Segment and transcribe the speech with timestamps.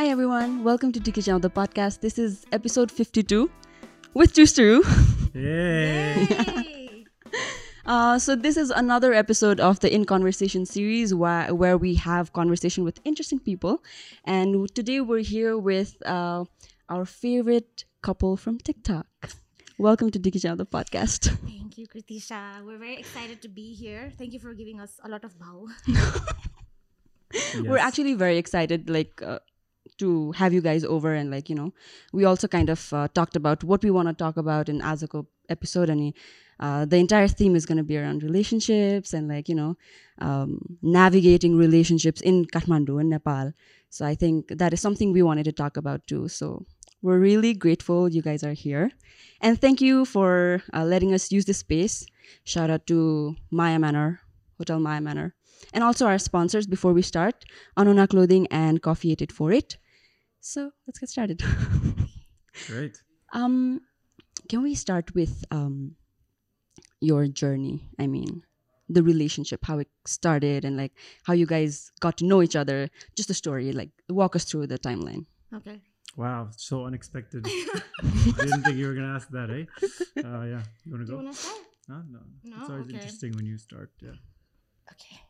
[0.00, 2.00] Hi everyone, welcome to Tiki the podcast.
[2.00, 3.50] This is episode 52
[4.14, 4.80] with Twosteroo.
[5.34, 6.24] Yay!
[6.24, 7.04] Yay!
[7.84, 12.32] Uh, so this is another episode of the In Conversation series where, where we have
[12.32, 13.82] conversation with interesting people.
[14.24, 16.44] And today we're here with uh,
[16.88, 19.06] our favorite couple from TikTok.
[19.76, 21.28] Welcome to Tiki the podcast.
[21.46, 22.64] Thank you, Kritisha.
[22.64, 24.10] We're very excited to be here.
[24.16, 25.68] Thank you for giving us a lot of bow.
[27.60, 29.40] We're actually very excited, like, uh,
[30.00, 31.72] to have you guys over and like you know
[32.12, 35.26] we also kind of uh, talked about what we want to talk about in Azuko
[35.48, 36.12] episode and
[36.60, 39.76] uh, the entire theme is going to be around relationships and like you know
[40.18, 43.52] um, navigating relationships in Kathmandu in Nepal.
[43.88, 46.28] So I think that is something we wanted to talk about too.
[46.28, 46.64] So
[47.02, 48.90] we're really grateful you guys are here.
[49.40, 52.06] And thank you for uh, letting us use this space.
[52.44, 54.20] Shout out to Maya Manor
[54.58, 55.34] Hotel Maya Manor.
[55.72, 57.44] And also our sponsors before we start
[57.76, 59.78] Anona Clothing and Coffee 8848
[60.40, 61.42] so let's get started.
[62.66, 63.02] Great.
[63.32, 63.80] um,
[64.48, 65.94] can we start with um,
[67.00, 67.88] your journey?
[67.98, 68.42] I mean,
[68.88, 70.92] the relationship, how it started, and like
[71.24, 72.90] how you guys got to know each other.
[73.16, 75.26] Just a story, like walk us through the timeline.
[75.54, 75.80] Okay.
[76.16, 77.46] Wow, so unexpected.
[77.46, 77.50] I
[78.02, 79.64] didn't think you were gonna ask that, eh?
[80.18, 81.24] Uh, yeah, you wanna Do you go?
[81.24, 81.60] want to start?
[81.88, 82.18] No, no.
[82.44, 82.56] No?
[82.60, 82.94] It's always Okay.
[82.94, 83.90] interesting when you start.
[84.02, 84.18] Yeah.
[84.92, 85.20] Okay.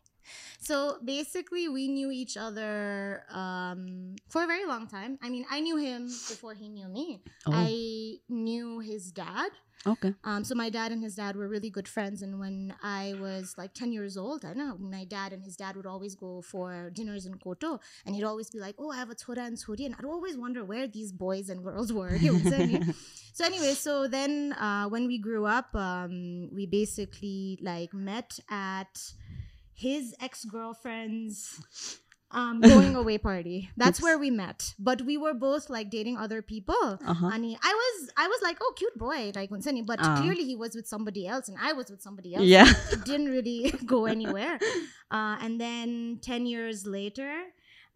[0.60, 5.18] So basically, we knew each other um, for a very long time.
[5.22, 7.20] I mean, I knew him before he knew me.
[7.46, 9.50] Oh, I knew his dad.
[9.86, 10.14] okay.
[10.24, 12.20] Um, so my dad and his dad were really good friends.
[12.20, 15.74] And when I was like 10 years old, I know my dad and his dad
[15.76, 17.80] would always go for dinners in Koto.
[18.04, 19.86] And he'd always be like, oh, I have a Tora and Suri.
[19.86, 22.14] And I'd always wonder where these boys and girls were.
[22.14, 22.94] You know what I'm saying?
[23.32, 29.14] so anyway, so then uh, when we grew up, um, we basically like met at
[29.80, 31.60] his ex-girlfriend's
[32.30, 33.70] um, going away party.
[33.76, 34.04] That's Oops.
[34.04, 34.74] where we met.
[34.78, 36.74] But we were both like dating other people.
[37.12, 37.30] Uh-huh.
[37.32, 39.84] I was I was like, oh, cute boy, like Unsani.
[39.84, 40.16] But Ah.
[40.20, 42.44] clearly he was with somebody else, and I was with somebody else.
[42.44, 42.68] Yeah.
[42.92, 44.58] It didn't really go anywhere.
[45.10, 47.32] Uh, and then ten years later,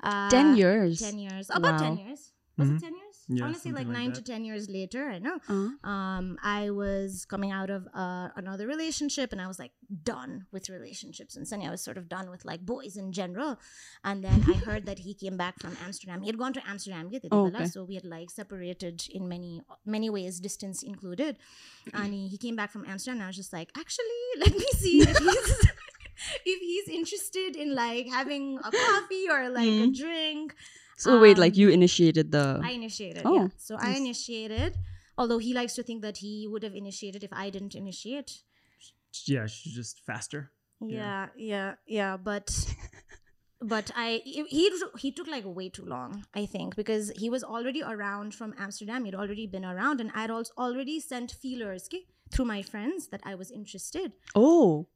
[0.03, 0.99] uh, 10 years.
[1.01, 2.33] ten years, about ten years.
[2.59, 2.77] Was Mhm.
[2.77, 3.04] it ten years?
[3.29, 4.17] Yeah, I want to say like like nine that.
[4.17, 5.09] to ten years later.
[5.09, 5.39] I know.
[5.49, 10.47] Uh, Um, I was coming out of uh, another relationship, and I was like done
[10.53, 11.37] with relationships.
[11.37, 13.59] And suddenly, I was sort of done with like boys in general.
[14.05, 16.21] And then I heard that he came back from Amsterdam.
[16.21, 17.67] He had gone to Amsterdam, Oh, okay.
[17.67, 21.37] so we had like separated in many many ways, distance included.
[21.93, 24.67] And he, he came back from Amsterdam, and I was just like, actually, let me
[24.77, 25.67] see if he's.
[26.47, 29.97] If he's interested in like having a coffee or like a Mm.
[29.97, 30.55] drink,
[30.97, 32.61] so wait, like Um, you initiated the.
[32.63, 33.23] I initiated.
[33.25, 33.49] Oh, yeah.
[33.59, 34.77] So I initiated.
[35.17, 38.43] Although he likes to think that he would have initiated if I didn't initiate.
[39.27, 40.51] Yeah, she's just faster.
[40.81, 42.17] Yeah, yeah, yeah.
[42.17, 42.51] But
[43.63, 46.27] but I he he took like way too long.
[46.35, 49.05] I think because he was already around from Amsterdam.
[49.05, 53.21] He'd already been around, and I'd also already sent feelers okay, through my friends that
[53.25, 54.13] I was interested.
[54.35, 54.89] oh.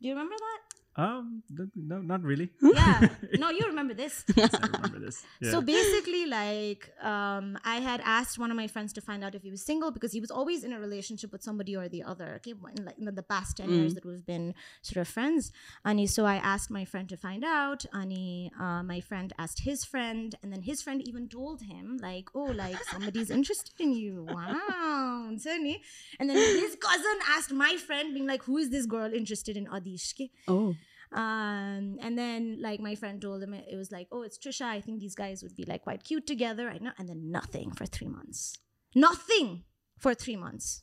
[0.00, 0.60] Do you remember that?
[0.96, 1.42] Um,
[1.74, 2.48] no, not really.
[2.62, 3.08] Yeah.
[3.38, 4.24] no, you remember this.
[4.34, 5.24] Yes, I remember this.
[5.40, 5.50] Yeah.
[5.50, 9.42] So basically, like, um, I had asked one of my friends to find out if
[9.42, 12.36] he was single because he was always in a relationship with somebody or the other.
[12.36, 13.94] Okay, in, like in the past ten years Mm.
[13.96, 15.52] that we've been sort of friends,
[15.84, 19.60] and so I asked my friend to find out, and he, uh, my friend asked
[19.60, 23.92] his friend, and then his friend even told him, like, oh, like somebody's interested in
[23.92, 24.26] you.
[24.30, 25.82] Wow, Sunny.
[26.18, 29.66] And then his cousin asked my friend, being like, who is this girl interested in
[29.66, 30.14] Adhish?
[30.14, 30.30] ke?
[30.48, 30.74] Oh.
[31.12, 34.62] Um, and then like my friend told him it, it was like, oh, it's Trisha.
[34.66, 36.68] I think these guys would be like quite cute together.
[36.68, 36.92] I know.
[36.98, 38.54] And then nothing for three months.
[38.94, 39.64] Nothing
[39.98, 40.82] for three months.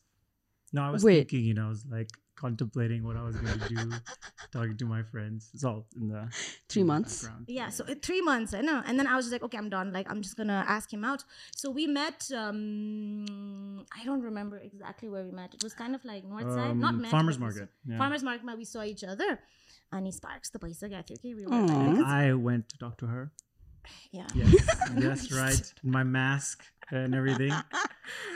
[0.71, 1.17] no, I was Wait.
[1.29, 3.91] thinking, you know, I was like contemplating what I was going to do,
[4.51, 5.51] talking to my friends.
[5.53, 6.27] It's all in the
[6.67, 7.21] Three in months?
[7.21, 7.45] background.
[7.47, 8.81] Yeah, so three months, I know.
[8.85, 9.93] And then I was just like, okay, I'm done.
[9.93, 11.23] Like, I'm just gonna ask him out.
[11.55, 12.29] So we met.
[12.35, 15.53] um I don't remember exactly where we met.
[15.53, 17.11] It was kind of like north side, not Um, met.
[17.11, 17.69] farmers market.
[17.85, 17.97] Yeah.
[17.97, 18.57] Farmers market.
[18.57, 19.39] We saw each other,
[19.93, 21.33] and he sparks the paisa gaya thi, okay?
[21.33, 23.31] We were like, And I went to talk to her.
[24.11, 24.27] yeah.
[24.35, 24.53] Yes,
[25.03, 25.65] that's right.
[25.83, 27.53] My mask and everything.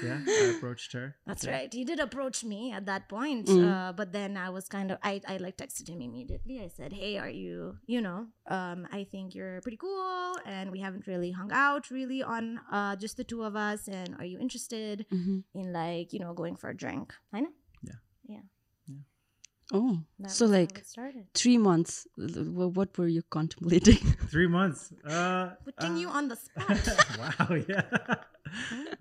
[0.03, 1.15] Yeah, I approached her.
[1.27, 1.71] That's right.
[1.79, 3.63] He did approach me at that point, Mm.
[3.67, 6.55] uh, but then I was kind of I, I like texted him immediately.
[6.63, 8.19] I said, "Hey, are you you know?
[8.57, 12.95] Um, I think you're pretty cool, and we haven't really hung out really on uh,
[12.95, 13.87] just the two of us.
[13.99, 15.43] And are you interested Mhm.
[15.53, 17.13] in like you know going for a drink?
[17.33, 17.53] I know.
[19.73, 19.99] Oh.
[20.19, 20.83] That so like
[21.33, 22.07] three months.
[22.15, 23.97] Wh- What were you contemplating?
[24.31, 24.93] Three months.
[25.05, 26.79] Uh, Putting uh, you on the spot.
[27.19, 27.81] wow, yeah.
[28.07, 28.15] Uh,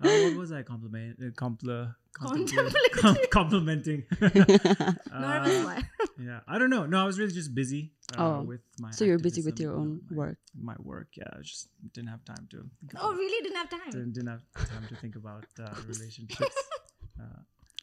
[0.01, 1.17] what was I compliment?
[1.21, 2.91] Uh, compl- Contemplating.
[2.99, 4.03] com- complimenting.
[4.19, 4.65] Nervous
[5.09, 5.81] Uh,
[6.19, 6.85] yeah, I don't know.
[6.85, 8.41] No, I was really just busy uh, Oh.
[8.41, 8.91] with my.
[8.91, 10.37] so you're busy with your own my- work.
[10.59, 11.29] My work, yeah.
[11.31, 12.57] I just didn't have time to.
[12.97, 13.41] Oh, about- really?
[13.43, 13.91] Didn't have time.
[13.91, 16.57] Didn't, didn't have time to think about uh, relationships.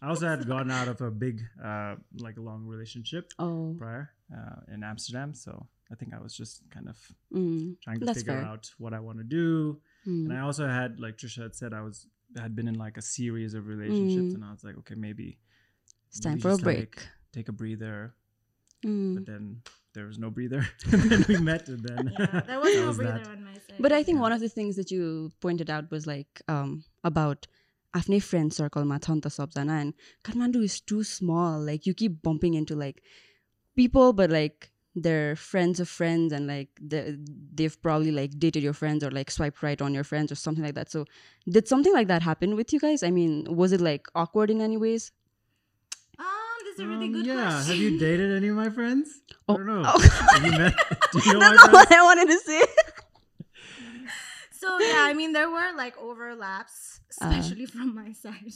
[0.05, 1.95] I also had gotten out of a big, uh,
[2.27, 6.63] like a long relationship Oh, prior uh, in Amsterdam, so I think I was just
[6.71, 6.97] kind of
[7.33, 8.45] mm, trying to That's figure fair.
[8.51, 9.81] out what I want to do.
[10.07, 10.25] mm.
[10.27, 12.07] And I also had, like Trisha had said, I was
[12.37, 14.35] had been in like a series of relationships, Mm.
[14.37, 15.39] and I was like, okay, maybe
[16.09, 17.09] it's time for a just, like, break.
[17.33, 18.15] take a breather.
[18.85, 19.15] Mm.
[19.15, 19.63] But then
[19.95, 20.63] there was no breather.
[20.93, 23.29] and then we met, and then Yeah, there was that no was breather that.
[23.29, 23.81] on my side.
[23.85, 24.23] But I think Yeah.
[24.27, 27.47] one of the things that you pointed out was like um, about
[28.00, 29.94] आफ्नै friend circleमा छ नि त सबजना and
[30.28, 33.00] Kathmandu is too small like you keep bumping into like
[33.82, 34.68] people but like
[35.06, 37.02] they're friends of friends and like they,
[37.60, 40.64] they've probably like dated your friends or like swiped right on your friends or something
[40.68, 41.06] like that so
[41.58, 44.62] did something like that happen with you guys I mean was it like awkward in
[44.70, 45.12] any ways
[46.20, 47.36] Um, this is a really Um, good yeah.
[47.44, 47.68] question.
[47.72, 49.12] Have you dated any of my friends?
[49.48, 49.54] Oh.
[49.54, 49.84] I don't know.
[49.92, 50.00] Oh.
[50.32, 50.82] Have you met?
[51.14, 51.76] Do you know my that's friends?
[51.78, 52.60] what I wanted to say
[54.65, 57.29] So yeah, I mean there were like overlaps, Uh.
[57.29, 58.55] especially from my side.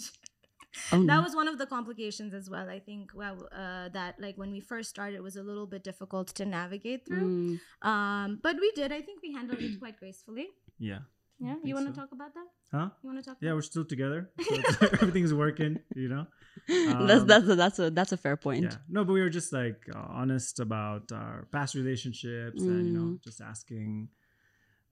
[0.93, 1.23] oh, that no.
[1.27, 2.69] was one of the complications as well.
[2.69, 5.83] I think well uh, that like when we first started, it was a little bit
[5.85, 7.29] difficult to navigate through.
[7.29, 7.89] Mm.
[7.91, 8.93] Um, but we did.
[8.93, 10.49] I think we handled it quite gracefully.
[10.79, 11.01] Yeah.
[11.41, 12.01] Yeah, you want to so.
[12.01, 12.49] talk about that?
[12.73, 12.89] Huh?
[13.01, 13.37] You want to talk?
[13.41, 14.21] Yeah, about we're still together.
[14.43, 15.79] So everything's working.
[15.95, 16.25] You know.
[16.67, 18.77] that's Um, that's a, that's a that's a fair point Yeah.
[18.95, 23.07] No, but we were just like uh, honest about our past relationships and you know
[23.15, 23.23] Mm.
[23.23, 24.09] just asking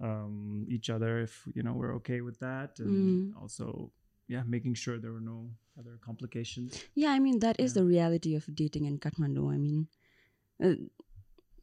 [0.00, 2.92] um each other if you know we're okay with that and
[3.32, 3.40] Mm.
[3.42, 3.90] also
[4.28, 7.80] yeah making sure there were no other complications Yeah, I mean that is Yeah.
[7.82, 9.44] the reality of dating in Kathmandu.
[9.54, 9.88] I mean,
[10.64, 10.74] uh,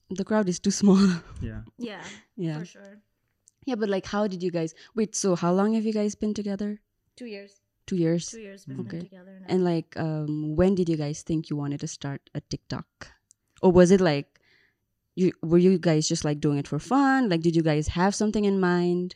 [0.10, 0.98] the crowd is too small.
[1.42, 2.04] yeah yeah,
[2.38, 2.94] yeah, for sure.
[3.66, 3.76] yeah.
[3.76, 4.74] But like, how did you guys?
[4.96, 6.82] Wait, so how long have you guys been together?
[7.16, 7.62] Two years.
[7.86, 8.30] Two years.
[8.30, 9.00] Two years we've Okay.
[9.00, 9.48] together now.
[9.50, 12.88] And like, um, when did you guys think you wanted to start a TikTok,
[13.62, 14.40] or was it like,
[15.16, 17.30] you were you guys just like doing it for fun?
[17.30, 19.16] Like, did you guys have something in mind?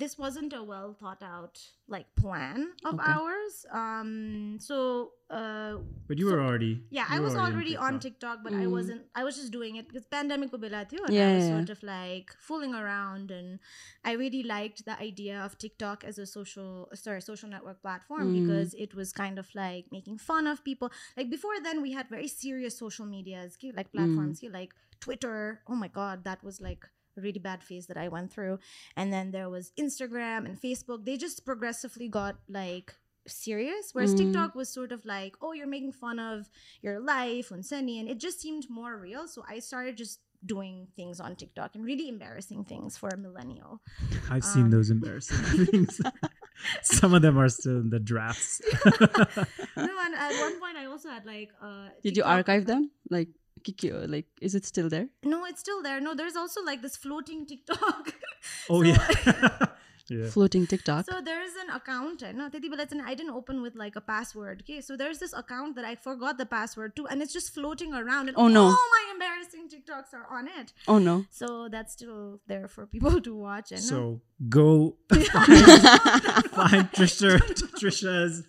[0.00, 1.58] this wasn't a well thought out
[1.88, 3.10] like plan of Okay.
[3.10, 3.54] ours.
[3.72, 8.02] Um, so uh, but you So- were already yeah, I was already on TikTok.
[8.02, 8.70] TikTok, but I Mm.
[8.70, 9.02] wasn't.
[9.14, 11.56] I was just doing it because pandemic ko bila थियो, and Yeah, I was yeah,
[11.56, 13.58] sort of like fooling around, and
[14.04, 18.36] I really liked the idea of TikTok as a social, sorry, social network platform Mm.
[18.40, 20.92] because it was kind of like making fun of people.
[21.16, 25.60] Like before then, we had very serious social medias, like platforms, ki, like Twitter.
[25.68, 26.84] Oh my god, that was like
[27.16, 28.58] a really bad phase that I went through.
[28.96, 31.04] And then there was Instagram and Facebook.
[31.04, 32.94] They just progressively got like
[33.26, 33.90] serious.
[33.92, 34.18] Whereas Mm.
[34.18, 36.48] TikTok was sort of like, oh, you're making fun of
[36.82, 39.26] your life on Sunny, and it just seemed more real.
[39.28, 43.82] So I started just doing things on TikTok and really embarrassing things for a millennial.
[44.30, 46.00] i've seen um, those embarrassing things
[46.82, 48.62] some of them are still in the drafts
[49.02, 52.90] no, and at one point I also had like uh Did you archive them?
[53.10, 53.28] Like,
[53.58, 55.08] Kikyo, like, is it still there?
[55.24, 56.00] No, it's still there.
[56.00, 58.14] No, there's also like this floating TikTok.
[58.70, 59.66] oh So- yeah
[60.10, 61.04] yeah Floating TikTok.
[61.10, 64.62] So there's an account, eh, no, but I didn't open with like a password.
[64.62, 67.92] Okay, so there's this account that I forgot the password to, and it's just floating
[67.94, 68.64] around, and Oh, no.
[68.64, 70.72] all my embarrassing TikToks are on it.
[70.86, 71.26] oh no.
[71.30, 73.72] So that's still there for people to watch.
[73.72, 77.38] And so go find Trisha
[77.80, 78.44] Trisha's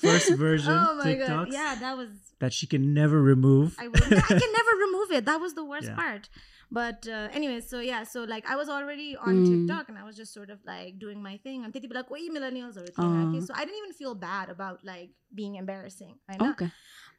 [0.00, 2.08] first version oh my TikToks god, yeah, that was
[2.40, 3.76] that she can never remove.
[3.78, 5.24] I, would, I can never remove it.
[5.26, 5.94] That was the worst Yeah.
[5.94, 6.28] part.
[6.72, 9.46] But uh, anyway, so yeah, so like I was already on Mm.
[9.46, 11.64] TikTok and I was just sort of like doing my thing.
[11.64, 13.28] And be like, "Wait, millennials or Uh.
[13.28, 16.16] okay?" So I didn't even feel bad about like being embarrassing.
[16.28, 16.50] I know.
[16.56, 16.70] okay.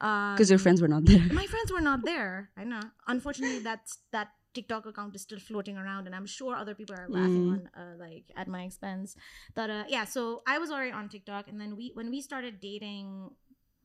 [0.01, 1.21] Um, Because your friends were not there.
[1.31, 2.49] my friends were not there.
[2.57, 2.81] I know.
[3.07, 7.09] Unfortunately, that's that TikTok account is still floating around, and I'm sure other people are
[7.09, 7.53] laughing Mm.
[7.53, 9.15] on uh, like at my expense.
[9.53, 12.57] But uh, yeah, so I was already on TikTok, and then we when we started
[12.61, 13.29] dating,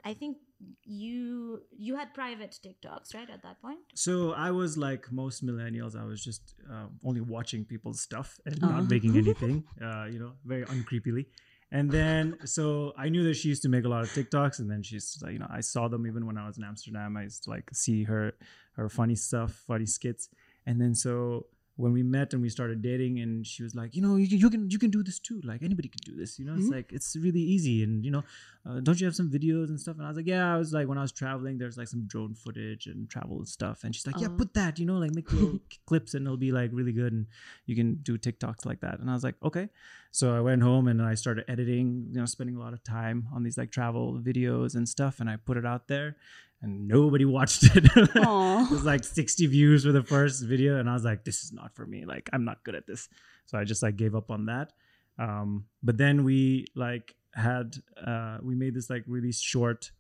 [0.05, 0.37] I think
[0.85, 3.79] you you had private TikToks right at that point.
[3.95, 5.97] So I was like most millennials.
[5.97, 8.69] I was just uh, only watching people's stuff and Oh.
[8.69, 9.65] not making anything.
[9.81, 11.27] Uh, you know, very uncreepily.
[11.71, 14.71] And then so I knew that she used to make a lot of TikToks, and
[14.71, 17.17] then she's like, you know, I saw them even when I was in Amsterdam.
[17.17, 18.33] I used to like see her
[18.73, 20.31] her funny stuff, funny skits.
[20.67, 21.47] And then so
[21.83, 24.39] when we met and we started dating, and she was like, you know, you, can-
[24.45, 25.41] you can you can do this too.
[25.51, 26.39] Like anybody can do this.
[26.39, 26.77] You know, it's Mhm.
[26.79, 27.77] like it's really easy.
[27.85, 28.25] And you know,
[28.67, 29.97] uh, don't you have some videos and stuff?
[29.99, 30.47] And I was like, yeah.
[30.55, 33.85] I was like, when I was traveling, there's like some drone footage and travel stuff.
[33.85, 34.37] And she's like, yeah, Oh.
[34.43, 34.79] put that.
[34.81, 37.27] You know, like make little clips, and it'll be like really good, and
[37.67, 38.99] you can do TikToks like that.
[39.01, 39.69] And I was like, okay.
[40.11, 42.09] So I went home and I started editing.
[42.13, 45.29] You know, spending a lot of time on these like travel videos and stuff, and
[45.29, 46.17] I put it out there.
[46.61, 47.85] And nobody watched it.
[47.95, 51.53] it was like 60 views for the first video, and I was like, "This is
[51.53, 52.05] not for me.
[52.05, 53.09] Like, I'm not good at this."
[53.47, 54.73] So I just like gave up on that.
[55.19, 59.91] Um, but then we like had uh, we made this like really short,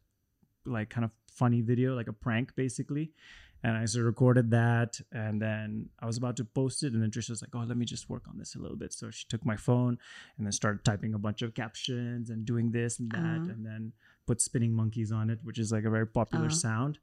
[0.65, 3.12] like kind of funny video, like a prank basically.
[3.65, 7.03] And I sort of recorded that, and then I was about to post it, and
[7.03, 9.11] then Trisha was like, "Oh, let me just work on this a little bit." So
[9.11, 9.99] she took my phone
[10.37, 13.50] and then started typing a bunch of captions and doing this and that, Uh-huh.
[13.50, 13.93] and then
[14.27, 16.55] put spinning monkeys on it, which is like a very popular Uh-huh.
[16.55, 16.99] sound.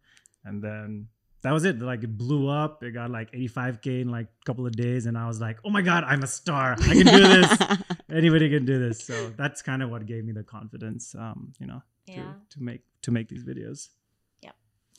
[0.46, 1.10] And then
[1.42, 1.80] that was it.
[1.80, 2.82] Like it blew up.
[2.84, 5.70] It got like 85k in like a couple of days, and I was like, "Oh
[5.70, 6.74] my god, I'm a star!
[6.80, 7.52] I can do this.
[8.10, 11.68] Anybody can do this." So that's kind of what gave me the confidence, um, you
[11.68, 12.34] know, to, Yeah.
[12.52, 13.90] to make to make these videos.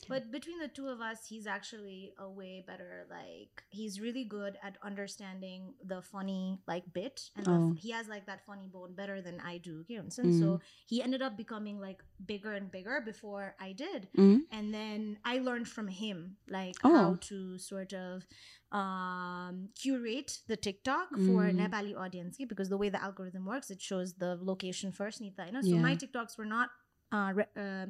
[0.09, 3.07] But between the two of us, he's actually a way better.
[3.11, 7.73] Like he's really good at understanding the funny like bit, and the Oh.
[7.77, 9.85] he has like that funny bone better than I do.
[9.89, 10.61] Know, so Mm.
[10.87, 14.43] he ended up becoming like bigger and bigger before I did, Mm.
[14.51, 16.95] and then I learned from him like Oh.
[16.97, 18.27] how to sort of
[18.73, 21.57] um curate the TikTok for Mm.
[21.61, 25.21] Nepali audience because the way the algorithm works, it shows the location first.
[25.21, 25.63] Nita, you know?
[25.63, 26.71] So my TikToks were not
[27.13, 27.87] uh, uh,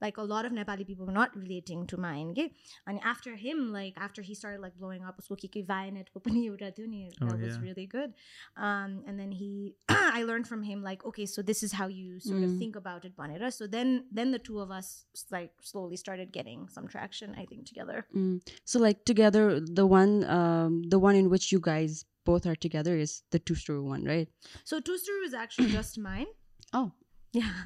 [0.00, 2.30] like a lot of Nepali people were not relating to mine.
[2.30, 2.52] Okay?
[2.86, 7.58] And after him, like after he started like blowing up, usko oh, that oh, was
[7.58, 8.14] really good.
[8.56, 12.20] Um, and then he, I learned from him like, okay, so this is how you
[12.20, 12.44] sort mm.
[12.44, 13.52] of think about it, Banera.
[13.52, 17.66] So then, then the two of us like slowly started getting some traction, I think,
[17.66, 18.06] together.
[18.16, 18.40] Mm.
[18.64, 22.96] So like together, the one, um, the one in which you guys both are together
[22.96, 24.28] is the Twosteroo one, right?
[24.64, 26.26] So Twosteroo was actually just mine.
[26.72, 26.92] Oh
[27.33, 27.51] Yeah.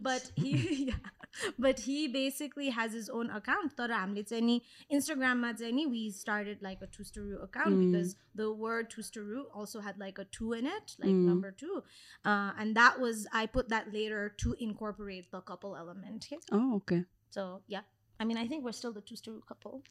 [0.00, 0.94] but he yeah.
[1.58, 3.76] But he basically has his own account.
[3.76, 4.54] तर हामीले चाहिँ नि
[4.90, 7.82] इन्स्टाग्राममा चाहिँ नि we started like a two story account Mm.
[7.92, 11.26] because the word two story also had like a two in it, like Mm.
[11.32, 11.82] number two.
[12.24, 16.24] Uh, and that was I put that later to incorporate the couple element.
[16.32, 16.40] Okay?
[16.52, 17.04] oh, okay.
[17.30, 17.46] So
[17.76, 17.82] yeah.
[18.18, 19.82] I mean I think we're still the two story couple.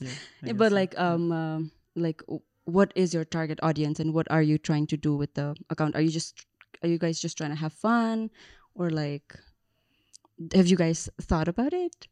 [0.00, 0.74] Yeah, I Yeah, guess but so.
[0.76, 4.86] like, um, um, like, w- what is your target audience, and what are you trying
[4.92, 5.94] to do with the account?
[5.96, 6.46] Are you just,
[6.83, 8.29] are you guys just trying to have fun,
[8.75, 9.35] or like,
[10.53, 12.07] have you guys thought about it?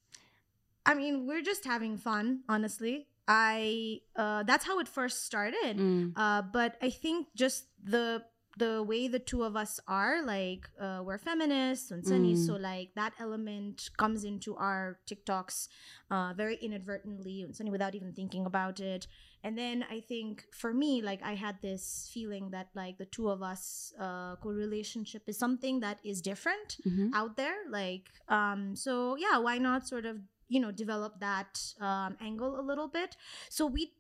[0.86, 3.08] I mean, we're just having fun, honestly.
[3.28, 5.78] I uh, that's how it first started.
[5.78, 6.14] Mm.
[6.16, 8.24] Uh, but I think just the
[8.58, 12.46] the way the two of us are, like uh, we're feminists and sunny, Mm.
[12.46, 15.68] so like that element comes into our TikToks
[16.10, 19.08] uh, very inadvertently and sunny without even thinking about it.
[19.44, 23.30] And then I think for me, like I had this feeling that like the two
[23.30, 27.12] of us uh, co-relationship is something that is different Mhm.
[27.14, 32.16] out there like um so yeah why not sort of you know develop that um
[32.22, 33.16] angle a little bit
[33.50, 33.92] so we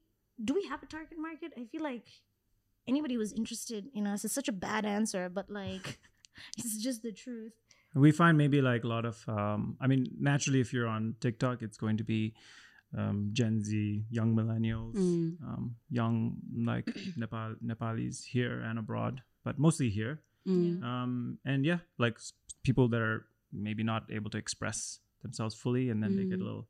[0.43, 2.05] do we have a target market i feel like
[2.87, 5.99] anybody was interested in us is such a bad answer but like
[6.57, 7.53] it's just the truth
[7.93, 11.61] we find maybe like a lot of um, i mean naturally if you're on tiktok
[11.61, 12.33] it's going to be
[12.97, 15.41] um, gen z young millennials Mm.
[15.47, 16.37] um, young
[16.71, 16.87] like
[17.17, 20.83] nepal nepalis here and abroad but mostly here Mm.
[20.83, 22.19] um, and yeah like
[22.63, 26.43] people that are maybe not able to express themselves fully and then they get a
[26.43, 26.45] Mm.
[26.49, 26.67] little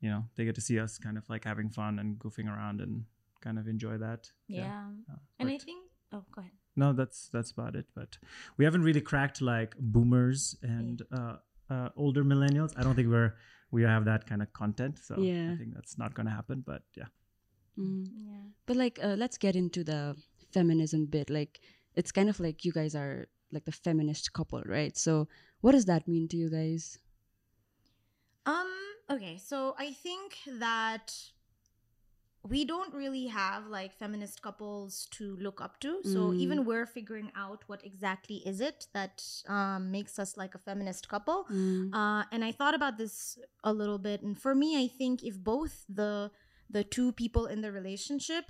[0.00, 2.80] you know they get to see us kind of like having fun and goofing around
[2.80, 3.04] and
[3.40, 7.50] kind of enjoy that yeah, Uh, and i think oh go ahead no that's that's
[7.50, 8.18] about it but
[8.56, 11.36] we haven't really cracked like boomers and uh,
[11.70, 13.34] uh older millennials i don't think we're
[13.70, 15.52] we have that kind of content so Yeah.
[15.52, 17.10] i think that's not going to happen but yeah
[17.78, 18.06] Mm.
[18.28, 20.16] yeah But like, uh, let's get into the
[20.52, 21.30] feminism bit.
[21.30, 21.60] Like,
[21.94, 24.96] it's kind of like you guys are like the feminist couple, right?
[24.98, 25.28] So,
[25.60, 26.98] what does that mean to you guys?
[28.46, 28.68] Um,
[29.10, 31.14] okay, so I think that
[32.48, 36.00] we don't really have like feminist couples to look up to.
[36.04, 36.38] So Mm.
[36.44, 41.08] even we're figuring out what exactly is it that um, makes us like a feminist
[41.08, 41.44] couple.
[41.50, 41.92] Mm.
[41.92, 45.36] Uh, and I thought about this a little bit, and for me, I think if
[45.38, 46.30] both the
[46.70, 48.44] the two people in the relationship,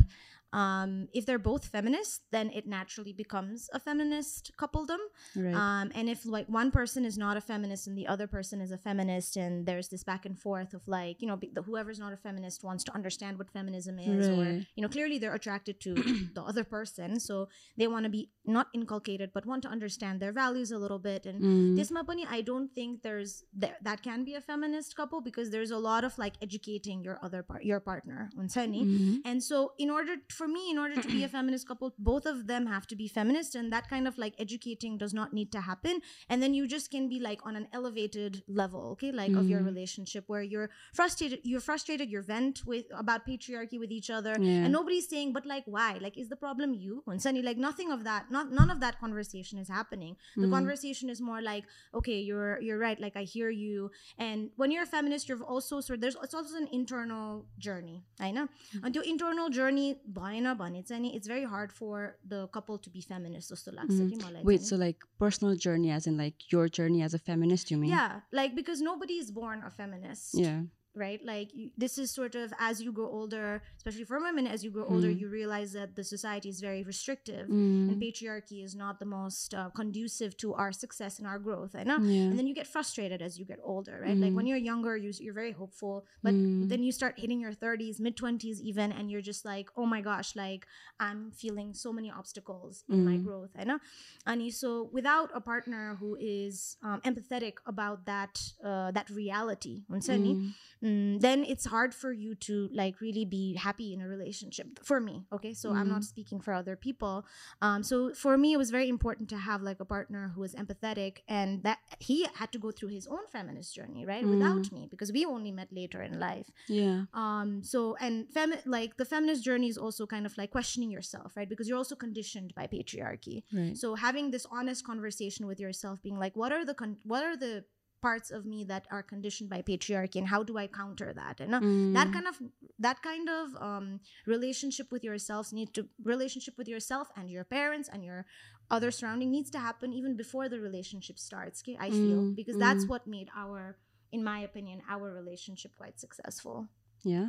[0.52, 4.99] um, if they're both feminists, then it naturally becomes a feminist coupledom.
[5.37, 5.55] Right.
[5.55, 8.73] Um, and if like one person is not a feminist and the other person is
[8.73, 12.12] a feminist, and there's this back and forth of like, you know, the, whoever's not
[12.12, 14.38] a feminist wants to understand what feminism is, right.
[14.38, 15.95] or you know, clearly they're attracted to
[16.35, 20.33] the other person, so they want to be not inculcated, but want to understand their
[20.33, 21.26] values a little bit.
[21.26, 21.76] And mm.
[21.76, 25.78] this mapani, I don't think there's that can be a feminist couple because there's a
[25.78, 29.17] lot of like educating your other part, your partner, on mm-hmm.
[29.25, 32.25] and so in order to for me, in order to be a feminist couple, both
[32.33, 35.50] of them have to be feminist, and that kind of like educating does not need
[35.57, 36.00] to happen.
[36.30, 39.61] And then you just can be like on an elevated level, okay, like of your
[39.62, 39.66] Mhm.
[39.73, 44.64] relationship where you're frustrated, you're frustrated, you're vent with about patriarchy with each other, Yeah.
[44.64, 45.90] and nobody's saying, but like, why?
[46.07, 47.02] Like, is the problem you?
[47.07, 50.16] And Sunny, like, nothing of that, not none of that conversation is happening.
[50.37, 50.57] The Mm.
[50.57, 51.64] conversation is more like,
[51.99, 53.90] okay, you're you're right, like I hear you.
[54.26, 57.28] And when you're a feminist, you're also sort of, there's it's also an internal
[57.66, 57.99] journey.
[58.28, 58.47] I know.
[58.83, 59.88] And your internal journey
[60.27, 63.91] भएन भने चाहिँ नि it's very hard for the couple to be feminist जस्तो लाग्छ
[64.00, 64.10] Mm.
[64.10, 67.13] कि मलाई Wait, चाहिँ so नि। like personal journey, as in like your journey as
[67.13, 67.89] a feminist, you mean?
[67.91, 70.62] yeah like because nobody is born a feminist Yeah.
[70.99, 71.25] right?
[71.25, 74.85] Like this is sort of as you grow older, especially for women, as you grow
[74.85, 75.19] older, mm.
[75.19, 77.88] you realize that the society is very restrictive, mm.
[77.88, 81.75] and patriarchy is not the most uh, conducive to our success and our growth.
[81.75, 82.28] And yeah.
[82.28, 84.17] and then you get frustrated as you get older, right?
[84.17, 84.25] Mm.
[84.25, 84.49] Like when mm.
[84.49, 86.69] you're younger, you're very hopeful, but mm.
[86.69, 90.00] then you start hitting your 30s, mid 20s, even, and you're just like, oh my
[90.00, 90.67] gosh, like
[91.00, 93.50] I'm feeling so many obstacles in my growth.
[93.55, 93.78] And uh,
[94.26, 100.52] and so without a partner who is um, empathetic about that uh, that reality, mm
[100.82, 105.00] mm, then it's hard for you to like really be happy in a relationship for
[105.00, 106.04] me okay so i'm not Mhm.
[106.12, 107.25] speaking for other people
[107.62, 110.54] um, so for me it was very important to have like a partner who was
[110.54, 114.30] empathetic and that he had to go through his own feminist journey right Mm.
[114.38, 117.04] without me because we only met later in life Yeah.
[117.14, 121.37] um so and femi- like the feminist journey is also kind of like questioning yourself
[121.37, 123.76] right because you're also conditioned by patriarchy Right.
[123.76, 127.37] so having this honest conversation with yourself being like what are the con- what are
[127.37, 127.64] the
[128.00, 131.55] parts of me that are conditioned by patriarchy and how do i counter that and
[131.55, 131.61] uh,
[131.95, 132.12] that Mm.
[132.12, 132.37] kind of
[132.78, 137.88] that kind of um, relationship with yourselves need to relationship with yourself and your parents
[137.93, 138.25] and your
[138.71, 142.57] other surrounding needs to happen even before the relationship starts okay i feel Mm, because
[142.59, 142.88] that's mm.
[142.88, 143.76] what made our
[144.12, 146.69] in my opinion our relationship quite successful
[147.05, 147.28] Yeah,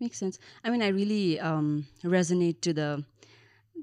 [0.00, 0.38] makes sense.
[0.64, 3.04] I mean, I really um, resonate to the,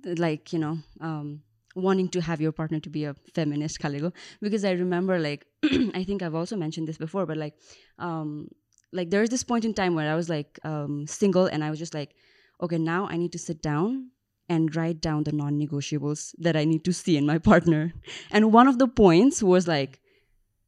[0.04, 1.42] the like you know um,
[1.78, 5.46] wanting to have your partner to be a feminist, Kaligo, because I remember like
[6.00, 7.54] I think I've also mentioned this before, but like
[8.00, 8.50] um,
[8.92, 11.70] like there is this point in time where I was like um, single and I
[11.70, 12.16] was just like,
[12.62, 14.12] okay, now I need to sit down
[14.50, 17.94] and write down the non-negotiables that I need to see in my partner,
[18.32, 20.00] and one of the points was like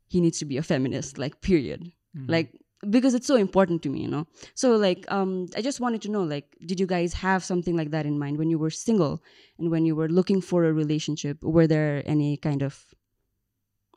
[0.08, 1.82] he needs to be a feminist, like period
[2.18, 2.26] Mhm.
[2.36, 2.50] like
[2.90, 4.28] because it's so important to me you know?
[4.54, 7.92] So like um i just wanted to know like did you guys have something like
[7.92, 9.22] that in mind when you were single
[9.58, 11.44] and when you were looking for a relationship?
[11.44, 12.86] Were there any kind of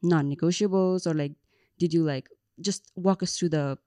[0.02, 1.32] non-negotiables or like
[1.78, 2.28] did you like
[2.60, 3.78] just walk us through the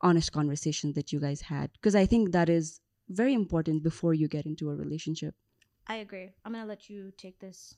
[0.00, 1.70] honest conversation that you guys had?
[1.72, 5.34] Because i think that is very important before you get into a relationship.
[5.86, 6.32] I agree.
[6.44, 7.74] I'm gonna let you take this.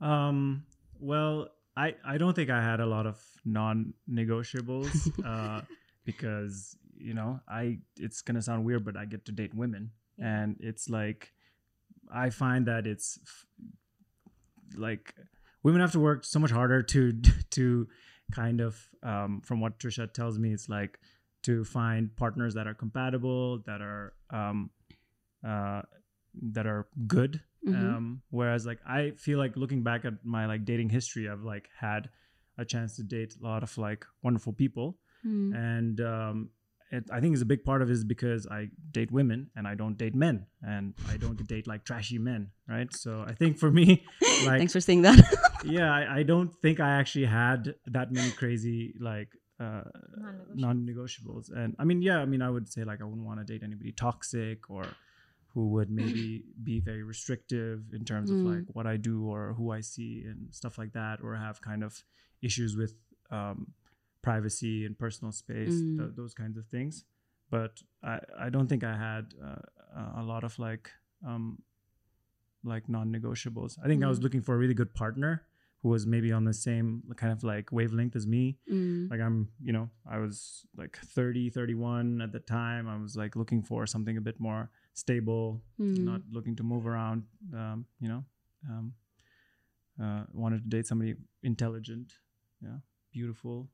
[0.00, 0.64] Um,
[1.00, 5.12] well, I, I don't think I had a lot of non-negotiables.
[5.24, 5.62] Uh,
[6.04, 10.42] because you know I it's gonna sound weird, but I get to date women, Yeah.
[10.42, 11.32] and it's like
[12.12, 13.46] I find that it's f-
[14.76, 15.14] like
[15.62, 17.12] women have to work so much harder to
[17.50, 17.88] to
[18.32, 20.98] kind of um, from what Trisha tells me, it's like
[21.42, 24.70] to find partners that are compatible, that are um,
[25.46, 25.82] uh,
[26.52, 27.94] that are good Mhm.
[27.96, 31.70] um whereas like i feel like looking back at my like dating history i've like
[31.80, 32.10] had
[32.58, 35.52] a chance to date a lot of like wonderful people Hmm.
[35.54, 36.50] and um
[36.96, 39.66] it, i think it's a big part of it is because i date women and
[39.66, 43.58] i don't date men and i don't date like trashy men right so i think
[43.58, 43.86] for me
[44.48, 45.18] like thanks for saying that
[45.64, 49.82] yeah I, I don't think i actually had that many crazy like uh
[50.18, 50.56] Non-negotiables.
[50.64, 53.46] non-negotiables and i mean yeah i mean i would say like i wouldn't want to
[53.52, 54.84] date anybody toxic or
[55.54, 58.44] who would maybe be very restrictive in terms of Mm.
[58.52, 61.82] like what i do or who i see and stuff like that or have kind
[61.88, 62.02] of
[62.42, 62.92] issues with
[63.30, 63.58] um
[64.28, 65.96] privacy and personal space Mm.
[65.98, 67.04] th- those kinds of things
[67.54, 67.72] but
[68.12, 68.14] i
[68.46, 70.86] i don't think i had uh, a lot of like
[71.30, 71.44] um
[72.72, 74.24] like non-negotiables i think i was Mm.
[74.24, 75.32] looking for a really good partner
[75.82, 76.86] who was maybe on the same
[77.22, 78.42] kind of like wavelength as me
[78.76, 79.10] Mm.
[79.10, 83.36] like i'm you know i was like 30 31 at the time i was like
[83.40, 84.62] looking for something a bit more
[85.04, 86.04] stable Mm.
[86.10, 87.24] not looking to move around
[87.60, 88.22] um, you know
[88.70, 88.94] um,
[90.02, 92.14] uh, wanted to date somebody intelligent
[92.62, 92.78] yeah
[93.12, 93.68] beautiful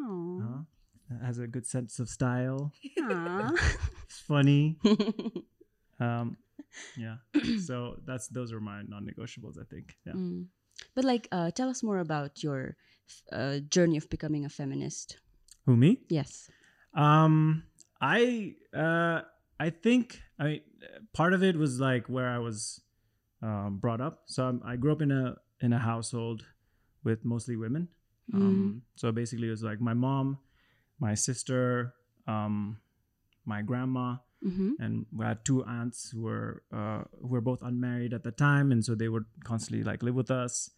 [0.00, 0.40] Aw.
[0.42, 3.50] uh, has a good sense of style Aw.
[4.08, 4.78] funny
[6.00, 6.36] um,
[6.96, 7.16] yeah
[7.64, 10.46] so that's those are my non-negotiables i think yeah Mm.
[10.94, 12.76] But like, uh, tell us more about your
[13.32, 15.16] uh, journey of becoming a feminist.
[15.64, 16.50] who me Yes.
[16.94, 17.64] Um,
[18.00, 19.22] I uh,
[19.58, 20.60] I think I mean
[21.12, 22.80] part of it was like where I was
[23.42, 24.24] um, brought up.
[24.26, 26.44] So I'm, I grew up in a in a household
[27.04, 27.88] with mostly women.
[28.32, 28.40] Mm.
[28.40, 30.38] Um, so basically, it was like my mom,
[30.98, 31.94] my sister,
[32.26, 32.78] um,
[33.44, 34.72] my grandma, mm-hmm.
[34.80, 38.72] and we had two aunts who were uh, who were both unmarried at the time,
[38.72, 40.70] and so they would constantly like live with us.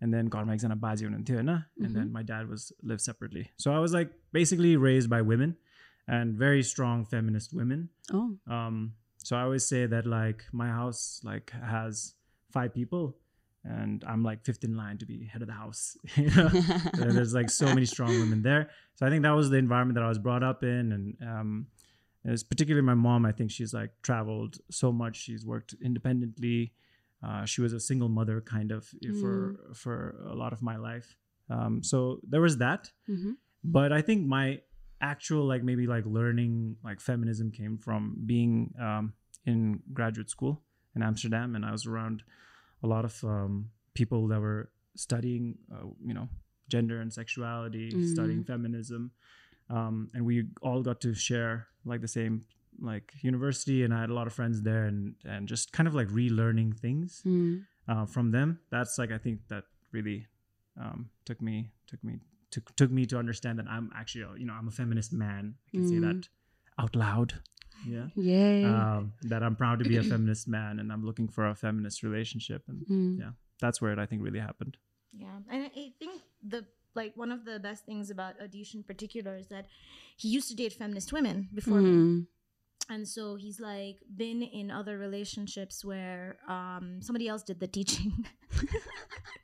[0.00, 2.12] And then Karma and Abaji and and then mm-hmm.
[2.12, 3.52] my dad was lived separately.
[3.56, 5.56] So I was like basically raised by women
[6.06, 7.88] and very strong feminist women.
[8.12, 8.36] Oh.
[8.46, 12.14] Um, so I always say that like my house like has
[12.50, 13.16] five people
[13.64, 15.96] and I'm like fifth in line to be head of the house.
[16.16, 16.48] you know?
[16.94, 18.70] There's like so many strong women there.
[18.96, 21.66] So I think that was the environment that I was brought up in, and um,
[22.24, 23.26] It's particularly my mom.
[23.26, 25.16] I think she's like traveled so much.
[25.16, 26.72] She's worked independently.
[27.26, 28.86] Uh, she was a single mother, kind of,
[29.20, 31.16] for for a lot of my life.
[31.48, 32.90] Um, so there was that.
[33.08, 33.32] Mm-hmm.
[33.64, 34.60] But I think my
[35.00, 39.14] actual like maybe like learning like feminism came from being um,
[39.46, 40.62] in graduate school
[40.94, 42.22] in Amsterdam, and I was around
[42.84, 44.62] a lot of um, people that were
[45.06, 45.44] studying,
[45.74, 46.28] uh, you know,
[46.74, 48.04] gender and sexuality, Mm.
[48.14, 49.02] studying feminism,
[49.76, 52.34] um, and we all got to share like the same
[52.90, 55.94] like university, and I had a lot of friends there, and and just kind of
[56.00, 57.64] like relearning things Mm.
[57.90, 58.48] uh, from them.
[58.74, 60.26] That's like I think that really
[60.82, 61.56] um, took me
[61.90, 62.14] took me
[62.50, 65.44] took took me to understand that I'm actually you know I'm a feminist man.
[65.66, 66.06] I can say Mm.
[66.08, 66.28] that
[66.82, 67.30] out loud.
[67.86, 68.06] Yeah.
[68.14, 68.64] Yay.
[68.64, 72.02] Um, that I'm proud to be a feminist man, and I'm looking for a feminist
[72.02, 73.18] relationship, and Mm.
[73.20, 74.76] yeah, that's where it I think really happened.
[75.12, 79.36] Yeah, and I think the like one of the best things about Adhish in particular
[79.36, 79.66] is that
[80.16, 82.26] he used to date feminist women before me, Mm.
[82.88, 88.24] and so he's like been in other relationships where um somebody else did the teaching.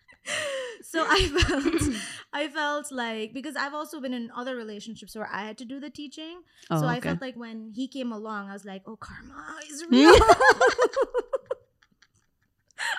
[0.90, 1.94] so I felt
[2.32, 5.78] I felt like because I've also been in other relationships where I had to do
[5.78, 6.42] the teaching.
[6.70, 9.84] Oh, so I felt like when he came along, I was like, "Oh, karma is
[9.90, 10.14] real."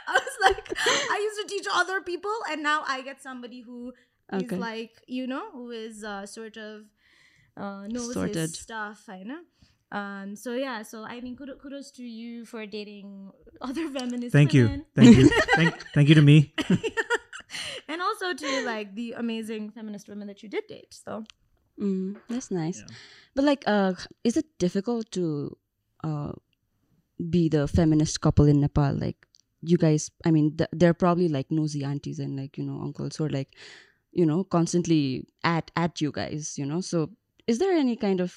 [0.08, 3.94] I was like, I used to teach other people, and now I get somebody who
[4.32, 4.56] is Okay.
[4.56, 6.84] like, you know, who is uh, sort of
[7.58, 8.36] uh, knows Sorted.
[8.36, 9.04] his stuff.
[9.10, 9.42] I know.
[9.92, 10.36] Um.
[10.36, 10.84] So yeah.
[10.84, 14.32] So I mean, kudos, kudos to you for dating other feminists.
[14.32, 16.54] Thank you, thank you, thank thank you to me.
[17.88, 20.94] and also to like the amazing feminist women that you did date.
[20.94, 21.24] So
[21.80, 22.80] Mm, that's nice.
[22.80, 22.96] Yeah.
[23.36, 25.58] But like, uh, is it difficult to
[26.04, 26.34] uh,
[27.30, 28.94] be the feminist couple in Nepal?
[28.94, 29.26] Like,
[29.62, 33.16] you guys, I mean, th- they're probably like nosy aunties and like you know uncles
[33.16, 33.56] who are like,
[34.12, 36.58] you know, constantly at at you guys.
[36.58, 37.10] You know, so
[37.48, 38.36] is there any kind of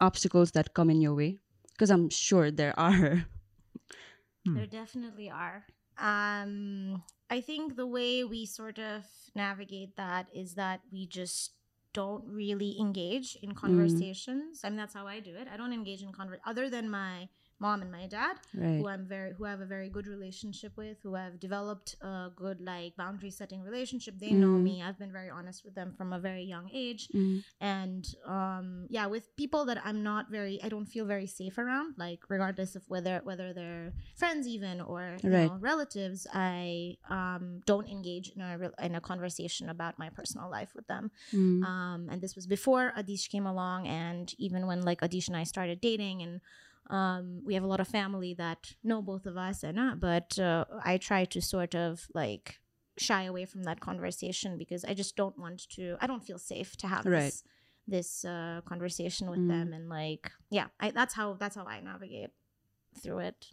[0.00, 1.38] obstacles that come in your way?
[1.72, 3.26] Because I'm sure there are.
[4.46, 4.54] Hmm.
[4.54, 5.64] There definitely are.
[5.98, 11.52] Um, I think the way we sort of navigate that is that we just
[11.92, 13.56] don't really engage in mm.
[13.56, 14.60] conversations.
[14.64, 15.48] I mean, that's how I do it.
[15.52, 17.28] I don't engage in conver other than my
[17.60, 18.78] mom and my dad, right.
[18.78, 22.28] who I'm very, who I have a very good relationship with, who I've developed a
[22.34, 24.18] good like boundary setting relationship.
[24.18, 24.62] They know Mm.
[24.62, 24.82] me.
[24.82, 29.06] I've been very honest with them from a very young age Mm, and um yeah
[29.06, 32.82] with people that i'm not very i don't feel very safe around like regardless of
[32.88, 35.48] whether whether they're friends even or you Right.
[35.50, 40.72] know, relatives i um don't engage in a in a conversation about my personal life
[40.74, 45.00] with them mm, um and this was before adhish came along and even when like
[45.00, 46.40] adhish and i started dating and
[46.90, 50.38] um we have a lot of family that know both of us and not, but
[50.38, 52.58] uh, i try to sort of like
[52.98, 56.76] shy away from that conversation because i just don't want to i don't feel safe
[56.76, 57.22] to have Right.
[57.22, 57.44] this
[57.86, 59.48] this uh conversation with Mm.
[59.48, 62.30] them and like yeah I, that's how that's how i navigate
[63.00, 63.46] through it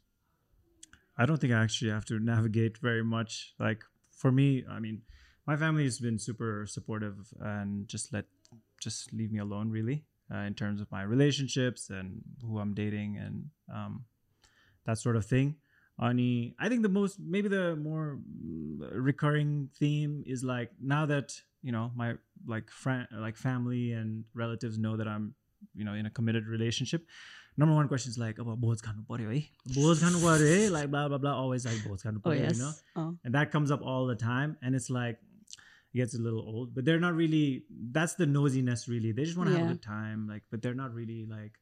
[1.17, 3.53] I don't think I actually have to navigate very much.
[3.59, 5.03] Like for me, I mean,
[5.47, 8.25] my family has been super supportive and just let
[8.81, 13.17] just leave me alone really uh, in terms of my relationships and who I'm dating
[13.17, 14.05] and um,
[14.85, 15.55] that sort of thing.
[16.01, 21.33] Ani, I think the most maybe the more mm, recurring theme is like now that
[21.63, 25.35] you know my like friend like family and relatives know that I'm
[25.73, 27.07] you know in a committed relationship.
[27.57, 31.17] Number one question is like about boys khanu paryo hai, bohs khanu like blah blah
[31.17, 31.33] blah.
[31.33, 32.57] Always like boys khanu paryo, oh, yes.
[32.57, 33.15] you know, oh.
[33.23, 34.57] and that comes up all the time.
[34.61, 35.17] And it's like
[35.95, 39.11] gets a little old but they're not really that's the nosiness really.
[39.11, 41.53] They just want to have a good time like but they're not really like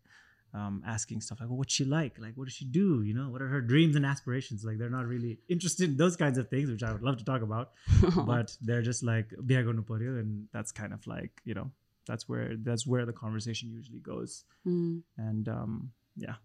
[0.55, 2.19] um, asking stuff like well, what's she like?
[2.19, 3.01] Like what does she do?
[3.01, 4.63] You know what are her dreams and aspirations?
[4.63, 7.25] Like they're not really interested in those kinds of things which i would love to
[7.25, 7.71] talk about
[8.15, 11.71] but they're just like biha garnu paryo and that's kind of like you know
[12.05, 14.45] that's where that's where the conversation usually goes.
[14.67, 15.01] Mm.
[15.17, 16.35] and um yeah.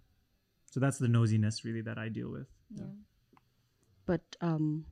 [0.71, 2.49] So that's the nosiness really that i deal with.
[2.75, 2.85] Yeah.
[4.07, 4.87] But um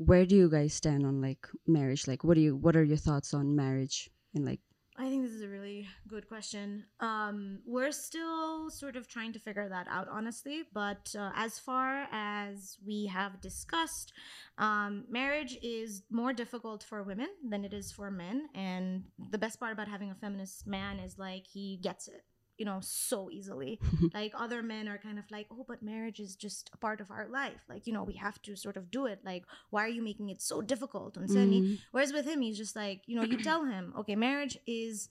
[0.00, 2.96] where do you guys stand on like marriage like what do you what are your
[2.96, 4.60] thoughts on marriage and like
[4.96, 6.84] I think this is a really good question.
[7.00, 10.64] Um, we're still sort of trying to figure that out, honestly.
[10.74, 14.12] But uh, as far as we have discussed,
[14.58, 18.48] um, marriage is more difficult for women than it is for men.
[18.54, 22.22] And the best part about having a feminist man is like he gets it,
[22.60, 23.80] you know, so easily.
[24.14, 27.10] like other men are kind of like, oh, but marriage is just a part of
[27.10, 27.64] our life.
[27.68, 29.20] Like, you know, we have to sort of do it.
[29.24, 31.16] Like, why are you making it so difficult?
[31.16, 34.14] And so Mm, Whereas with him, he's just like, you know, you tell him, okay,
[34.14, 35.08] marriage is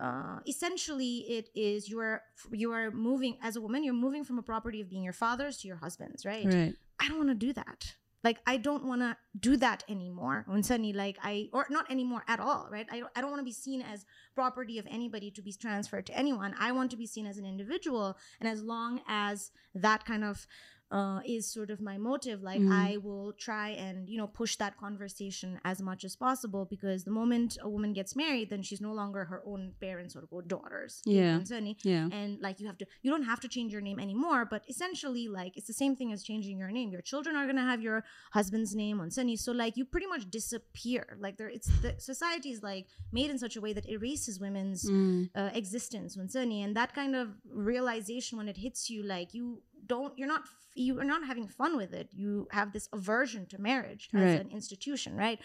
[0.00, 4.38] uh, essentially it is you are you are moving as a woman, you're moving from
[4.38, 6.46] a property of being your father's to your husband's, right?
[6.46, 7.94] right I don't want to do that.
[8.22, 10.44] Like I don't want to do that anymore.
[10.46, 12.86] When suddenly, like I or not anymore at all, right?
[12.90, 14.04] I don't, I don't want to be seen as
[14.34, 16.54] property of anybody to be transferred to anyone.
[16.58, 20.46] I want to be seen as an individual, and as long as that kind of
[20.90, 22.42] uh, is sort of my motive.
[22.42, 22.72] Like Mm.
[22.72, 27.10] I will try and you know push that conversation as much as possible because the
[27.12, 31.00] moment a woman gets married, then she's no longer her own parents or daughters.
[31.06, 31.36] Yeah.
[31.36, 32.08] And Yeah.
[32.12, 35.28] and like you have to you don't have to change your name anymore but essentially
[35.28, 37.80] like it's the same thing as changing your name your children are going to have
[37.88, 37.98] your
[38.32, 42.50] husband's name on sunny so like you pretty much disappear like there it's the society
[42.50, 45.30] is like made in such a way that erases women's Mm.
[45.40, 47.26] uh, existence on sunny and that kind of
[47.70, 49.62] realization when it hits you like you
[49.94, 50.42] don't you're not
[50.86, 54.40] you are not having fun with it you have this aversion to marriage as Right.
[54.44, 55.38] an institution right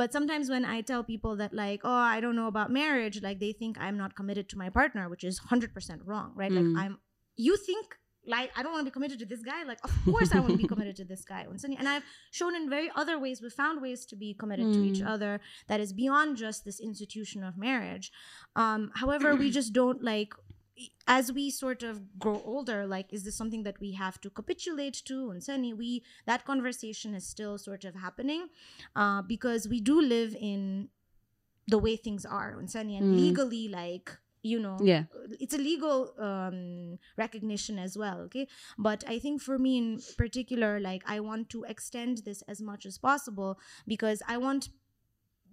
[0.00, 3.38] but sometimes when i tell people that like oh i don't know about marriage like
[3.44, 6.58] they think i'm not committed to my partner which is 100% wrong right Mm.
[6.60, 6.94] like i'm
[7.48, 7.86] you think
[8.34, 10.52] like i don't want to be committed to this guy like of course i want
[10.56, 12.06] to be committed to this guy and and i've
[12.38, 15.12] shown in very other ways we found ways to be committed to each Mm.
[15.14, 15.32] other
[15.70, 18.06] that is beyond just this institution of marriage
[18.62, 20.32] um however we just don't like
[21.06, 24.94] as we sort of grow older like is this something that we have to capitulate
[25.04, 28.48] to and suddenly we that conversation is still sort of happening
[28.96, 30.88] uh, because we do live in
[31.66, 33.16] the way things are and suddenly and Mm.
[33.16, 35.04] legally like you know Yeah.
[35.40, 38.46] it's a legal um recognition as well okay
[38.78, 42.86] but i think for me in particular like i want to extend this as much
[42.86, 44.68] as possible because i want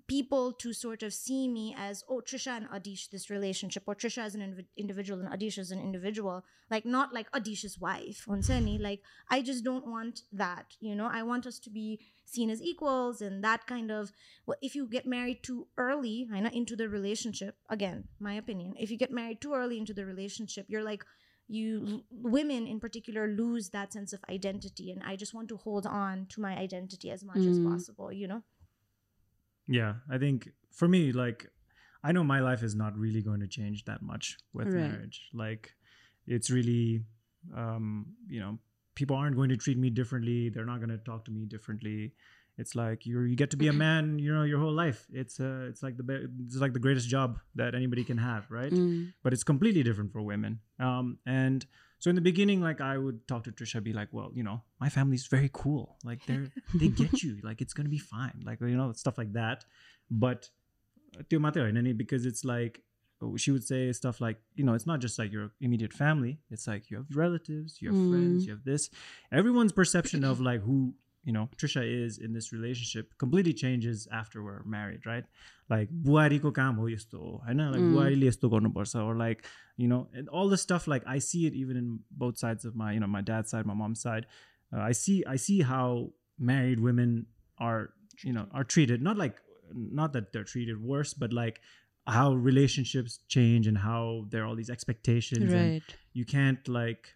[0.07, 4.19] people to sort of see me as oh trisha and adhish this relationship or trisha
[4.19, 8.79] as an inv- individual and adhish as an individual like not like adhish's wife Onseni.
[8.79, 12.61] like i just don't want that you know i want us to be seen as
[12.61, 14.11] equals and that kind of
[14.45, 18.73] well, if you get married too early I know, into the relationship again my opinion
[18.79, 21.03] if you get married too early into the relationship you're like
[21.47, 25.85] you women in particular lose that sense of identity and i just want to hold
[25.85, 27.69] on to my identity as much as Mm.
[27.71, 28.41] possible you know
[29.67, 31.49] Yeah, I think for me, like,
[32.03, 34.75] I know my life is not really going to change that much with Right.
[34.91, 35.29] marriage.
[35.33, 35.73] Like,
[36.27, 37.03] it's really,
[37.55, 38.59] um, you know,
[38.95, 40.49] people aren't going to treat me differently.
[40.49, 42.13] They're not going to talk to me differently.
[42.57, 45.05] It's like you you get to be a man, you know, your whole life.
[45.11, 48.49] It's uh, it's like the be- it's like the greatest job that anybody can have,
[48.49, 48.71] right?
[48.71, 49.13] Mm.
[49.23, 50.59] but it's completely different for women.
[50.79, 51.65] Um, and
[51.99, 54.61] so in the beginning, like I would talk to Trisha, be like, well, you know,
[54.79, 55.97] my family's very cool.
[56.03, 57.39] Like they're they get you.
[57.43, 58.43] Like it's gonna be fine.
[58.45, 59.65] Like you know, stuff like that.
[60.11, 60.49] But
[61.17, 61.23] uh,
[61.97, 62.81] because it's like
[63.21, 66.39] oh, she would say stuff like, you know, it's not just like your immediate family.
[66.51, 68.09] It's like you have relatives, you have mm.
[68.11, 68.89] friends, you have this.
[69.31, 70.93] Everyone's perception of like who
[71.24, 75.24] you know Trisha is in this relationship completely changes after we're married, right?
[75.72, 77.90] Like बुहारीको काम हो यस्तो हो होइन like Mm.
[77.92, 79.44] बुहारीले यस्तो गर्नुपर्छ or like
[79.76, 81.90] you know and all the stuff like I see it even in
[82.24, 84.26] both sides of my you know my dad's side my mom's side
[84.72, 85.84] uh, I see I see how
[86.38, 87.14] married women
[87.68, 87.90] are
[88.24, 89.36] you know are treated not like
[90.00, 91.60] not that they're treated worse but like
[92.06, 95.96] how relationships change and how there are all these expectations and Right.
[96.20, 97.10] you can't like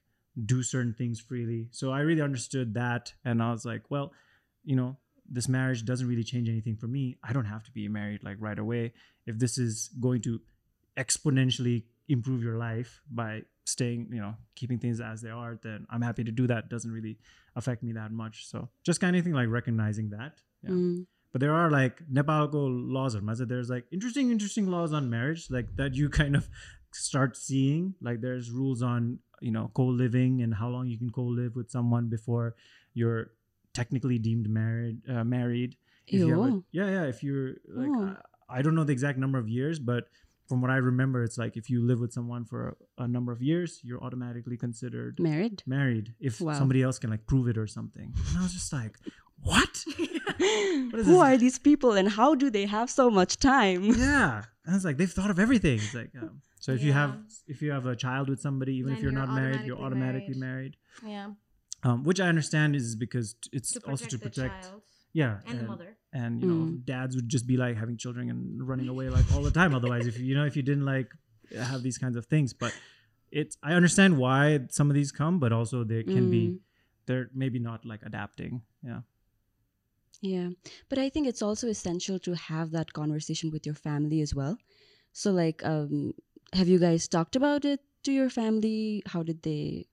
[0.45, 1.67] do certain things freely.
[1.71, 3.13] So I really understood that.
[3.25, 4.13] And I was like, well,
[4.63, 4.97] you know,
[5.29, 7.17] this marriage doesn't really change anything for me.
[7.23, 8.93] I don't have to be married like right away.
[9.25, 10.41] If this is going to
[10.97, 16.01] exponentially improve your life by staying, you know, keeping things as they are, then I'm
[16.01, 16.65] happy to do that.
[16.65, 17.19] It doesn't really
[17.55, 18.47] affect me that much.
[18.47, 20.39] So just kind of thing like recognizing that.
[20.63, 20.71] Yeah.
[20.71, 21.05] Mm.
[21.31, 25.75] But there are like Nepalco laws or there's like interesting, interesting laws on marriage, like
[25.75, 26.49] that you kind of
[26.91, 27.93] start seeing.
[28.01, 32.07] Like there's rules on, you know, co-living and how long you can co-live with someone
[32.09, 32.55] before
[32.93, 33.31] you're
[33.73, 35.01] technically deemed married.
[35.07, 35.75] Uh, married.
[36.07, 37.03] If you a- yeah, yeah.
[37.03, 38.15] If you're like, Oh.
[38.49, 40.05] I, I don't know the exact number of years, but
[40.47, 43.31] from what I remember, it's like if you live with someone for a, a number
[43.31, 45.61] of years, you're automatically considered Married.
[45.67, 46.53] married if Wow.
[46.53, 48.11] somebody else can like prove it or something.
[48.29, 48.97] And I was just like,
[49.41, 49.83] what?
[50.39, 51.07] Who this?
[51.09, 53.83] are these people and how do they have so much time?
[53.83, 57.11] yeah and it's like they've thought of everything it's like um, so if you have
[57.47, 60.35] if you have a child with somebody even if you're you're not married you're automatically
[60.35, 61.27] automatically married, yeah.
[61.87, 64.81] Um, which i understand is because it's to also protect to the protect child
[65.13, 65.91] yeah and the mother.
[66.21, 66.85] and you know Mm.
[66.85, 69.71] dads would just be like having children and running away like all the time.
[69.79, 71.09] Otherwise if you you know if you didn't like
[71.69, 72.53] have these kinds of things.
[72.63, 72.73] But
[73.31, 74.41] it's i understand why
[74.77, 76.59] some of these come but also they can be Mm.
[77.05, 78.53] they're maybe not like adapting.
[78.89, 79.01] Yeah.
[80.21, 80.49] Yeah.
[80.89, 84.57] But I think it's also essential to have that conversation with your family as well.
[85.13, 86.13] So like um
[86.53, 89.03] have you guys talked about it to your family?
[89.07, 89.87] How did they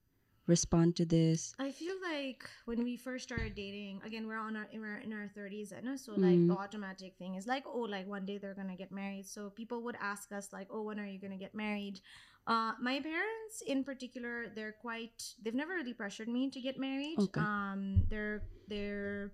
[0.47, 1.55] respond to this?
[1.59, 5.29] I feel like when we first started dating, again, we're on our we're in our
[5.35, 6.49] thirties, and so like Mm.
[6.49, 9.27] the automatic thing is like, oh, like one day they're gonna get married.
[9.27, 12.01] So people would ask us like, oh, when are you gonna get married?
[12.47, 15.35] Uh, my parents, in particular, they're quite.
[15.43, 17.19] They've never really pressured me to get married.
[17.19, 17.41] Okay.
[17.41, 19.33] Um, they're they're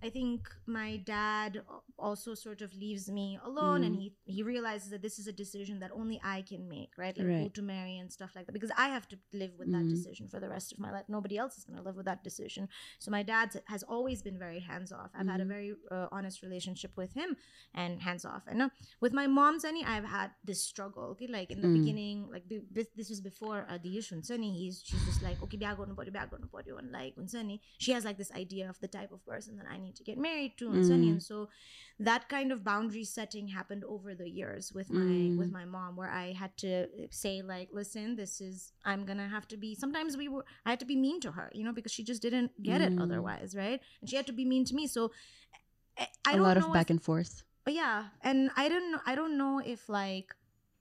[0.00, 1.62] I think my dad
[1.98, 4.00] also sort of leaves me alone, and Mm.
[4.00, 7.16] he he realizes that this is a decision that only I can make, right?
[7.18, 9.86] Like who to marry and stuff like that, because I have to live with that
[9.86, 9.90] Mm.
[9.90, 11.06] decision for the rest of my life.
[11.08, 12.68] Nobody else is going to live with that decision.
[13.00, 15.10] So my dad has always been very hands off.
[15.18, 15.54] I've had a Mhm.
[15.56, 17.36] very uh, honest relationship with him
[17.74, 18.44] and hands off.
[18.46, 21.04] And uh, with my mom, Sunny, I've had this struggle.
[21.14, 21.78] Okay, like in the Mm.
[21.80, 24.22] beginning, like be- this, this was before uh, the issue.
[24.22, 26.78] Sunny, he's she's just like, okay, biya garnu paryo, biya garnu paryo.
[26.78, 29.66] and like when Sunny, she has like this idea of the type of person that
[29.66, 31.10] I need to get married to, and Mm.
[31.10, 31.48] and so
[32.00, 35.36] that kind of boundary setting happened over the years with my Mm.
[35.38, 39.46] with my mom, where I had to say like, listen, this is I'm gonna have
[39.48, 39.74] to be.
[39.74, 42.22] Sometimes we were I had to be mean to her, you know, because she just
[42.22, 43.02] didn't get it Mm.
[43.02, 43.80] otherwise, right?
[44.00, 44.86] And she had to be mean to me.
[44.86, 45.10] So
[45.98, 47.42] I, I a don't lot know of if- back and forth.
[47.64, 49.00] but yeah, and I don't know.
[49.04, 50.34] I don't know if like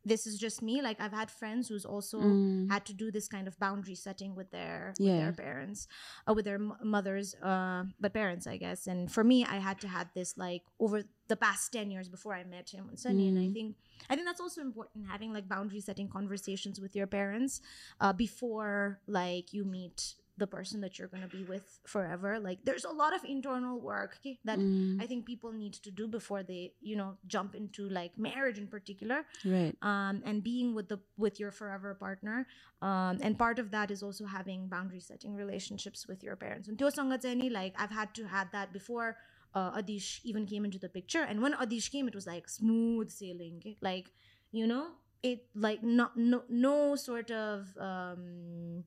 [0.08, 0.82] this is just me.
[0.82, 2.70] Like I've had friends who's also Mm.
[2.70, 5.88] had to do this kind of boundary setting with their with their parents,
[6.28, 8.88] uh, with their m- mothers, uh, but parents, I guess.
[8.88, 12.34] And for me, I had to had this like over the past ten years before
[12.34, 13.28] I met him and Sunny.
[13.28, 13.54] And I Mm.
[13.54, 13.76] think
[14.10, 17.62] I think that's also important having like boundary setting conversations with your parents
[18.00, 22.40] uh, before like you meet the person that you're gonna be with forever.
[22.40, 25.02] Like there's a lot of internal work okay, that Mm.
[25.02, 28.68] I think people need to do before they, you know, jump into like marriage in
[28.68, 29.76] particular, right.
[29.82, 32.48] um, and being with the with your forever partner.
[32.82, 36.68] Um, and part of that is also having boundary setting relationships with your parents.
[36.68, 36.82] And
[37.26, 39.18] any like I've had to had that before
[39.54, 41.22] uh, Adhish even came into the picture.
[41.22, 44.12] And when Adhish came, it was like smooth sailing, like
[44.52, 44.88] you know,
[45.24, 48.84] it like not no no sort of um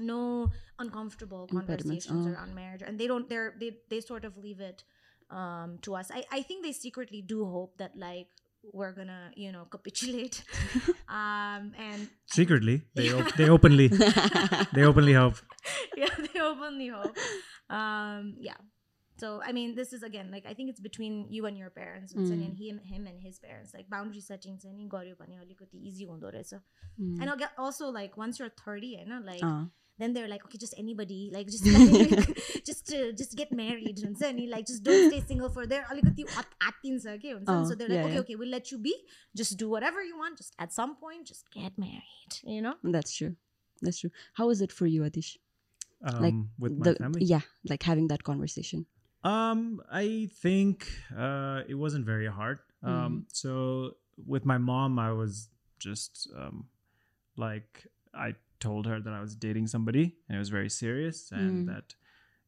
[0.00, 2.30] no uncomfortable conversations oh.
[2.30, 4.84] around marriage and they don't they're they, they sort of leave it
[5.30, 8.28] um to us i i think they secretly do hope that like
[8.72, 10.42] we're gonna you know capitulate
[11.08, 13.14] um and secretly they, yeah.
[13.14, 13.88] op- they openly
[14.72, 15.36] they openly hope
[15.96, 17.16] yeah they openly hope
[17.70, 18.56] um yeah
[19.16, 22.12] so i mean this is again like i think it's between you and your parents
[22.12, 22.30] mm.
[22.30, 24.58] and him him and his parents like boundary setting
[25.82, 26.06] easy
[27.00, 27.20] mm.
[27.20, 29.64] and also like once you're 30 you know like uh-huh.
[29.98, 34.16] Then they're like, okay, just anybody, like just like, just just get married, and
[34.48, 35.86] like just don't stay single for there.
[35.90, 38.94] Oh, so they're like, yeah, okay, okay, we'll let you be.
[39.34, 40.38] Just do whatever you want.
[40.38, 42.32] Just at some point, just get married.
[42.44, 42.74] You know.
[42.84, 43.34] That's true.
[43.82, 44.10] That's true.
[44.34, 45.36] How is it for you, Adhish?
[46.04, 47.24] Um, like with my the, family.
[47.24, 48.86] Yeah, like having that conversation.
[49.24, 52.60] Um, I think uh, it wasn't very hard.
[52.84, 53.24] Um, mm.
[53.32, 56.66] so with my mom, I was just um,
[57.36, 61.64] like I told her that I was dating somebody, and it was very serious, and
[61.64, 61.66] Mm.
[61.72, 61.94] that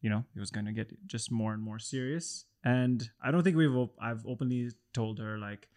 [0.00, 2.46] you know it was going to get just more and more serious.
[2.64, 5.68] And I don't think we've op- I've openly told her like,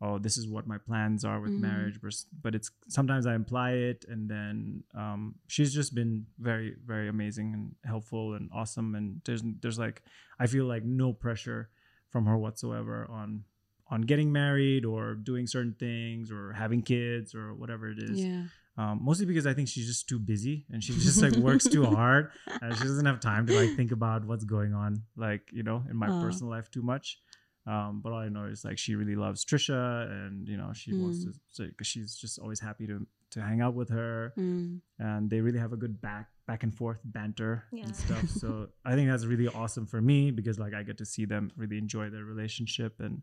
[0.00, 1.60] oh, this is what my plans are with Mm.
[1.60, 6.74] marriage, but but it's sometimes I imply it, and then um, she's just been very
[6.84, 10.02] very amazing and helpful and awesome, and there's there's like
[10.38, 11.70] I feel like no pressure
[12.08, 13.44] from her whatsoever on
[13.88, 18.18] on getting married or doing certain things or having kids or whatever it is.
[18.24, 18.44] Yeah.
[18.78, 21.84] Um, mostly because I think she's just too busy and she just like works too
[21.96, 22.30] hard
[22.62, 25.84] and she doesn't have time to like think about what's going on like you know
[25.90, 26.20] in my Aw.
[26.22, 27.18] personal life too much.
[27.66, 30.94] Um, but all I know is like she really loves Trisha and you know she
[30.94, 31.24] wants Mm.
[31.34, 34.80] to so, cause she's just always happy to to hang out with her Mm.
[34.98, 37.84] and they really have a good back back and forth banter Yeah.
[37.84, 38.26] and stuff.
[38.30, 41.52] so I think that's really awesome for me because like I get to see them
[41.56, 43.22] really enjoy their relationship and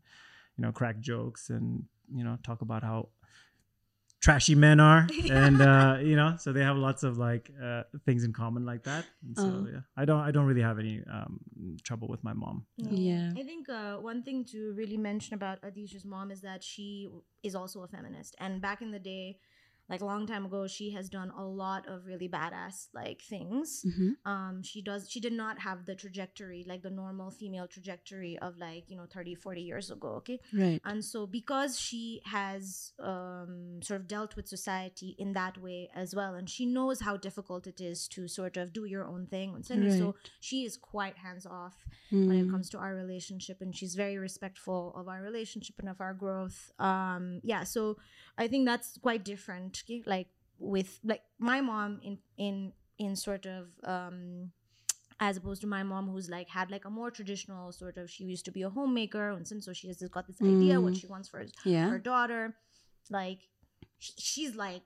[0.58, 3.10] you know crack jokes and you know talk about how
[4.22, 8.24] trashy men are and uh you know so they have lots of like uh things
[8.24, 9.68] in common like that and so Uh-huh.
[9.74, 11.40] yeah i don't i don't really have any um
[11.84, 12.92] trouble with my mom No.
[12.92, 13.32] Yeah.
[13.42, 17.08] I think uh, one thing to really mention about adhish's mom is that she
[17.44, 18.36] is also a feminist.
[18.40, 19.26] And back in the day,
[19.90, 23.84] like a long time ago, she has done a lot of really badass like things.
[23.86, 24.12] Mhm.
[24.26, 25.10] Um, she does.
[25.10, 29.06] She did not have the trajectory, like the normal female trajectory of like you know
[29.06, 30.10] 30, 40 years ago.
[30.22, 30.82] Okay, Right.
[30.86, 36.14] and so because she has um, sort of dealt with society in that way as
[36.16, 39.56] well, and she knows how difficult it is to sort of do your own thing.
[39.56, 41.78] And so she is quite hands off
[42.12, 42.52] when it Mm.
[42.52, 46.72] comes to our relationship and she's very respectful of our relationship and of our growth
[46.80, 47.98] um yeah so
[48.38, 50.04] i think that's quite different okay?
[50.06, 50.28] like
[50.60, 54.52] with like my mom in in in sort of um
[55.22, 58.24] as opposed to my mom who's like had like a more traditional sort of she
[58.24, 61.00] used to be a homemaker and since so she has got this idea what Mm.
[61.02, 61.90] she wants for Yeah.
[61.90, 62.56] her daughter
[63.10, 63.40] like
[64.00, 64.82] she's like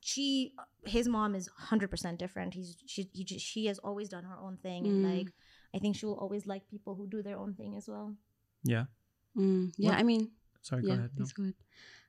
[0.00, 0.54] she
[0.84, 4.56] his mom is 100% different he's she he just, she has always done her own
[4.58, 5.16] thing and Mm.
[5.18, 5.28] like
[5.74, 8.14] i think she will always like people who do their own thing as well
[8.62, 8.84] yeah
[9.36, 9.72] Mm.
[9.76, 9.90] Yeah.
[9.90, 10.30] What- I mean,
[10.62, 10.94] sorry go yeah.
[10.94, 11.26] ahead no.
[11.36, 11.54] Go ahead.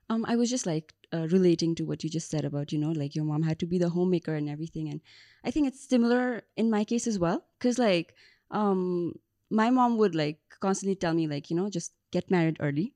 [0.10, 2.92] Um, I was just like uh, relating to what you just said about you know
[2.92, 5.02] like your mom had to be the homemaker and everything, and
[5.44, 7.46] I think it's similar in my case as well.
[7.60, 8.14] Cause like
[8.52, 9.14] um
[9.50, 12.94] my mom would like constantly tell me like you know just get married early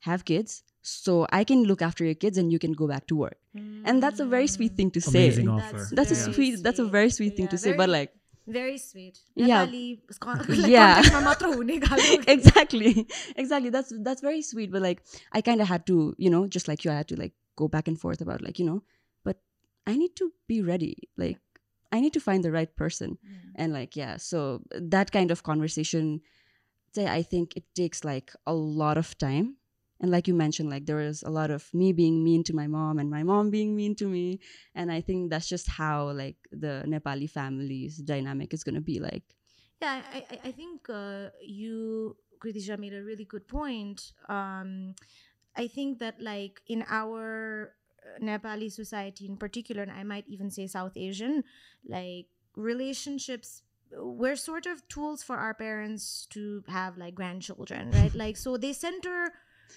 [0.00, 3.16] have kids so i can look after your kids and you can go back to
[3.16, 3.38] work
[3.84, 5.76] and that's a very sweet thing to say offer.
[5.76, 8.12] That's that's a very sweet that's a very sweet thing Yeah, to say but like
[8.46, 9.18] very sweet.
[9.34, 9.62] Yeah.
[10.68, 11.00] Yeah.
[12.28, 13.06] exactly.
[13.36, 13.70] Exactly.
[13.70, 16.84] That's that's very sweet but like i kind of had to you know just like
[16.84, 18.82] you i had to like go back and forth about like you know
[19.24, 19.36] but
[19.86, 21.08] i need to be ready.
[21.16, 21.38] Like
[21.92, 23.18] i need to find the right person.
[23.22, 23.30] Yeah.
[23.56, 26.20] and like yeah so that kind of conversation
[26.94, 29.56] say i think it takes like a lot of time
[30.04, 32.66] and like you mentioned like there was a lot of me being mean to my
[32.66, 34.38] mom and my mom being mean to me
[34.74, 39.00] and i think that's just how like the nepali family's dynamic is going to be
[39.00, 39.24] like
[39.80, 44.12] Yeah, I, I, think uh, you, Kritisha, made a really good point.
[44.28, 44.94] Um,
[45.56, 50.50] I think that, like, in our uh, Nepali society in particular, and I might even
[50.50, 51.44] say South Asian,
[51.84, 52.26] like,
[52.56, 58.14] relationships, we're sort of tools for our parents to have, like, grandchildren, right?
[58.24, 59.32] like, so they center.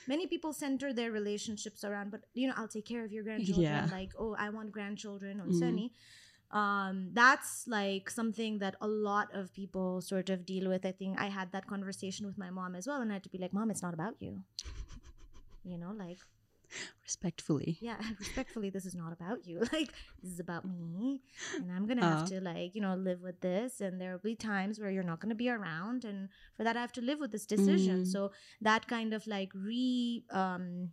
[0.08, 3.64] Many people center their relationships around, but you know, I'll take care of your grandchildren.
[3.64, 3.88] Yeah.
[3.92, 5.60] Like, oh, I want grandchildren on Mhm.
[5.60, 5.92] Sunny
[6.52, 11.20] um that's like something that a lot of people sort of deal with i think
[11.20, 13.52] i had that conversation with my mom as well and i had to be like
[13.52, 14.42] mom it's not about you
[15.66, 16.20] you know like
[17.04, 19.92] respectfully yeah respectfully this is not about you like
[20.22, 21.22] this is about me
[21.58, 22.26] and i'm gonna have Uh.
[22.26, 25.20] to like you know live with this and there will be times where you're not
[25.22, 28.08] gonna be around and for that i have to live with this decision Mm.
[28.08, 30.92] so that kind of like re um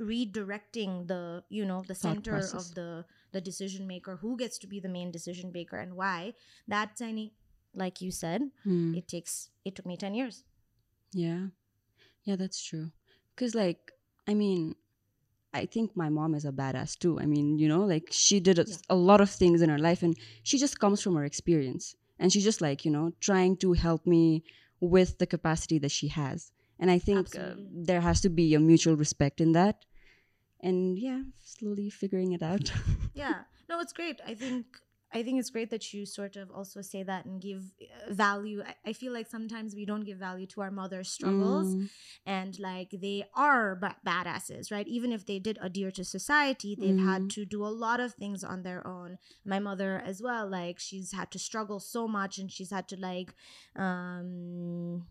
[0.00, 2.54] redirecting the you know the Thought center process.
[2.54, 6.34] of the the decision maker who gets to be the main decision maker and why
[6.68, 7.32] that's any
[7.74, 8.94] like you said Hmm.
[8.94, 10.44] it takes it took me 10 years
[11.12, 11.46] Yeah.
[12.24, 12.90] Yeah, that's true.
[13.36, 13.92] Cuz like
[14.26, 14.74] I mean
[15.54, 17.18] I think my mom is a badass too.
[17.20, 18.76] I mean, you know, like she did a, Yeah.
[18.90, 22.32] a lot of things in her life and she just comes from her experience and
[22.32, 24.42] she's just like, you know, trying to help me
[24.80, 26.50] with the capacity that she has.
[26.80, 27.54] And I think uh,
[27.88, 29.76] there has to be a mutual respect in that.
[30.60, 32.72] And yeah, slowly figuring it out.
[33.14, 34.66] yeah no it's great i think
[35.14, 38.62] i think it's great that you sort of also say that and give uh, value.
[38.70, 41.88] I, I feel like sometimes we don't give value to our mother's struggles Mm,
[42.26, 44.88] and like they are ba- badasses right?
[44.96, 47.30] Even if they did adhere to society they've had Mhm.
[47.36, 49.18] to do a lot of things on their own.
[49.44, 52.96] My mother as well like she's had to struggle so much and she's had to
[53.10, 53.30] like
[53.76, 55.06] um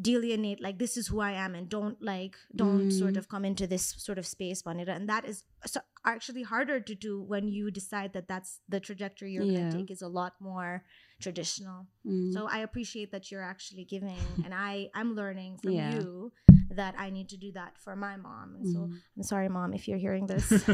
[0.00, 3.18] delineate like this is who i am and don't like don't sort Mm.
[3.18, 4.94] of come into this sort of space Banita.
[4.96, 9.32] and that is so actually harder to do when you decide that that's the trajectory
[9.32, 9.58] you're Yeah.
[9.60, 10.84] going to take is a lot more
[11.20, 12.32] traditional mm.
[12.32, 16.00] so i appreciate that you're actually giving and i i'm learning from Yeah.
[16.00, 16.32] you
[16.70, 19.00] that i need to do that for my mom and so Mm.
[19.16, 20.48] i'm sorry mom if you're hearing this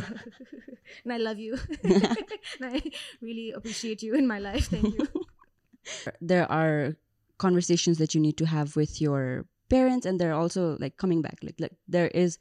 [1.04, 2.80] and i love you and i
[3.20, 5.06] really appreciate you in my life thank you
[6.20, 6.94] there are
[7.38, 11.38] conversations that you need to have with your parents and they're also like coming back.
[11.42, 12.38] Like, like there is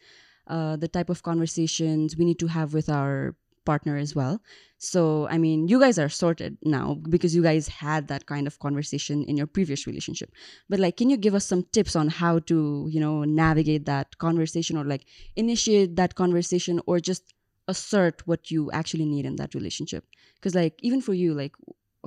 [0.47, 3.35] uh, the type of conversations we need to have with our
[3.65, 4.41] partner as well.
[4.77, 8.59] So i mean you guys are sorted now because you guys had that kind of
[8.59, 10.31] conversation in your previous relationship.
[10.69, 14.17] But like can you give us some tips on how to you know navigate that
[14.19, 17.33] conversation or like initiate that conversation or just
[17.67, 20.05] assert what you actually need in that relationship?
[20.35, 21.55] Because like even for you like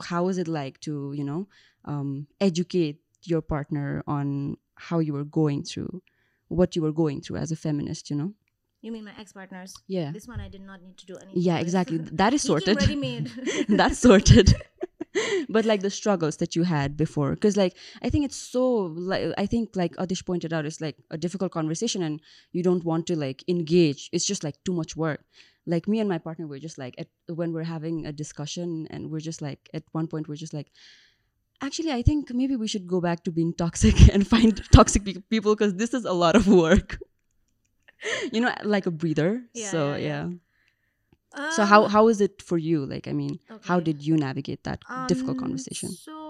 [0.04, 1.48] how is it like to you know
[1.88, 6.02] um, educate your partner on how you were going through
[6.48, 8.32] what you were going through as a feminist you know?
[8.80, 9.74] You mean my ex-partners?
[9.88, 10.12] Yeah.
[10.12, 11.62] This one i did not need to do anything yeah with.
[11.66, 11.98] exactly.
[12.22, 12.76] That is sorted.
[12.76, 13.30] ready-made.
[13.68, 14.54] That's sorted.
[15.48, 17.30] But like the struggles that you had before.
[17.34, 18.62] Because like i think it's so
[19.12, 22.20] like i think like adhish pointed out it's like a difficult conversation and
[22.52, 24.10] you don't want to like engage.
[24.12, 25.20] It's just like too much work.
[25.66, 27.08] Like me and my partner we're just like at,
[27.40, 30.70] when we're having a discussion and we're just like at one point we're just like
[31.60, 35.22] actually i think maybe we should go back to being toxic and find toxic pe-
[35.30, 36.98] people because this is a lot of work.
[38.32, 39.42] You know like a breather.
[39.54, 40.28] Yeah, so yeah, yeah.
[41.36, 41.50] yeah.
[41.50, 42.86] So how Um, how is it for you?
[42.86, 45.90] Like i mean how did you navigate that difficult Um, conversation?
[45.90, 46.27] So, um,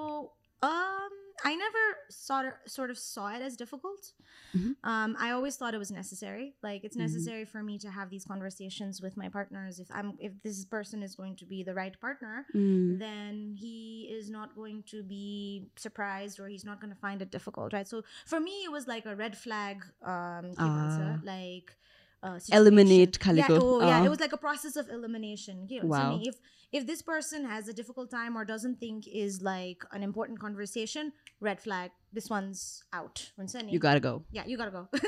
[1.48, 4.12] I never saw sort of saw it as difficult.
[4.54, 4.72] Mm-hmm.
[4.84, 6.46] Um, I always thought it was necessary.
[6.62, 7.06] Like it's mm-hmm.
[7.06, 7.58] necessary mm-hmm.
[7.58, 9.80] for me to have these conversations with my partners.
[9.80, 12.98] If I'm if this person is going to be the right partner, mm.
[12.98, 17.30] then he is not going to be surprised or he's not going to find it
[17.30, 17.88] difficult, right?
[17.88, 19.76] So for me, it was like a red flag.
[20.04, 21.16] Um, uh.
[21.24, 21.72] like
[22.20, 23.48] uh, eliminate Khaligo.
[23.48, 24.24] Yeah, oh, yeah, it was oh.
[24.24, 25.66] like a process of elimination.
[25.68, 26.20] You know, wow.
[26.22, 26.36] If
[26.72, 31.12] if this person has a difficult time or doesn't think is like an important conversation,
[31.40, 31.92] red flag.
[32.12, 33.30] This one's out.
[33.68, 34.24] You gotta go.
[34.32, 34.88] Yeah, you gotta go.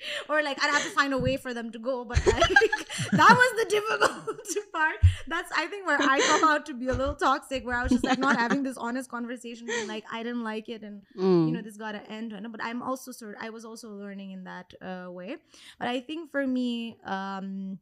[0.28, 2.04] or like I'd have to find a way for them to go.
[2.04, 2.48] But like,
[3.12, 4.96] that was the difficult part.
[5.26, 7.92] That's I think where I come out to be a little toxic, where I was
[7.92, 11.48] just like not having this honest conversation and like I didn't like it and Mm.
[11.48, 14.44] you know this got to end but i'm also sort i was also learning in
[14.44, 15.36] that uh, way
[15.78, 17.78] but i think for me um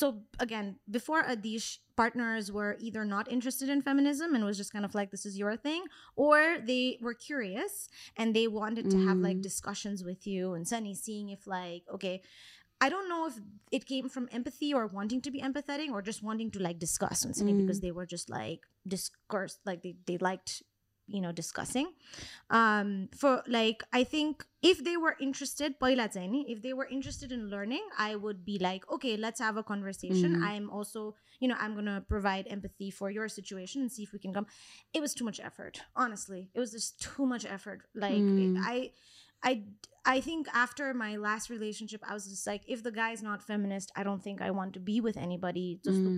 [0.00, 0.06] so
[0.46, 4.94] again before adhish partners were either not interested in feminism and was just kind of
[4.98, 5.82] like this is your thing
[6.16, 6.38] or
[6.70, 9.42] they were curious and they wanted to have like Mm.
[9.50, 12.16] discussions with you and sunny seeing if like okay
[12.80, 13.34] I don't know if
[13.76, 17.24] it came from empathy or wanting to be empathetic or just wanting to like discuss
[17.24, 17.60] and Sunny Mm.
[17.62, 18.60] because they were just like
[18.94, 20.62] discourse like they, they liked
[21.06, 21.92] you know discussing
[22.50, 27.82] um for like i think if they were interested if they were interested in learning
[27.98, 30.44] i would be like okay let's have a conversation mm-hmm.
[30.44, 34.18] i'm also you know i'm gonna provide empathy for your situation and see if we
[34.18, 34.46] can come
[34.94, 38.56] it was too much effort honestly it was just too much effort like mm.
[38.64, 38.90] i
[39.42, 39.62] i
[40.06, 43.90] I think after my last relationship, I was just like, if the guy's not feminist,
[43.96, 45.80] I don't think I want to be with anybody.
[45.86, 46.16] Mm.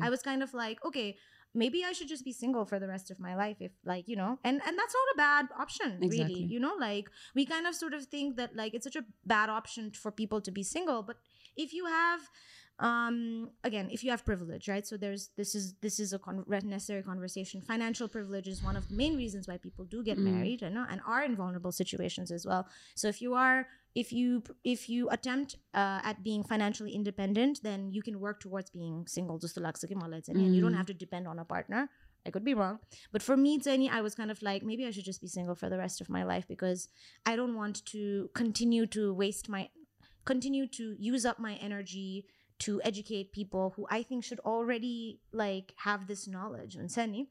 [0.00, 1.18] I was kind of like, okay,
[1.54, 4.16] maybe I should just be single for the rest of my life if like, you
[4.16, 6.06] know, and and that's not a bad option really.
[6.06, 6.44] Exactly.
[6.44, 9.48] You know, like we kind of sort of think that like it's such a bad
[9.50, 11.16] option for people to be single, but
[11.56, 12.20] if you have
[12.78, 16.44] um again if you have privilege right so there's this is this is a con-
[16.64, 20.32] necessary conversation financial privilege is one of the main reasons why people do get Mm.
[20.32, 24.12] married you know, and are in vulnerable situations as well so if you are if
[24.12, 29.06] you if you attempt uh, at being financially independent then you can work towards being
[29.06, 29.60] single just to
[30.36, 30.44] mm.
[30.44, 30.76] and you don't mm.
[30.76, 31.88] have to depend on a partner
[32.26, 32.78] I could be wrong.
[33.12, 35.54] But for me, Jenny, I was kind of like, maybe I should just be single
[35.54, 36.88] for the rest of my life because
[37.24, 39.70] I don't want to continue to waste my
[40.26, 42.26] continue to use up my energy
[42.58, 46.90] to educate people who I think should already like have this knowledge and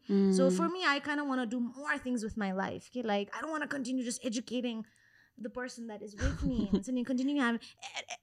[0.09, 0.35] mm.
[0.35, 0.71] So for mm.
[0.73, 2.89] me, I kind of want to do more things with my life.
[2.91, 3.07] Okay?
[3.07, 4.85] Like I don't want to continue just educating
[5.41, 7.59] the person that is with me and Sani continue to have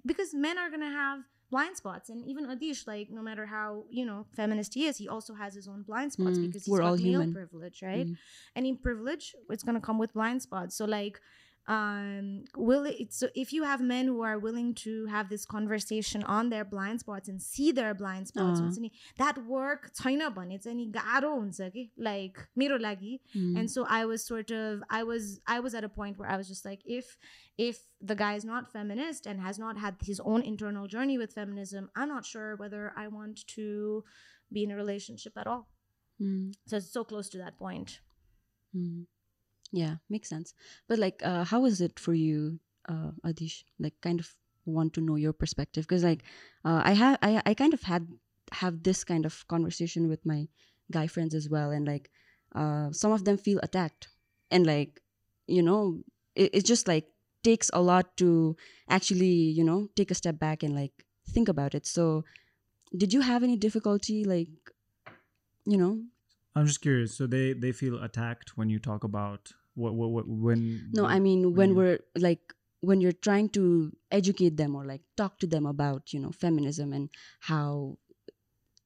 [0.04, 4.04] because men are gonna have blind spots and even Adhish, like no matter how you
[4.04, 6.80] know feminist he is, he also has his own blind spots Mm, because he's we're
[6.80, 7.32] got all male human.
[7.32, 8.06] privilege, right?
[8.06, 8.16] Mm.
[8.56, 10.76] Any privilege, it's gonna come with blind spots.
[10.76, 11.20] So like
[11.67, 16.23] um will it so if you have men who are willing to have this conversation
[16.23, 18.63] on their blind spots and see their blind spots अँ.
[18.63, 23.59] हुन्छ नि that work छैन भने चाहिँ नि गाह्रो हुन्छ कि like मेरो लागि Mm.
[23.59, 26.35] and so i was sort of i was i was at a point where i
[26.41, 27.13] was just like if
[27.69, 31.31] if the guy is not feminist and has not had his own internal journey with
[31.39, 34.03] feminism i'm not sure whether i want to
[34.51, 35.63] be in a relationship at all
[36.19, 36.53] Mm.
[36.67, 37.99] so it's so close to that point
[38.75, 39.05] Mm.
[39.72, 40.54] Yeah, makes sense.
[40.88, 43.64] But like, uh, how is it for you, uh, Adhish?
[43.78, 44.30] Like, kind of
[44.64, 46.22] want to know your perspective because, like,
[46.64, 48.06] uh, I have, I, I kind of had
[48.52, 50.46] have this kind of conversation with my
[50.92, 52.10] guy friends as well, and like,
[52.54, 54.08] uh, some of them feel attacked,
[54.50, 55.00] and like,
[55.48, 55.98] you know,
[56.34, 57.06] it, it just like
[57.42, 58.56] takes a lot to
[58.88, 59.26] actually,
[59.58, 61.86] you know, take a step back and like think about it.
[61.86, 62.24] So,
[62.96, 64.48] did you have any difficulty, like,
[65.64, 66.02] you know,
[66.56, 67.14] I'm just curious.
[67.16, 70.60] So they they feel attacked when you talk about what what, what when
[70.92, 71.98] No, I mean when you- we're
[72.28, 73.62] like when you're trying to
[74.10, 77.98] educate them or like talk to them about you know feminism and how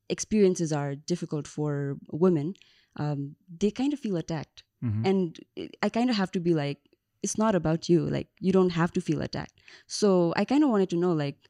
[0.09, 2.55] experiences are difficult for women,
[2.97, 5.07] um, they kind of feel attacked, Mhm.
[5.07, 6.79] and I- I kind of have to be like,
[7.23, 8.01] it's not about you.
[8.17, 9.61] Like you don't have to feel attacked.
[9.87, 11.49] So I kind of wanted to know like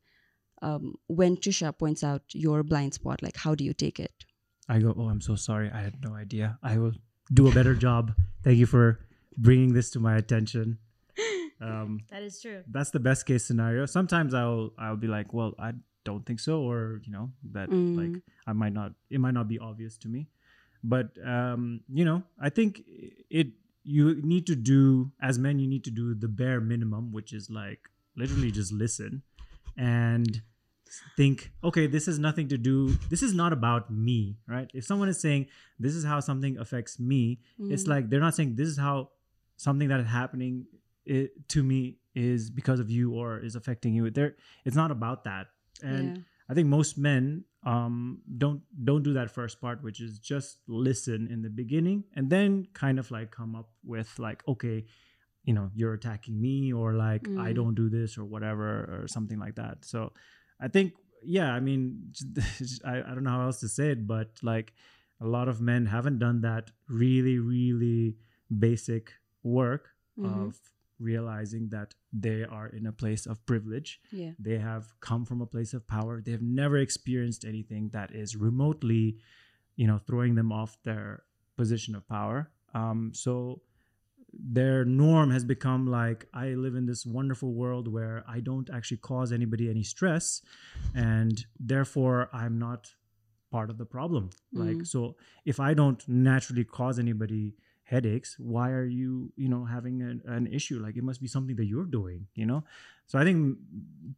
[0.62, 4.26] um, when Trisha points out your blind spot, like how do you take it?
[4.70, 5.68] I go, oh, I'm so sorry.
[5.78, 6.58] I had no idea.
[6.62, 6.94] I will
[7.34, 8.14] do a better job.
[8.44, 9.00] Thank you for
[9.36, 10.78] bringing this to my attention.
[11.60, 13.84] Um, that is true that's the best case scenario.
[13.84, 15.72] Sometimes I'll I'll be like, well, I
[16.08, 17.96] don't think so, or you know that Mm.
[18.00, 18.94] like I might not.
[19.10, 20.20] It might not be obvious to me,
[20.82, 22.80] but um, you know, I think
[23.28, 23.48] it.
[23.84, 25.58] You need to do as men.
[25.60, 27.80] You need to do the bare minimum, which is like
[28.16, 29.20] literally just listen
[29.76, 30.40] and
[31.16, 32.76] think okay this has nothing to do
[33.10, 35.46] this is not about me right if someone is saying
[35.78, 37.40] this is how something affects me
[37.72, 37.88] it's Mm.
[37.94, 39.10] like they're not saying this is how
[39.56, 40.66] something that is happening
[41.06, 44.34] i to me is because of you or is affecting you there
[44.64, 45.46] it's not about that
[45.82, 46.22] and yeah.
[46.48, 51.28] i think most men um don't don't do that first part which is just listen
[51.30, 54.84] in the beginning and then kind of like come up with like okay
[55.44, 57.54] you know you're attacking me or like i Mm.
[57.54, 60.12] don't do this or whatever or something like that so
[60.60, 60.92] i think
[61.24, 62.12] yeah i mean
[62.84, 64.72] I, I don't know how else to say it but like
[65.20, 68.16] a lot of men haven't done that really really
[68.66, 69.88] basic work
[70.18, 70.46] Mhm.
[70.48, 70.58] of
[70.98, 74.32] realizing that they are in a place of privilege yeah.
[74.38, 78.36] they have come from a place of power they have never experienced anything that is
[78.36, 79.16] remotely
[79.76, 81.22] you know throwing them off their
[81.56, 83.62] position of power um, so
[84.32, 88.98] their norm has become like I live in this wonderful world where I don't actually
[88.98, 90.42] cause anybody any stress,
[90.94, 92.94] and therefore I'm not
[93.50, 94.30] part of the problem.
[94.52, 94.86] Like Mm.
[94.86, 100.22] so, if I don't naturally cause anybody headaches, why are you you know having an,
[100.26, 100.78] an issue?
[100.78, 102.62] Like it must be something that you're doing, you know.
[103.06, 103.58] So I think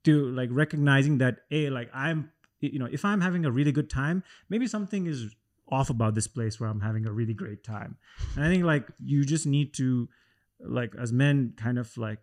[0.05, 3.89] to like recognizing that a like I'm you know if I'm having a really good
[3.89, 5.35] time, maybe something is
[5.79, 7.97] off about this place where I'm having a really great time.
[8.37, 10.09] And I think like you just need to
[10.61, 12.21] like as men kind of like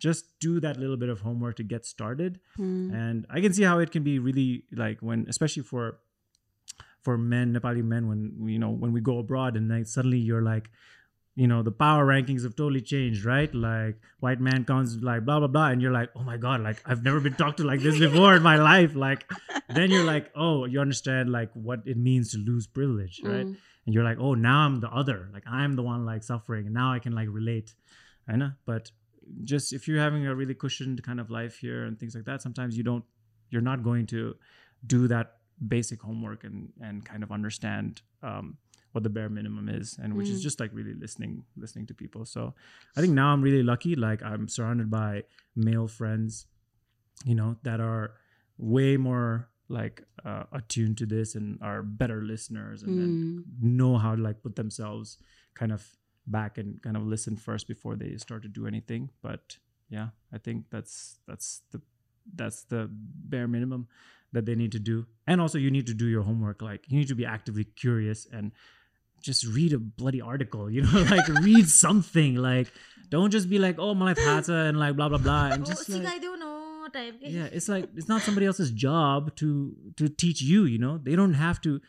[0.00, 2.94] just do that little bit of homework to get started Mm.
[2.94, 5.98] and i can see how it can be really like when especially for
[7.02, 8.20] for men nepali men when
[8.54, 10.70] you know when we go abroad and then suddenly you're like
[11.38, 13.54] you know the power rankings have totally changed right?
[13.54, 16.82] Like white man comes like blah blah blah and you're like oh my god like
[16.84, 18.96] i've never been talked to like this before in my life.
[18.96, 19.30] Like
[19.68, 23.46] then you're like oh you understand like what it means to lose privilege right?
[23.46, 23.56] Mm.
[23.86, 25.30] and you're like oh now i'm the other.
[25.32, 27.72] Like i'm the one like suffering and now i can like relate.
[28.28, 28.90] I know but
[29.44, 32.42] just if you're having a really cushioned kind of life here and things like that
[32.42, 33.04] sometimes you don't
[33.50, 34.34] you're not going to
[34.84, 35.36] do that
[35.68, 38.56] basic homework and and kind of understand um,
[38.92, 40.42] what the bare minimum is and which is Mm.
[40.42, 42.54] just like really listening listening to people so
[42.96, 45.22] i think now i'm really lucky like i'm surrounded by
[45.54, 46.46] male friends
[47.24, 48.14] you know that are
[48.56, 53.44] way more like uh, attuned to this and are better listeners and then Mm.
[53.62, 55.18] know how to like put themselves
[55.54, 55.86] kind of
[56.26, 59.58] back and kind of listen first before they start to do anything but
[59.90, 61.80] yeah i think that's that's the
[62.34, 63.86] that's the bare minimum
[64.32, 66.98] that they need to do and also you need to do your homework like you
[66.98, 68.52] need to be actively curious and
[69.20, 72.36] just read a bloody article, you know, like read something.
[72.36, 72.72] Like
[73.10, 75.46] don't just be like, oh my life hata and like blah blah blah.
[75.52, 76.22] And just like,
[77.22, 80.98] yeah, it's like it's not somebody else's job to to teach you, you know.
[80.98, 81.80] They don't have to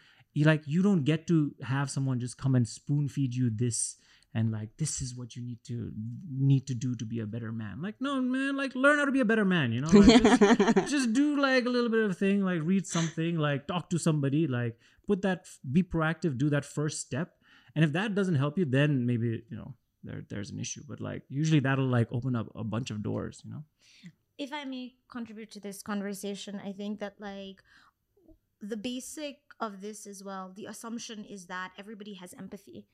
[0.46, 3.98] like you don't get to have someone just come and spoon feed you this
[4.34, 5.92] and like this is what you need to
[6.32, 7.82] need to do to be a better man.
[7.82, 9.90] Like no man like learn how to be a better man you know?
[9.90, 13.90] Like, just, just do like a little bit of thing like read something like talk
[13.90, 14.78] to somebody like
[15.08, 17.34] put that be proactive do that first step.
[17.76, 19.74] And if that doesn't help you then maybe you know
[20.04, 20.82] there there's an issue.
[20.88, 23.64] But like usually that'll like open up a bunch of doors you know?
[24.38, 27.62] If I may contribute to this conversation, I think that like
[28.62, 32.86] the basic of this as well, the assumption is that everybody has empathy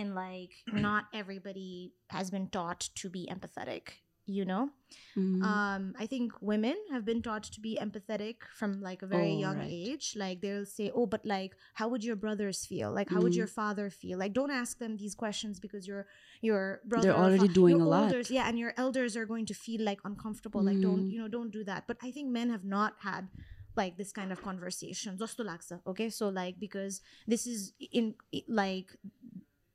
[0.00, 4.70] and like not everybody has been taught to be empathetic you know?
[5.16, 5.42] Mm-hmm.
[5.42, 9.44] um i think women have been taught to be empathetic from like a very oh,
[9.44, 9.70] young right.
[9.70, 10.14] age.
[10.16, 12.92] Like they'll say oh but like how would your brothers feel?
[12.92, 13.24] Like how mm-hmm.
[13.24, 14.18] would your father feel?
[14.18, 16.06] Like don't ask them these questions because your
[16.40, 19.46] your brother they're already fa- doing a elders, lot yeah and your elders are going
[19.46, 20.60] to feel like uncomfortable.
[20.60, 20.74] Mm-hmm.
[20.74, 21.10] like don't mm-hmm.
[21.10, 21.86] you know don't do that.
[21.86, 23.28] But i think men have not had
[23.76, 25.18] like this kind of conversation.
[25.86, 26.10] Okay?
[26.10, 28.14] So like because this is in
[28.48, 28.96] like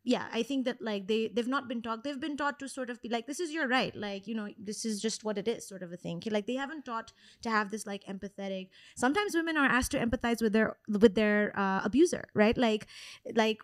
[0.04, 2.90] yeah i think that like they they've not been taught they've been taught to sort
[2.90, 5.48] of be like this is your right like you know this is just what it
[5.48, 9.36] is sort of a thing like they haven't taught to have this like empathetic sometimes
[9.36, 12.88] women are asked to empathize with their with their uh, abuser right like
[13.36, 13.60] like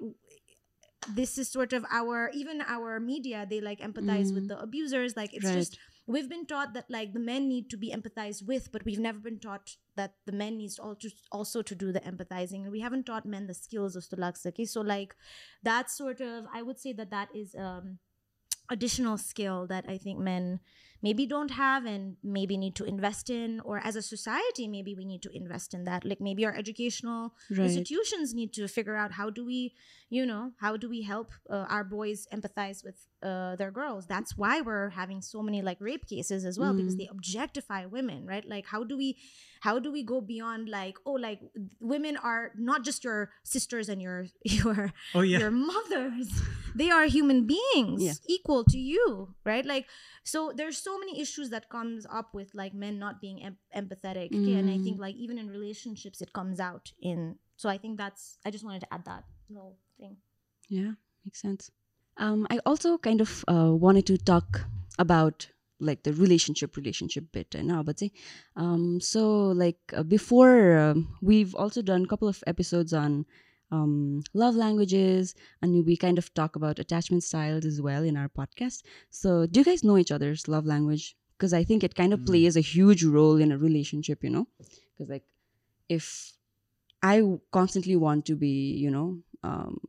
[1.16, 4.50] this is sort of our even our media they like empathize with Mm.
[4.50, 5.54] the abusers like it's Right.
[5.56, 5.78] just
[6.08, 9.20] we've been taught that like the men need to be empathized with but we've never
[9.20, 12.64] been taught that the men needs also also to do the empathizing.
[12.64, 15.16] And we haven't taught men the skills of stulaksaki so like
[15.64, 18.00] that sort of i would say that that is um
[18.70, 20.60] additional skill that i think men
[21.02, 25.06] maybe don't have and maybe need to invest in or as a society maybe we
[25.06, 27.60] need to invest in that like maybe our educational right.
[27.66, 29.74] institutions need to figure out how do we
[30.10, 34.38] you know how do we help uh, our boys empathize with uh, their girls that's
[34.38, 37.00] why we're having so many like rape cases as well because Mm.
[37.00, 39.18] they objectify women right like how do we
[39.62, 41.40] how do we go beyond like oh like
[41.80, 46.30] women are not just your sisters and your your oh yeah your mothers
[46.76, 48.14] they are human beings Yeah.
[48.28, 49.86] equal to you right like
[50.24, 54.30] so there's so many issues that comes up with like men not being em- empathetic
[54.40, 54.56] okay?
[54.60, 54.84] and i Mm.
[54.86, 57.26] think like even in relationships it comes out in
[57.64, 60.18] so i think that's i just wanted to add that little thing
[60.70, 60.94] Yeah,
[61.26, 61.72] makes sense.
[62.18, 64.62] Um, I also kind of uh, wanted to talk
[65.00, 65.48] about
[65.80, 68.12] like the relationship relationship bit and now but say
[68.56, 69.22] um so
[69.64, 73.28] like uh, before um, we've also done a couple of episodes on
[73.72, 78.30] um love languages and we kind of talk about attachment styles as well in our
[78.30, 78.84] podcast.
[79.10, 81.16] So do you guys know each other's love language?
[81.38, 82.26] Because i think it kind of Mm.
[82.28, 84.48] plays a huge role in a relationship you know?
[84.94, 85.26] Because like
[85.90, 86.34] if
[87.04, 88.54] i constantly want to be
[88.84, 89.80] you know um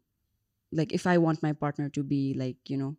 [0.72, 2.96] like if i want my partner to be like you know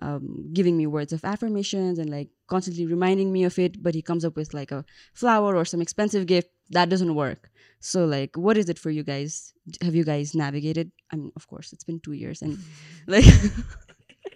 [0.00, 4.02] um, giving me words of affirmations and like constantly reminding me of it but he
[4.02, 8.36] comes up with like a flower or some expensive gift that doesn't work so like
[8.36, 11.84] what is it for you guys have you guys navigated i mean of course it's
[11.84, 12.58] been two years and
[13.06, 13.24] like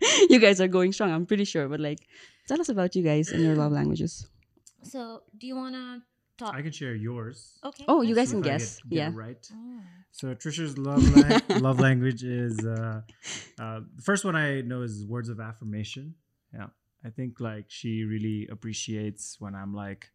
[0.28, 1.10] you guys are going strong.
[1.12, 1.68] I'm pretty sure.
[1.68, 2.00] But like,
[2.46, 4.26] tell us about you guys and your love languages.
[4.82, 6.02] So, do you want to
[6.38, 6.54] talk?
[6.54, 7.58] I can share yours.
[7.64, 7.84] okay.
[7.88, 8.76] Oh, you guys can guess.
[8.82, 9.10] get- get yeah.
[9.14, 9.42] right.
[9.52, 9.80] Oh.
[10.10, 13.02] So Trisha's love lang- love language is uh,
[13.60, 16.14] uh, the first one I know is words of affirmation.
[16.54, 16.68] Yeah,
[17.04, 20.08] I think like she really appreciates when I'm like,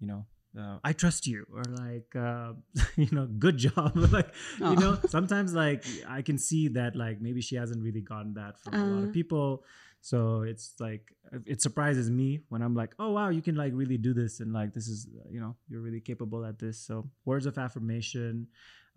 [0.00, 0.26] you know,
[0.58, 2.52] uh, I trust you, or like, uh,
[2.96, 3.92] you know, good job.
[4.12, 4.70] like, Aw.
[4.72, 8.58] you know, sometimes like I can see that like maybe she hasn't really gotten that
[8.60, 9.06] from a lot Uh.
[9.08, 9.64] of people.
[10.06, 11.02] So it's like
[11.46, 14.52] it surprises me when I'm like, oh wow, you can like really do this, and
[14.52, 16.78] like this is you know you're really capable at this.
[16.78, 18.46] So words of affirmation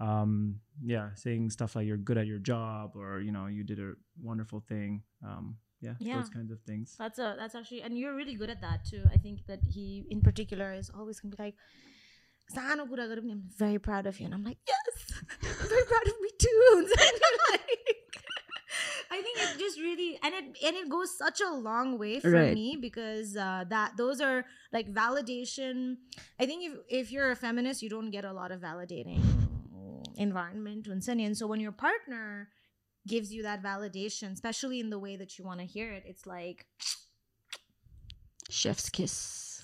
[0.02, 3.80] um yeah saying stuff like you're good at your job or you know you did
[3.80, 3.92] a
[4.24, 6.18] wonderful thing um yeah, Yeah.
[6.20, 9.04] those kinds of things That's a that's actually and you're really good at that too.
[9.12, 11.56] I think that he in particular is always gonna be like,
[12.54, 14.26] "Sano kura garo पनि, I'm very proud of you.
[14.28, 14.96] And I'm like, yes,
[15.62, 16.64] I'm very proud of me too.
[16.80, 18.24] And you're like-
[19.12, 22.32] I think it just really and it and it goes such a long way for
[22.32, 22.54] Right.
[22.54, 25.98] me because uh, that those are like validation.
[26.40, 29.22] I think if if you're a feminist, you don't get a lot of validating
[30.18, 32.50] environment and so when your partner
[33.08, 36.26] gives you that validation, especially in the way that you want to hear it, it's
[36.28, 36.66] like
[38.50, 39.64] Chef's kiss.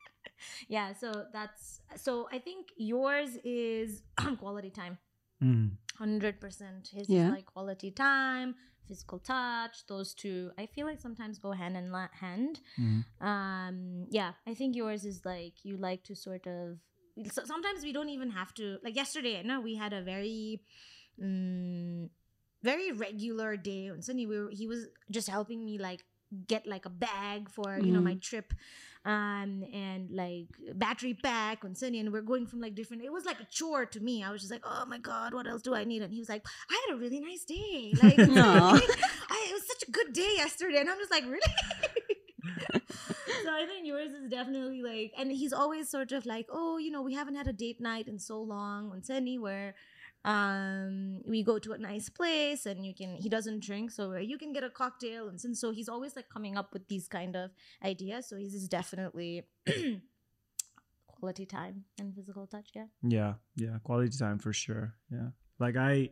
[0.68, 4.02] yeah so that's so i think yours is
[4.38, 4.98] quality time
[5.42, 5.70] Mm.
[5.98, 7.26] 100% his Yeah.
[7.26, 8.54] is like quality time
[8.92, 12.60] physical touch those two i feel like sometimes go hand in la- hand.
[12.78, 13.00] Mhm.
[13.30, 13.76] um
[14.18, 16.76] yeah i think yours is like you like to sort of
[17.36, 20.60] so sometimes we don't even have to like yesterday no we had a very
[21.22, 22.08] mm,
[22.62, 23.90] very regular day.
[23.90, 24.80] On sunday we were, he was
[25.10, 26.04] just helping me like
[26.52, 28.54] get like a bag for you know my trip
[29.04, 33.24] um and like battery pack on Sunny, and we're going from like different it was
[33.24, 34.22] like a chore to me.
[34.22, 36.02] I was just like oh my god what else do i need?
[36.02, 37.92] And he was like i had a really nice day.
[38.02, 38.74] Like Aw.
[39.30, 41.40] I, it was such a good day yesterday and i'm just like really?
[43.44, 46.90] So I think yours is definitely like, and he's always sort of like, oh, you
[46.90, 49.74] know, we haven't had a date night in so long on Sunny where
[50.24, 54.38] um we go to a nice place and you can he doesn't drink so you
[54.38, 55.28] can get a cocktail.
[55.28, 57.50] And since so he's always like coming up with these kind of
[57.84, 58.28] ideas.
[58.28, 59.42] So he's definitely
[61.06, 62.86] quality time and physical touch yeah.
[63.02, 65.28] Yeah yeah quality time for sure yeah.
[65.58, 66.10] Like i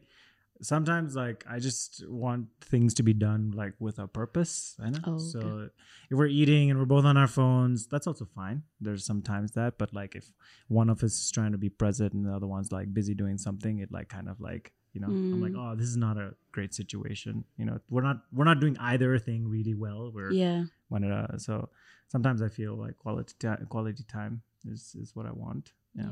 [0.62, 4.98] sometimes like i just want things to be done like with a purpose I know.
[5.04, 5.24] Oh, okay.
[5.32, 5.68] so
[6.10, 9.78] if we're eating and we're both on our phones that's also fine there's sometimes that
[9.78, 10.26] but like if
[10.68, 13.38] one of us is trying to be present and the other one's like busy doing
[13.38, 15.72] something it like kind of like you know i'm like Mm.
[15.72, 19.18] oh this is not a great situation you know we're not we're not doing either
[19.18, 20.64] thing really well we're Yeah.
[20.92, 21.68] uh, so
[22.08, 26.10] sometimes i feel like quality time quality time is is what i want yeah.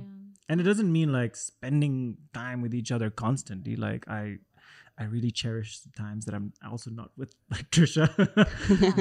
[0.49, 3.76] And it doesn't mean like spending time with each other constantly.
[3.76, 4.39] Like i
[5.01, 8.09] i really cherish the times that i'm also not with like trisha.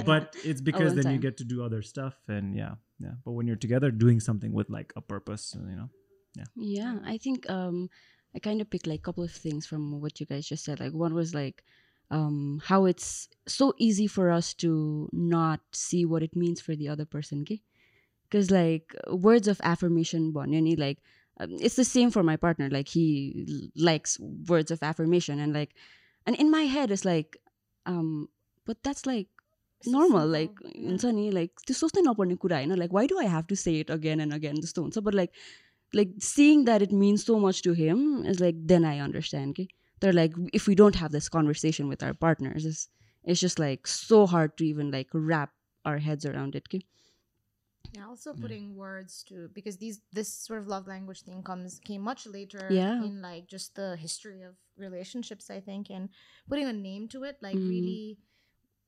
[0.06, 3.14] But it's because then you get to do other stuff and yeah yeah.
[3.24, 5.90] But when you're together doing something with like a purpose you know?
[6.36, 6.46] Yeah.
[6.56, 7.90] Yeah, I think um
[8.36, 10.80] I kind of picked like a couple of things from what you guys just said.
[10.80, 11.64] Like one was like
[12.12, 16.90] um how it's so easy for us to not see what it means for the
[16.90, 17.62] other person, okay?
[18.31, 20.99] Because like words of affirmation, one, like
[21.41, 22.71] um, it's the same for my partner.
[22.71, 25.75] Like he l- likes words of affirmation, and like,
[26.27, 27.37] and in my head it's like,
[27.87, 28.29] um,
[28.67, 29.29] but that's like
[29.85, 33.45] normal like हुन्छ नि like त्यो सोच्नै नपर्ने कुरा होइन like why do I have
[33.49, 35.31] to say it again and again जस्तो हुन्छ but like
[35.95, 39.67] like seeing that it means so much to him is like then I understand कि
[40.03, 42.87] तर like if you don't have this conversation with our partners is
[43.25, 45.53] it's just like so hard to even like rap
[45.85, 46.83] our heads around it कि
[47.94, 52.02] Yeah, also putting words to because these this sort of love language thing comes came
[52.02, 53.04] much later Yeah.
[53.04, 56.10] in like just the history of relationships, I think, and
[56.50, 57.70] putting a name to it like Mhm.
[57.70, 58.18] really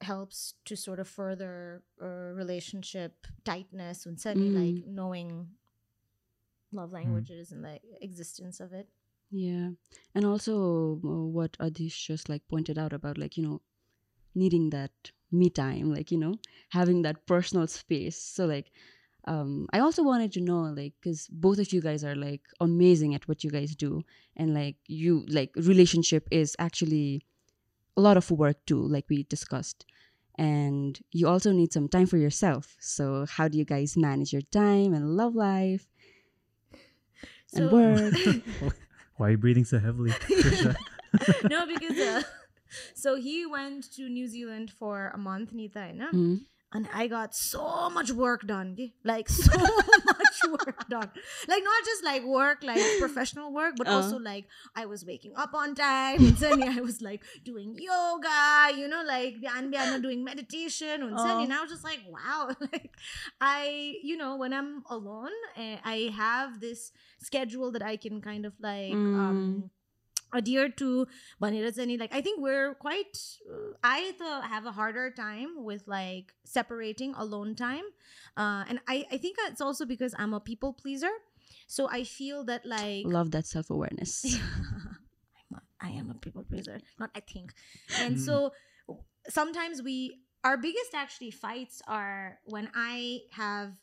[0.02, 4.56] helps to sort of further uh, relationship tightness and suddenly Mm.
[4.76, 5.48] like knowing
[6.72, 8.88] love languages and the existence of it.
[9.32, 9.72] Yeah.
[10.16, 13.62] And also uh, what Adhish just like pointed out about like, you know,
[14.36, 14.92] needing that
[15.32, 16.36] me time, like, you know,
[16.70, 18.18] having that personal space.
[18.22, 18.72] So like
[19.28, 23.14] um I also wanted to know like cuz both of you guys are like amazing
[23.16, 24.02] at what you guys do
[24.38, 27.26] and like you like relationship is actually
[27.98, 29.86] a lot of work too like we discussed.
[30.38, 32.78] And you also need some time for yourself.
[32.80, 35.86] So how do you guys manage your time and love life
[37.54, 38.14] and So- work?
[39.18, 40.14] why are you breathing so heavily
[41.50, 42.24] no, because uh,
[42.94, 46.10] so he went to New Zealand for a month, Nita, no?
[46.12, 46.40] Mm.
[46.72, 48.78] and I got so much work done.
[49.04, 49.50] Like so
[50.06, 51.10] much work done.
[51.48, 53.96] Like not just like work, like professional work, but Uh.
[53.98, 54.46] also like
[54.76, 56.20] I was waking up on time.
[56.26, 59.72] And suddenly I was like doing yoga, you know, like I'm
[60.06, 61.02] doing meditation.
[61.02, 61.50] And suddenly Uh.
[61.50, 62.54] and I was just like, wow.
[62.62, 62.94] like
[63.42, 68.46] I, you know, when I'm alone, eh, I have this schedule that I can kind
[68.46, 69.72] of like um
[70.34, 71.08] adhere to
[71.42, 72.00] Banira Zani.
[72.00, 73.18] Like I think we're quite
[73.50, 77.84] uh, I the, have a harder time with like separating alone time.
[78.38, 81.12] Uh and I, I think it's also because I'm a people pleaser.
[81.68, 84.26] So I feel that like Love that self awareness.
[85.52, 87.54] I'm a, I am a people pleaser, not I think.
[88.02, 88.54] And so
[89.28, 93.74] sometimes we our biggest actually fights are when I have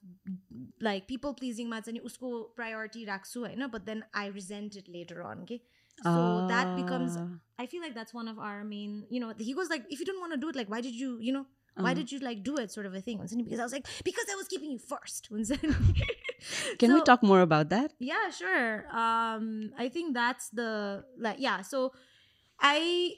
[0.80, 5.42] like people pleasing matsani usko priority raksu haina, but then I resent it later on.
[5.42, 5.62] Okay.
[6.02, 9.54] So that becomes Ah, I feel like that's one of our main, you know, he
[9.54, 11.46] goes like, if you don't want to do it, like, why did you, you know,
[11.74, 13.18] why uh, did you like do it, sort of a thing?
[13.18, 15.28] Because I was like, because I was keeping you first.
[16.78, 17.92] Can we talk more about that?
[17.98, 21.92] yeah sure um i think that's the like yeah so
[22.60, 23.12] i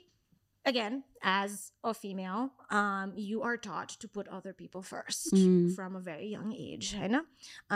[0.69, 5.75] again as a female um you are taught to put other people first Mm.
[5.75, 7.15] from a very young age right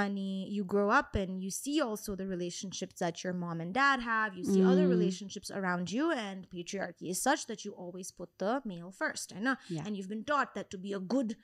[0.00, 0.18] and
[0.56, 4.30] you grow up and you see also the relationships that your mom and dad have
[4.38, 4.94] you see other Mm.
[4.96, 9.56] relationships around you and patriarchy is such that you always put the male first right
[9.68, 9.82] Yeah.
[9.86, 11.36] and you've been taught that to be a good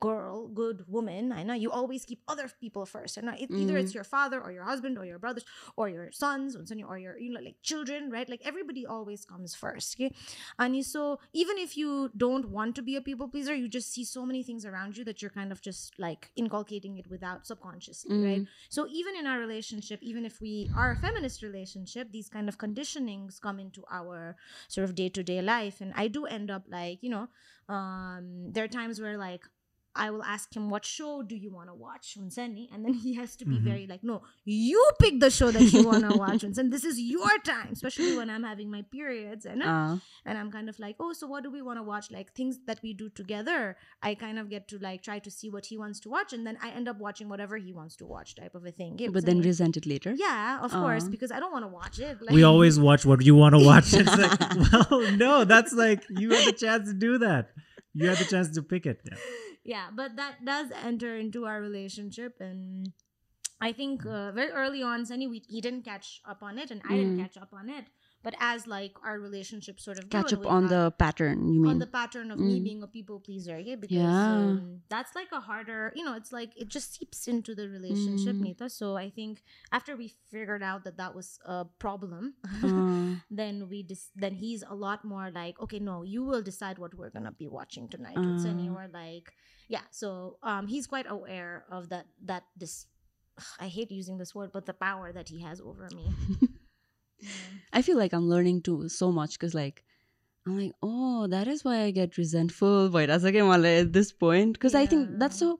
[0.00, 3.16] girl, good woman, I know you always keep other people first.
[3.16, 3.80] And it, either Mm.
[3.80, 5.44] it's your father or your husband or your brothers
[5.76, 8.28] or your sons or your you know like children, right?
[8.28, 9.96] Like everybody always comes first.
[9.96, 10.14] Okay.
[10.58, 13.92] And you, so even if you don't want to be a people pleaser, you just
[13.92, 17.46] see so many things around you that you're kind of just like inculcating it without
[17.46, 18.24] subconsciously, Mm.
[18.24, 18.46] right?
[18.68, 22.58] So even in our relationship, even if we are a feminist relationship, these kind of
[22.58, 24.36] conditionings come into our
[24.68, 25.80] sort of day to day life.
[25.80, 27.28] And I do end up like, you know,
[27.68, 29.42] um, there are times where like
[29.96, 32.16] I will ask him, What show do you want to watch?
[32.20, 32.68] Unseni?
[32.74, 33.62] And then he has to be Mhm.
[33.70, 36.42] very like, No, you pick the show that you want to watch.
[36.42, 39.46] And this is your time, especially when I'm having my periods.
[39.46, 42.10] And, Uh, and I'm kind of like, Oh, so what do we want to watch?
[42.10, 43.76] Like things that we do together.
[44.02, 46.32] I kind of get to like try to see what he wants to watch.
[46.32, 48.98] And then I end up watching whatever he wants to watch, type of a thing.
[48.98, 49.44] Yeah, but then Unseni?
[49.44, 50.12] resent it later.
[50.16, 52.18] yeah, of course, because I don't want to watch it.
[52.32, 53.92] we always watch what you want to watch.
[53.94, 54.40] It's like,
[54.90, 57.50] well, no, that's like you had the chance to do that.
[57.94, 59.00] You had the chance to pick it.
[59.08, 59.16] Yeah.
[59.64, 62.92] Yeah but that does enter into our relationship and
[63.60, 66.82] i think uh, very early on sunny we, he didn't catch up on it and
[66.88, 67.22] i didn't Mm.
[67.22, 67.86] catch up on it
[68.24, 71.70] but as like our relationship sort of Catch grew up on the pattern, you mean
[71.70, 72.64] on the pattern of me Mm.
[72.64, 74.32] being a people pleaser yeah because Yeah.
[74.34, 78.36] um, that's like a harder you know it's like it just seeps into the relationship
[78.36, 78.44] Mm.
[78.48, 83.68] nita so i think after we figured out that that was a problem Uh, then
[83.68, 87.10] we dis- then he's a lot more like okay no you will decide what we're
[87.10, 88.72] gonna be watching tonight and so Uh.
[88.74, 89.32] we're like
[89.68, 92.86] yeah so um he's quite aware of that that this
[93.60, 96.06] i hate using this word but the power that he has over me.
[97.72, 99.82] I feel like I'm learning too so much because like
[100.46, 104.56] I'm like, oh, that is why I get resentful भइरहेछ क्या मलाई at this point
[104.56, 105.50] because I think that's so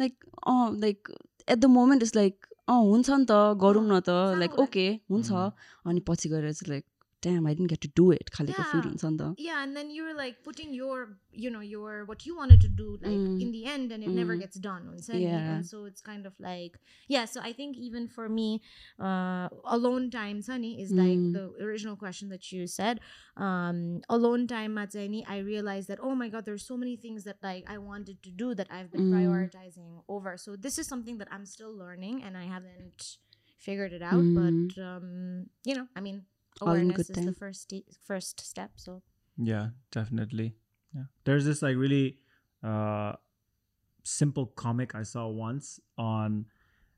[0.00, 1.12] like uh like
[1.48, 4.10] at the moment is like uh हुन्छ नि त गरौँ न त.
[4.38, 5.52] Like okay हुन्छ mm.
[5.86, 6.84] अनि पछि गएर चाहिँ like
[7.24, 8.30] damn, I didn't get to do it.
[9.38, 9.48] Yeah.
[9.48, 12.68] yeah, and then you were like putting your, you know, your what you wanted to
[12.68, 13.40] do like mm.
[13.40, 14.20] in the end, and it mm.
[14.20, 14.82] never gets done.
[15.08, 15.54] Yeah.
[15.54, 17.24] And so it's kind of like, yeah.
[17.24, 18.60] So I think even for me,
[19.00, 21.00] uh, alone time, Sunny, is mm.
[21.04, 23.00] like the original question that you said.
[23.38, 27.38] Um, alone time, Matsani, I realized that, oh my God, there's so many things that
[27.42, 29.14] like I wanted to do that I've been mm.
[29.16, 30.36] prioritizing over.
[30.36, 33.16] So this is something that I'm still learning and I haven't
[33.58, 34.22] figured it out.
[34.22, 34.36] Mm.
[34.36, 36.26] But, um, you know, I mean,
[36.60, 39.02] all in awareness good is the first st- first step so
[39.36, 40.54] Yeah, definitely.
[40.94, 41.04] Yeah.
[41.24, 42.18] There's this like really
[42.62, 43.14] uh
[44.04, 46.46] simple comic I saw once on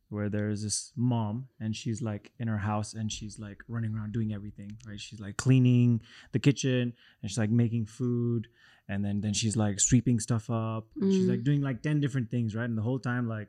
[0.09, 4.13] where there's this mom and she's like in her house and she's like running around
[4.13, 5.01] doing everything, right?
[5.01, 6.01] She's like cleaning
[6.33, 6.93] the kitchen
[7.23, 8.47] and she's like making food
[8.89, 10.87] and then then she's like sweeping stuff up.
[11.01, 11.31] and She's Mm.
[11.31, 12.65] like doing like 10 different things, right?
[12.69, 13.49] And the whole time like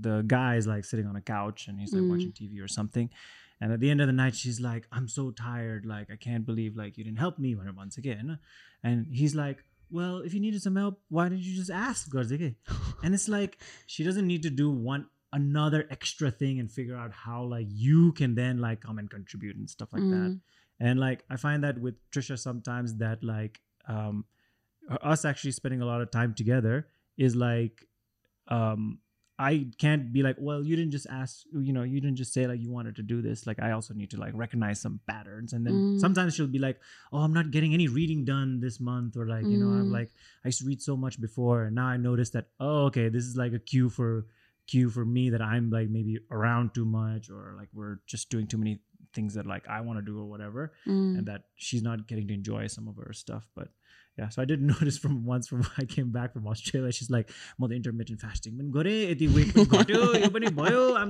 [0.00, 2.10] the guy is like sitting on a couch and he's like Mm.
[2.10, 3.10] watching TV or something.
[3.60, 5.86] And at the end of the night, she's like, I'm so tired.
[5.86, 8.38] Like, I can't believe like you didn't help me when- once again.
[8.82, 12.10] And he's like, Well, if you needed some help, why didn't you just ask?
[13.04, 17.12] And it's like she doesn't need to do one another extra thing and figure out
[17.12, 20.30] how like you can then like come and contribute and stuff like that.
[20.30, 20.40] Mm.
[20.80, 24.24] And like I find that with Trisha sometimes that like um
[25.02, 27.84] us actually spending a lot of time together is like
[28.48, 28.98] um
[29.38, 32.46] I can't be like, well, you didn't just ask, you know, you didn't just say
[32.46, 33.46] like you wanted to do this.
[33.46, 35.52] Like I also need to like recognize some patterns.
[35.52, 36.00] And then Mm.
[36.00, 36.80] sometimes she'll be like,
[37.12, 39.92] oh, I'm not getting any reading done this month, or like, you know, I'm Mm.
[39.92, 40.10] like,
[40.42, 43.24] I used to read so much before, and now I notice that, oh, okay, this
[43.24, 44.26] is like a cue for
[44.66, 48.46] cue for me that I'm like maybe around too much, or like we're just doing
[48.46, 48.80] too many
[49.12, 51.18] things that like I want to do or whatever Mm.
[51.18, 53.48] and that she's not getting to enjoy some of her stuff.
[53.54, 53.68] But
[54.16, 57.30] yeah so i did notice from once from i came back from australia she's like
[57.58, 58.56] mother intermittent fasting.
[58.60, 58.70] I'm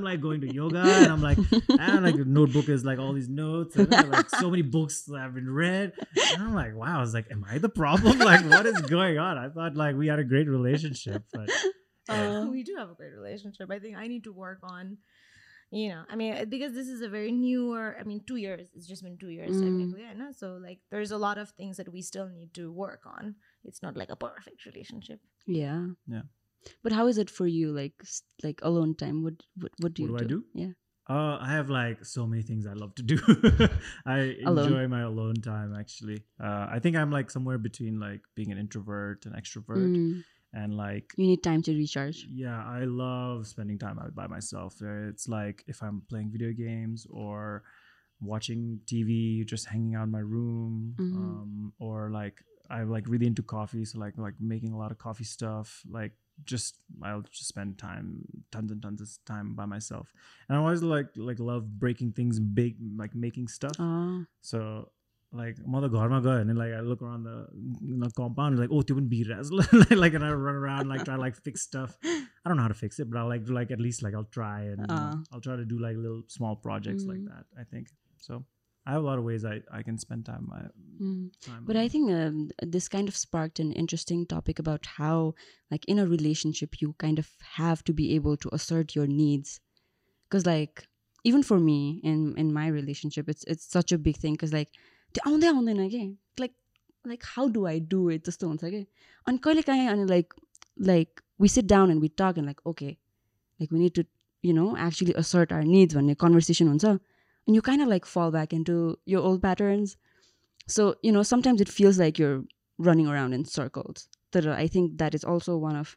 [0.02, 0.80] like going to yoga.
[0.80, 4.50] And i'm like and ah, like notebook is like all these notes and like so
[4.50, 5.92] many books that i've been read.
[6.34, 8.18] And i'm like wow i was like am i the problem?
[8.18, 9.38] Like what is going on?
[9.38, 11.48] I thought like we had a great relationship but
[12.08, 12.14] yeah.
[12.14, 12.50] uh, oh.
[12.50, 13.70] we do have a great relationship.
[13.70, 14.98] I think i need to work on
[15.70, 18.68] you know, I mean, uh, because this is a very newer, I mean, two years,
[18.74, 19.62] it's just been two years Mm.
[19.64, 20.04] technically.
[20.04, 20.30] I know.
[20.32, 23.34] So, like, there's a lot of things that we still need to work on.
[23.64, 25.20] It's not like a perfect relationship.
[25.46, 25.88] yeah.
[26.06, 26.22] Yeah.
[26.82, 27.70] But how is it for you?
[27.72, 27.94] Like,
[28.42, 29.22] like alone time.
[29.22, 30.44] What what what do What you do I do?
[30.54, 30.72] Yeah.
[31.08, 33.18] Uh, I have like so many things I love to do.
[34.06, 34.66] I Alone.
[34.66, 36.24] enjoy my alone time actually.
[36.42, 40.24] Uh, I think I'm like somewhere between like being an introvert and extrovert, Mm.
[40.56, 42.24] And like You need time to recharge.
[42.32, 44.80] yeah, I love spending time out by myself.
[44.80, 47.62] Uh, It's like if I'm playing video games or
[48.20, 51.14] watching TV, just hanging out in my room, Mhm.
[51.20, 52.40] um, or like
[52.72, 55.84] I'm like really into coffee, so like like making a lot of coffee stuff.
[55.86, 60.12] Like just I'll just spend time, tons and tons of time by myself,
[60.48, 63.76] and I always like like love breaking things big, like making stuff.
[63.78, 64.24] Ah.
[64.40, 64.90] So
[65.39, 67.35] like म त घरमा गयो भने like I look around the
[67.89, 71.15] you know, compound like oh त्यो पनि बिग्रिरहेछ like and I run around like try
[71.19, 73.53] to like fix stuff I don't know how to fix it but I'll like do
[73.59, 75.21] like at least like I'll try and you know, Ah.
[75.31, 77.29] I'll try to do like little small projects like Mm.
[77.31, 77.93] that I think
[78.27, 78.43] so
[78.89, 80.59] I have a lot of ways I, I can spend time, my,
[81.07, 81.25] Mm.
[81.47, 81.89] time But I alone.
[81.95, 85.35] think um, this kind of sparked an interesting topic about how,
[85.73, 89.51] like, in a relationship, you kind of have to be able to assert your needs.
[90.25, 90.87] Because, like,
[91.23, 94.33] even for me in in my relationship, it's it's such a big thing.
[94.33, 94.94] Because, like, त्यो
[95.25, 96.03] आउँदै आउँदैन के
[96.39, 96.55] like
[97.05, 98.85] like how do I do it जस्तो हुन्छ कि
[99.27, 100.35] अनि कहिले काहीँ अनि like
[100.91, 102.97] like we sit down and we talk and like okay
[103.59, 104.05] like we need to
[104.49, 108.31] you know actually assert our needs भन्ने conversation हुन्छ and you kind of like fall
[108.31, 109.97] back into your old patterns
[110.67, 112.43] so you know sometimes it feels like you're
[112.77, 115.95] running around in circles that i think that is also one of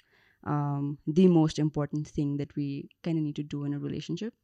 [0.53, 4.35] um, the most important thing that we kind of need to do in a relationship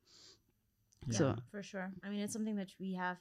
[1.08, 1.18] Yeah.
[1.18, 1.84] so for sure.
[2.04, 3.20] I mean, it's something that we have.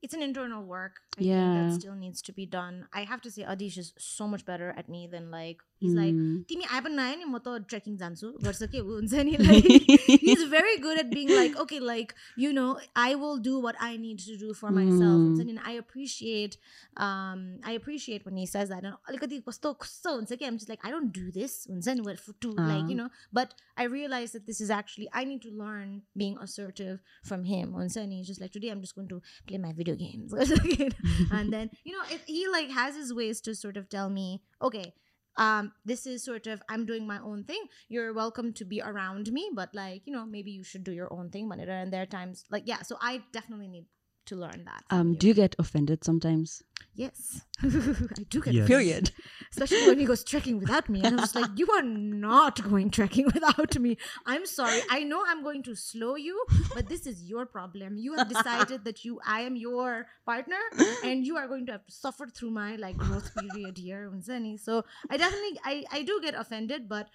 [0.00, 1.00] It's an internal work.
[1.16, 1.54] I think Yeah.
[1.68, 2.86] that still needs to be done.
[2.92, 6.14] I have to say, Adish is so much better at me than like he's like.
[6.14, 6.44] Mm.
[6.46, 10.98] पनि नआयो नि म त trekking जान्छु गर्छ के हुन्छ नि like he's very good
[10.98, 14.54] at being like, okay, like, you know, I will do what I need to do
[14.54, 15.00] for myself.
[15.00, 15.40] Mm.
[15.40, 16.56] And I appreciate
[16.96, 18.84] um I appreciate when he says that.
[18.84, 22.18] And alikati kasto kasto again, I'm just like I don't do this huncha ni what
[22.18, 22.86] for two, like, uh-huh.
[22.88, 27.00] you know, but I realize that this is actually I need to learn being assertive
[27.24, 27.72] from him.
[27.72, 30.32] Huncha and he's just like today I'm just going to play my video games.
[31.32, 34.42] and then, you know, if he like has his ways to sort of tell me,
[34.62, 34.94] okay,
[35.38, 37.62] um, this is sort of I'm doing my own thing.
[37.88, 41.12] You're welcome to be around me, but like you know maybe you should do your
[41.12, 41.82] own thing, Manira.
[41.82, 43.86] And there are times like yeah, so I definitely need
[44.28, 44.84] to learn that.
[44.90, 45.16] Um, you.
[45.16, 46.62] do you get offended sometimes?
[46.94, 48.66] Yes, I do get yes.
[48.66, 49.10] period.
[49.52, 52.90] Especially when he goes trekking without me, and I'm just like, you are not going
[52.90, 53.96] trekking without me.
[54.26, 54.80] I'm sorry.
[54.90, 57.96] I know I'm going to slow you, but this is your problem.
[57.96, 60.58] You have decided that you, I am your partner,
[61.04, 64.10] and you are going to have suffered suffer through my like growth period here,
[64.58, 67.08] So I definitely, I, I do get offended, but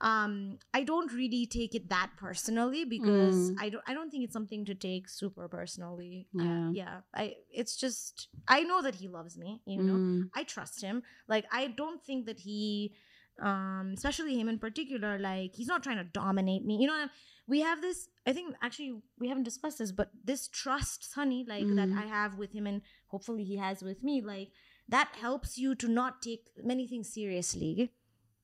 [0.00, 3.54] um i don't really take it that personally because Mm.
[3.64, 6.70] i don't i don't think it's something to take super personally Uh, Yeah.
[6.72, 10.30] yeah i it's just i know that he loves me you know Mm.
[10.34, 11.02] I trust him.
[11.28, 12.94] Like I don't think that he
[13.42, 16.76] um especially him in particular like he's not trying to dominate me.
[16.82, 17.08] You know
[17.46, 21.68] we have this I think actually we haven't discussed this but this trust honey like
[21.76, 21.98] that Mm.
[22.02, 24.50] I have with him and hopefully he has with me like
[24.88, 27.92] that helps you to not take many things seriously.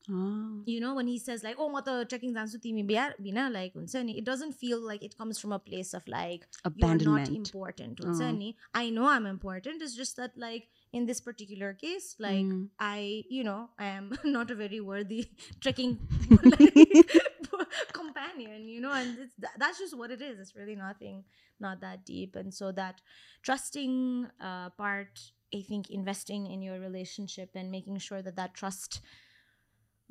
[0.09, 0.63] Oh.
[0.67, 4.03] you know when he says like oh what mata checking dansu timi bina like huncha
[4.17, 6.47] it doesn't feel like it comes from a place of like
[6.77, 8.07] you're not important oh.
[8.07, 8.51] huncha ni
[8.83, 12.69] i know i'm important it's just that like in this particular case like mm.
[12.79, 15.29] i you know i am not a very worthy
[15.61, 15.99] trekking
[17.93, 19.29] companion you know and
[19.59, 21.25] that's just what it is it's really nothing
[21.61, 23.01] not that deep and so that
[23.43, 25.21] trusting uh, part
[25.55, 29.01] i think investing in your relationship and making sure that that trust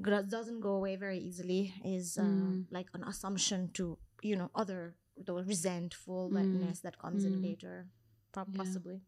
[0.01, 2.65] doesn't go away very easily is uh, Mm.
[2.71, 7.43] like an assumption to, you know, other the resentfulness that comes in Mm.
[7.43, 7.87] later,
[8.33, 8.57] po- Yeah.
[8.57, 9.01] possibly.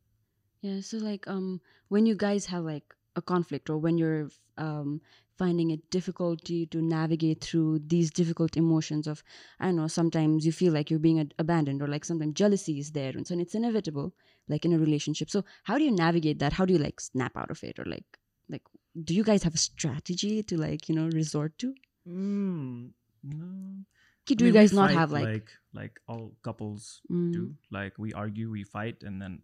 [0.62, 5.02] Yeah, so like um when you guys have like a conflict or when you're um,
[5.38, 9.24] finding it difficulty to navigate through these difficult emotions of
[9.60, 12.80] i don't know sometimes you feel like you're being ad- abandoned or like sometimes jealousy
[12.80, 14.16] is there and so and it's inevitable
[14.48, 17.38] like in a relationship so how do you navigate that how do you like snap
[17.38, 18.18] out of it or like
[18.50, 18.64] like
[19.04, 21.74] do you guys have a strategy to like you know resort to
[22.08, 22.92] Mm,
[23.24, 23.84] no.
[24.26, 27.54] do I you mean, we guys not have like, like like all couples mm, do
[27.70, 29.42] like we argue we fight and then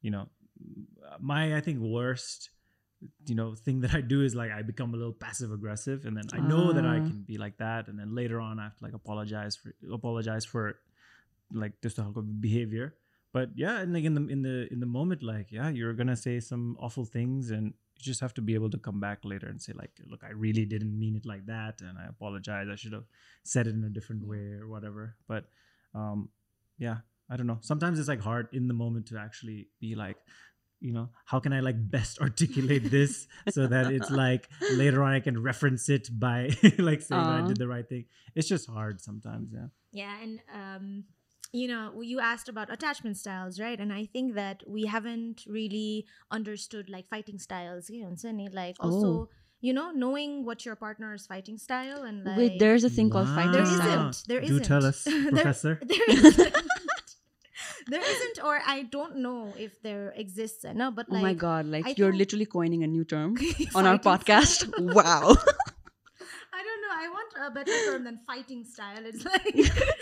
[0.00, 0.28] you know
[1.20, 2.48] my i think worst
[3.26, 6.16] you know thing that i do is like i become a little passive aggressive and
[6.16, 7.06] then i know that i Ah.
[7.06, 10.44] can be like that and then later on i have to like apologize for apologize
[10.44, 10.80] for
[11.52, 12.94] like this type of behavior
[13.32, 16.16] but yeah and like in the in the in the moment like yeah you're gonna
[16.16, 19.46] say some awful things and you just have to be able to come back later
[19.46, 22.68] and say like look i really didn't mean it like that and i apologize.
[22.70, 23.04] I should have
[23.42, 25.16] said it in a different way or whatever.
[25.26, 25.44] But
[25.94, 26.28] um
[26.78, 26.98] yeah
[27.30, 27.58] i don't know.
[27.60, 30.16] Sometimes it's like hard in the moment to actually be like
[30.78, 35.14] you know how can i like best articulate this so that it's like later on
[35.14, 38.04] i can reference it by like saying that i did the right thing?
[38.34, 39.68] It's just hard sometimes yeah.
[39.96, 41.04] Yeah, and um,
[41.52, 43.78] you know, you asked about attachment styles, right?
[43.78, 47.88] And I think that we haven't really understood like fighting styles.
[47.90, 48.90] You know, and like oh.
[48.90, 49.28] also, Oh.
[49.60, 53.28] you know, knowing what your partner's fighting style and like wait there's a thing called
[53.28, 54.28] fighting there style isn't.
[54.28, 54.64] There Do isn't.
[54.64, 55.80] tell us, There- Professor.
[55.86, 56.54] there isn't.
[57.88, 60.64] there isn't, or I don't know if there exists.
[60.74, 63.36] No, but oh like my god like I you're literally coining a new term
[63.74, 65.34] on our podcast wow
[66.58, 66.94] I don't know.
[67.04, 69.04] I want a better term than fighting style.
[69.04, 69.54] It's like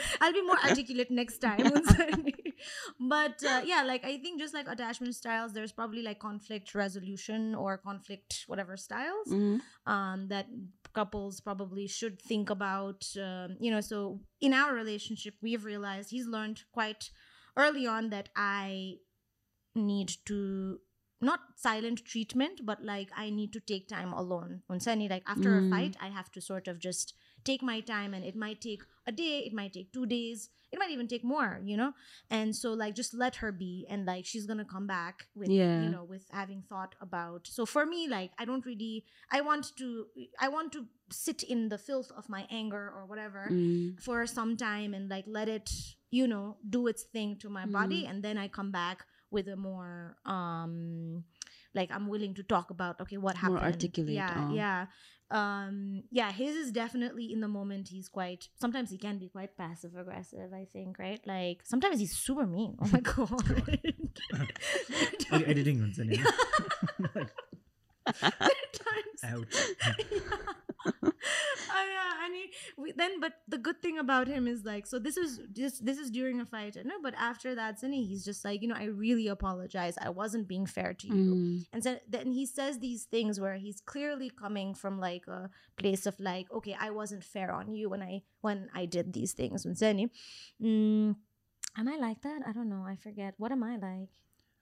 [0.20, 1.72] I'll be more articulate next time.
[3.01, 7.55] but uh, yeah, like I think just like attachment styles, there's probably like conflict resolution
[7.55, 9.61] or conflict whatever styles Mhm.
[9.87, 10.47] um, that
[10.95, 13.05] couples probably should think about.
[13.20, 17.11] Um, you know, so in our relationship, we've realized he's learned quite
[17.57, 18.97] early on that I
[19.74, 20.78] need to
[21.20, 24.62] not silent treatment, but like I need to take time alone.
[24.70, 25.66] Unsani, like after Mm.
[25.66, 27.14] a fight, I have to sort of just
[27.45, 30.78] take my time, and it might take a day, it might take two days, it
[30.78, 31.92] might even take more, you know.
[32.30, 35.82] And so, like, just let her be, and like she's gonna come back with, Yeah.
[35.82, 37.47] you know, with having thought about.
[37.47, 40.07] So for me, like, I don't really, I want to,
[40.40, 44.01] I want to sit in the filth of my anger or whatever Mm.
[44.01, 45.70] for some time and like let it
[46.11, 49.57] you know do its thing to my body and then i come back with a
[49.57, 51.22] more um
[51.74, 53.61] like i'm willing to talk about okay what happened.
[53.61, 54.55] More articulate, yeah uh.
[54.55, 54.86] yeah
[55.30, 59.56] um yeah his is definitely in the moment he's quite sometimes he can be quite
[59.56, 61.20] passive aggressive i think right?
[61.26, 62.76] Like sometimes he's super mean.
[62.80, 63.42] Oh my god.
[65.32, 66.22] Ed- editing ones anyway.
[68.22, 69.20] times.
[69.24, 70.54] Ouch.
[71.05, 71.12] oh
[71.95, 75.16] yeah and he, we, then but the good thing about him is like so this
[75.16, 78.62] is this this is during a fight no but after that Sunny, he's just like
[78.62, 79.97] you know i really apologize.
[80.01, 81.14] I wasn't being fair to you.
[81.14, 81.66] Mm.
[81.72, 86.07] and so then he says these things where he's clearly coming from like a place
[86.07, 89.64] of like okay i wasn't fair on you when i when i did these things.
[89.64, 90.11] And Sunny,
[90.62, 91.14] mm,
[91.76, 92.43] am i like that?
[92.47, 92.85] I don't know.
[92.87, 93.35] I forget.
[93.39, 94.11] What am i like?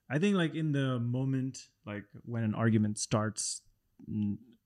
[0.09, 3.61] I think like in the moment, like when an argument starts,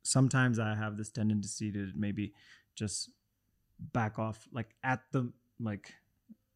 [0.08, 2.34] sometimes I have this tendency to maybe
[2.76, 3.10] just
[3.94, 5.94] back off, like at the like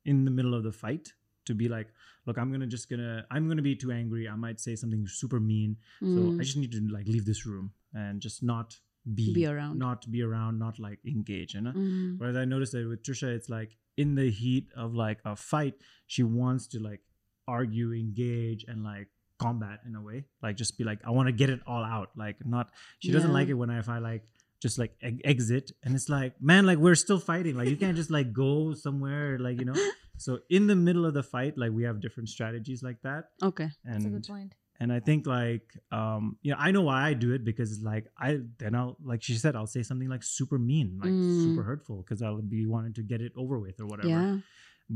[0.06, 1.14] in the middle of the fight,
[1.46, 1.88] to be like,
[2.26, 4.28] look, I'm gonna just gonna I'm gonna be too angry.
[4.28, 6.40] I might say something super mean, so Mm.
[6.40, 8.80] I just need to like leave this room and just not
[9.16, 9.80] be Be around.
[9.80, 11.72] not be around, not like engage, you know.
[11.74, 12.20] Mm.
[12.20, 15.76] Whereas I noticed that with Trisha, it's like in the heat of like a fight,
[16.08, 17.02] she wants to like
[17.48, 19.10] argue, engage, and like
[19.46, 20.18] combat in a way.
[20.44, 22.10] Like just be like, I want to get it all out.
[22.24, 22.66] Like not,
[23.00, 24.24] she doesn't like it when I, if I like
[24.66, 27.56] just like e- exit and it's like, man, like we're still fighting.
[27.60, 29.80] Like you can't just like go somewhere, like you know.
[30.26, 33.22] So in the middle of the fight, like we have different strategies like that.
[33.42, 35.66] okay that's a And good point and I think like
[36.00, 38.30] um you know I know why I do it because it's like I
[38.62, 41.42] then I'll like she said I'll say something like super mean like Mm.
[41.46, 44.10] super hurtful because I'll be wanting to get it over with or whatever.
[44.16, 44.38] yeah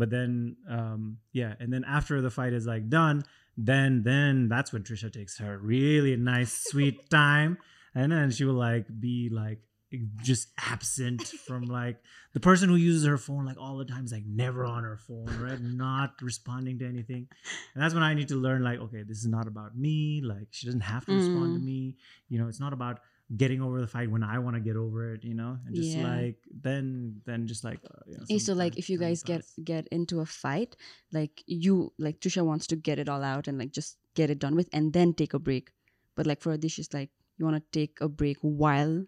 [0.01, 0.29] But then
[0.77, 1.01] um
[1.41, 3.17] yeah and then after the fight is like done
[3.58, 7.58] then then that's when Trisha takes her really nice sweet time.
[7.93, 9.60] And then she will like be like
[10.22, 11.98] just absent from like
[12.34, 14.98] the person who uses her phone like all the time is like never on her
[14.98, 15.61] phone right?
[15.61, 17.27] Not responding to anything.
[17.73, 20.22] And that's when i need to learn like okay this is not about me.
[20.23, 21.65] Like she doesn't have to respond to Mm.
[21.65, 21.95] me.
[22.27, 22.99] You know it's not about
[23.35, 25.95] getting over the fight when i want to get over it you know and just
[25.97, 26.03] Yeah.
[26.15, 29.41] like then then just like uh, you know, Hey, so like if you guys get
[29.41, 29.60] pass.
[29.64, 30.76] get into a fight
[31.11, 34.38] like you like trisha wants to get it all out and like just get it
[34.38, 35.72] done with and then take a break
[36.15, 39.03] but like for adhish it's like you want to take a break while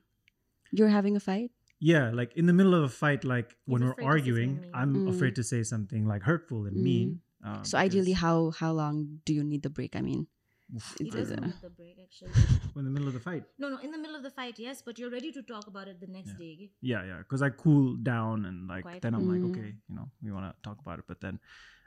[0.72, 3.92] you're having a fight yeah like in the middle of a fight like when we're
[3.92, 5.08] afraid to say something arguing i'm Mm.
[5.14, 6.84] afraid to say something like hurtful and Mm.
[6.90, 10.26] mean um, so ideally how how long do you need the break i mean
[11.00, 12.32] He It's doesn't a- need the break actually.
[12.76, 13.44] in the middle of the fight.
[13.58, 15.88] No, no, in the middle of the fight, yes, but you're ready to talk about
[15.88, 16.38] it the next Yeah.
[16.46, 16.72] day.
[16.82, 17.18] Yeah, yeah.
[17.20, 19.02] Because I cool down and like Quiet.
[19.02, 19.52] then I'm like, Mm.
[19.52, 21.40] okay, you know, we want to talk about it, but then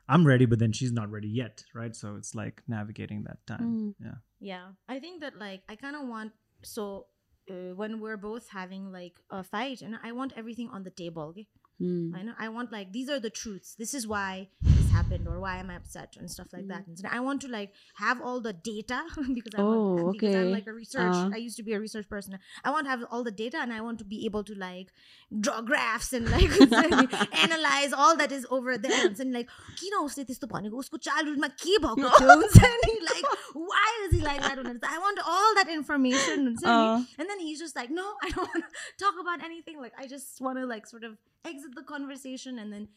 [0.08, 1.94] I'm ready, but then she's not ready yet, right?
[1.94, 3.66] So it's like navigating that time.
[3.70, 3.94] Mm.
[4.06, 4.14] Yeah.
[4.40, 6.32] Yeah, I think that like I kind of want
[6.62, 7.06] so
[7.50, 11.24] uh, when we're both having like a fight, and I want everything on the table.
[11.36, 11.48] Okay,
[11.80, 12.14] Mm.
[12.16, 13.74] I know I want like these are the truths.
[13.82, 16.87] This is why this happened, or why am I upset, and stuff like that.
[16.87, 19.01] And so I want to like have all the data
[19.33, 20.51] because I'm, Oh, a, because I'm okay.
[20.51, 21.13] like a research.
[21.13, 21.29] Uh.
[21.33, 22.37] I used to be a research person.
[22.63, 24.93] I want to have all the data, and I want to be able to like
[25.39, 26.51] draw graphs and like
[27.43, 29.07] analyze all that is over there.
[29.19, 29.49] And like
[29.81, 34.21] किन उसले त्यस्तो भनेको उसको चाइल्डहुडमा के भएको थियो हुन्छ नि like why is he
[34.21, 34.59] like that
[34.95, 38.29] I want all that information हुन्छ नि Uh, and then he's just like, no, I
[38.29, 39.79] don't want to talk about anything.
[39.81, 42.87] Like, I just want to like sort of exit the conversation and then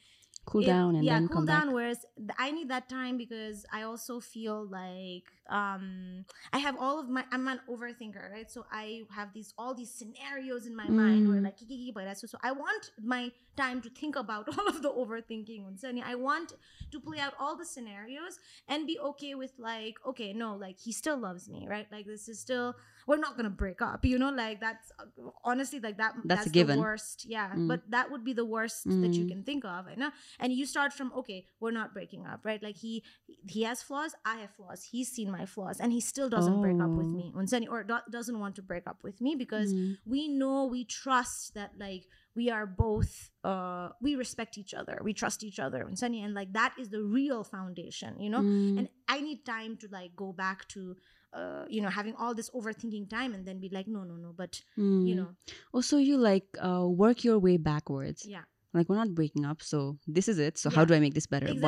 [0.45, 1.67] cool it- down and yeah, then cool come down.
[1.67, 1.73] back.
[1.73, 2.05] Whereas
[2.37, 7.23] I need that time because I also feel like um i have all of my
[7.31, 8.49] i'm an overthinker right?
[8.49, 10.91] So i have these all these scenarios in my mm.
[10.91, 11.43] mind where mm.
[11.43, 15.63] like so, so i want my time to think about all of the overthinking
[16.03, 16.53] i want
[16.91, 20.91] to play out all the scenarios and be okay with like okay no like he
[20.91, 21.87] still loves me right?
[21.91, 22.75] Like this is still
[23.07, 24.29] we're not gonna break up you know?
[24.29, 25.05] Like that's uh,
[25.43, 27.67] honestly like that that's, that's the worst yeah mm.
[27.67, 29.01] but that would be the worst mm.
[29.01, 29.29] that you mm.
[29.29, 30.03] can think of and,
[30.39, 32.61] and you start from okay we're not breaking up right?
[32.61, 33.03] Like he
[33.47, 34.83] he has flaws i have flaws.
[34.83, 36.61] He's seen my flaws and he still doesn't oh.
[36.65, 37.73] break up with me oh.
[37.73, 39.97] or do- doesn't want to break up with me because mm.
[40.05, 42.03] we know we trust that like
[42.35, 46.51] we are both uh, we respect each other we trust each other and and like
[46.53, 48.77] that is the real foundation you know mm.
[48.77, 50.95] and i need time to like go back to
[51.33, 54.33] uh, you know having all this overthinking time and then be like no no no
[54.43, 55.07] but mm.
[55.07, 55.21] you hmm.
[55.21, 55.29] know
[55.73, 59.97] also you like uh, work your way backwards yeah like we're not breaking up, so
[60.07, 60.57] this is it.
[60.57, 61.45] So how do I make this better?
[61.45, 61.61] Exactly.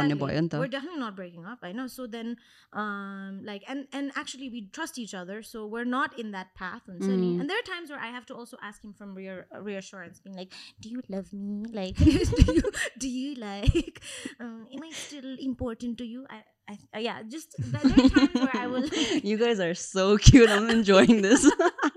[0.59, 2.35] we're definitely not breaking up i know so then
[2.73, 6.81] um like and and actually we trust each other so we're not in that path
[6.87, 7.39] and, so- Mm.
[7.39, 10.35] and there are times where i have to also ask him from rear, reassurance being
[10.35, 10.51] like
[10.81, 12.61] do you love me like do you
[12.97, 14.01] do you like
[14.39, 18.33] um, am i still important to you i, I uh, yeah just there are times
[18.33, 18.85] where i will
[19.29, 20.49] you guys are so cute.
[20.49, 21.45] I'm enjoying this.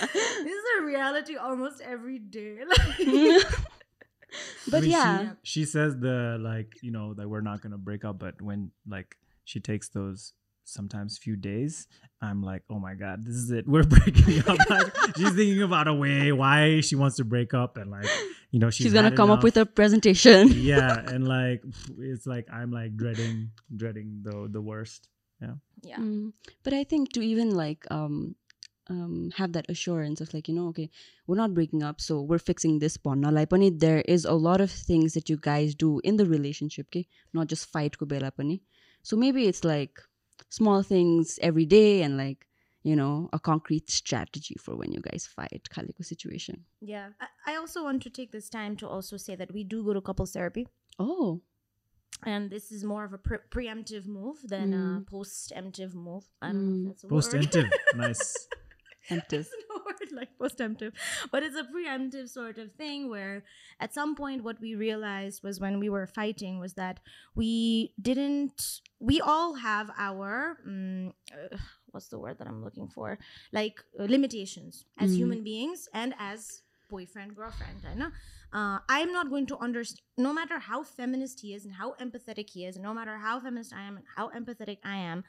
[0.12, 3.46] this is a reality almost every day like
[4.70, 5.30] but I mean, yeah.
[5.42, 8.70] she, she says the like you know that we're not gonna break up, but when
[8.88, 10.32] like she takes those
[10.64, 11.86] sometimes few days,
[12.22, 13.68] I'm like, oh my god, this is it.
[13.68, 14.58] We're breaking up.
[14.68, 18.08] Like, she's thinking about a way why she wants to break up, and like
[18.50, 20.48] you know she's, she's gonna had come up with a presentation.
[20.48, 21.62] yeah, and like
[21.98, 25.08] it's like I'm like dreading dreading the the worst.
[25.40, 25.54] yeah
[25.84, 26.32] Mm.
[26.62, 28.36] But I think to even like um
[28.90, 30.90] um have that assurance of like you know okay
[31.26, 34.32] we're not breaking up so we're fixing this bond now like pani there is a
[34.34, 38.04] lot of things that you guys do in the relationship okay not just fight ko
[38.04, 38.60] bela pani
[39.02, 40.02] so maybe it's like
[40.50, 42.46] small things every day and like
[42.82, 47.56] you know a concrete strategy for when you guys fight kaliko situation yeah I, I
[47.56, 50.32] also want to take this time to also say that we do go to couples
[50.32, 50.66] therapy
[50.98, 51.40] oh
[52.24, 55.06] and this is more of a pre- preemptive move than a Mm.
[55.06, 56.24] post-emptive move.
[56.40, 56.82] I don't know Mm.
[56.82, 57.42] if that's a Post word.
[57.42, 58.48] emptive, nice.
[59.10, 60.92] Emptive a word like post-emptive,
[61.30, 63.44] but it's a preemptive sort of thing where
[63.80, 67.00] at some point what we realized was when we were fighting was that
[67.34, 71.56] we didn't we all have our mm, uh,
[71.90, 73.18] what's the word that I'm looking for?
[73.52, 75.16] Like uh, limitations as Mm.
[75.16, 78.10] human beings and as boyfriend girlfriend I know.
[78.52, 82.50] Uh, I'm not going to understand no matter how feminist he is and how empathetic
[82.50, 85.24] he is and no matter how feminist I am and how empathetic I am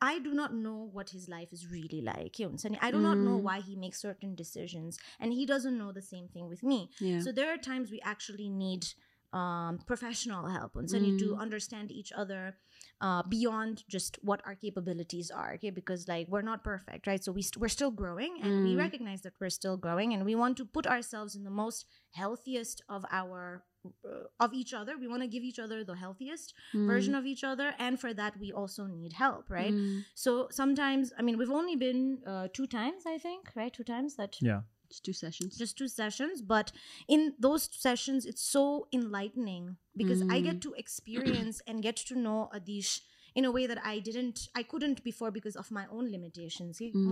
[0.00, 2.36] I do not know what his life is really like.
[2.80, 3.42] I do not know Mm.
[3.42, 6.90] why he makes certain decisions, and he doesn't know the same thing with me.
[7.00, 8.86] yeah So there are times we actually need
[9.32, 11.38] um, professional help and to Mm.
[11.38, 12.56] understand each other
[13.00, 15.54] uh, beyond just what our capabilities are.
[15.54, 17.22] Okay, because like we're not perfect, right?
[17.22, 18.78] So we st- we're still growing, and we Mm.
[18.78, 22.82] recognize that we're still growing, and we want to put ourselves in the most healthiest
[22.88, 26.86] of our uh, of each other we want to give each other the healthiest mm.
[26.86, 30.04] version of each other and for that we also need help right mm.
[30.14, 34.16] so sometimes i mean we've only been uh, two times i think right two times
[34.16, 36.72] that yeah just two sessions just two sessions but
[37.08, 40.32] in those sessions it's so enlightening because mm.
[40.32, 40.58] i get hmm.
[40.58, 43.00] to experience and get to know adhish
[43.34, 46.80] in a way that I didn't, I couldn't before because of my own limitations.
[46.80, 47.10] Mm.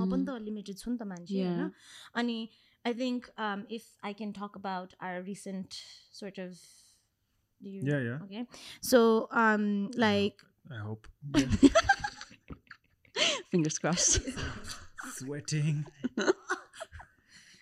[1.28, 1.68] Yeah.
[2.14, 2.50] Ani
[2.84, 5.74] I think um, if I can talk about our recent
[6.10, 6.56] sort of
[7.62, 8.18] do you, Yeah, yeah.
[8.24, 8.46] okay
[8.80, 10.40] so um like
[10.70, 11.08] I hope.
[13.50, 14.20] fingers crossed
[15.16, 15.84] Sweating.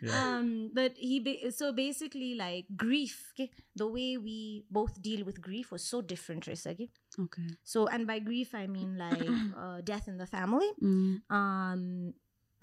[0.02, 0.36] yeah.
[0.36, 5.40] um but he ba- so basically like grief okay, the way we both deal with
[5.40, 6.90] grief was so different Risa, okay?
[7.18, 7.48] Okay.
[7.64, 9.24] So, and by grief, I mean like
[9.56, 10.68] uh, death in the family.
[10.82, 11.22] Mm.
[11.30, 12.12] Um,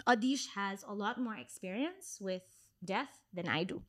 [0.06, 2.42] Adhish has a lot more experience with
[2.84, 3.82] death than I do.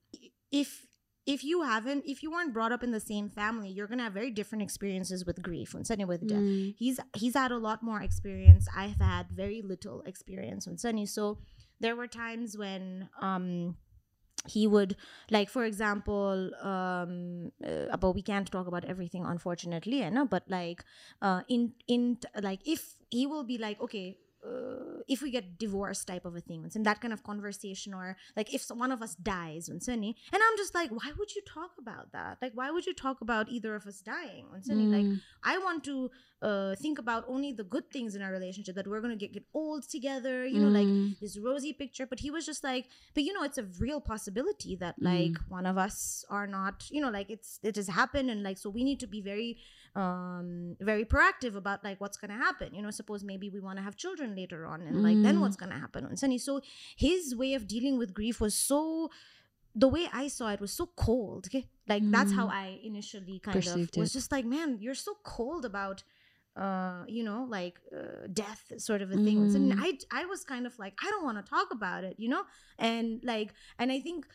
[0.52, 0.88] If
[1.26, 4.14] if you haven't, if you weren't brought up in the same family, you're gonna have
[4.14, 6.38] very different experiences with grief and suddenly with death.
[6.38, 6.76] Mm.
[6.78, 8.68] He's he's had a lot more experience.
[8.76, 11.06] I've had very little experience with Sunny.
[11.06, 11.40] So
[11.80, 13.76] there were times when um
[14.48, 14.96] he would
[15.32, 20.86] like for example um uh, but we can't talk about everything unfortunately know, but like
[21.24, 26.08] uh in in like if he will be like okay uh, if we get divorced
[26.08, 29.16] type of a thing and that kind of conversation or like if one of us
[29.16, 32.86] dies and and i'm just like why would you talk about that like why would
[32.86, 35.20] you talk about either of us dying and like Mm.
[35.44, 36.10] I want to
[36.42, 39.46] uh, think about only the good things in our relationship that we're gonna get, get
[39.54, 41.20] old together, you know, like Mm.
[41.22, 42.08] this rosy picture.
[42.08, 45.06] But he was just like, but you know, it's a real possibility that Mm.
[45.06, 48.58] like one of us are not, you know, like it's it has happened, and like
[48.58, 49.58] so we need to be very
[49.96, 52.74] um very proactive about like what's gonna happen.
[52.74, 55.42] You know, suppose maybe we want to have children later on, and like then Mm.
[55.42, 56.38] what's gonna happen on Sunny.
[56.38, 56.62] So
[56.98, 59.10] his way of dealing with grief was so
[59.76, 61.48] the way I saw it was so cold.
[61.48, 62.54] Okay, like that's how Mm.
[62.54, 64.14] I initially kind Perceived of was it.
[64.14, 66.04] just like, man, you're so cold about,
[66.56, 69.50] uh, you know, like uh, death, sort of a thing.
[69.54, 69.80] And Mm.
[69.80, 72.44] I I was kind of like, I don't want to talk about it, you know,
[72.80, 74.28] and like, and I think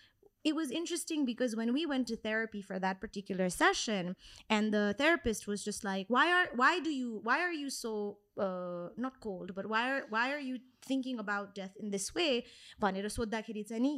[0.44, 4.16] it was interesting because when we went to therapy for that particular session
[4.48, 8.18] and the therapist was just like why are why do you why are you so
[8.40, 12.44] uh, not cold but why are why are you thinking about death in this way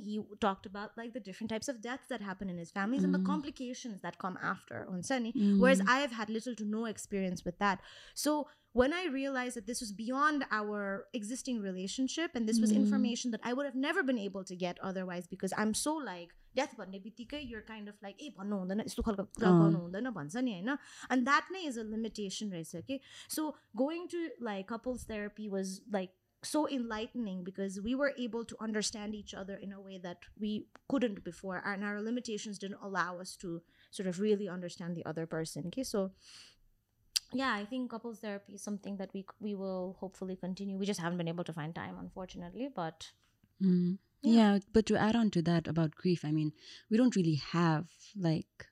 [0.03, 3.05] he talked about like the different types of deaths that happen in his families mm.
[3.05, 3.27] and the mm.
[3.27, 5.61] complications that come after onsani mm.
[5.61, 7.79] whereas i have had little to no experience with that
[8.15, 12.77] so when i realized that this was beyond our existing relationship and this was mm.
[12.77, 16.31] information that i would have never been able to get otherwise because i'm so like
[16.58, 19.80] death भन्ने बित्तिकै you're kind of like ए भन्नु हुँदैन यस्तो खालको कुरा अँ। गर्नु
[19.82, 20.78] हुँदैन भन्छ नि होइन
[21.16, 23.00] and that नै is a limitation रहेछ okay
[23.36, 23.44] so
[23.84, 24.22] going to
[24.52, 29.56] like couples therapy was like so enlightening because we were able to understand each other
[29.68, 30.52] in a way that we
[30.94, 33.54] couldn't before and our limitations didn't allow us to
[34.00, 36.04] sort of really understand the other person okay so
[37.34, 41.00] yeah i think couples therapy is something that we we will hopefully continue we just
[41.06, 43.12] haven't been able to find time unfortunately but
[43.60, 43.98] Mm.
[44.24, 44.34] Yeah.
[44.38, 44.60] Yeah.
[44.74, 46.52] but to add on to that about grief, I mean,
[46.90, 48.66] we don't really have like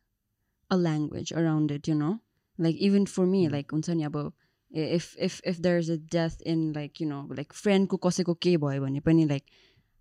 [0.70, 2.16] a language around it, you know.
[2.58, 3.52] Like even for me, Mm.
[3.52, 4.34] like हुन्छ नि अब
[4.72, 8.56] if if if there's a death in like you know like friend को कसैको के
[8.64, 9.46] भयो भने पनि like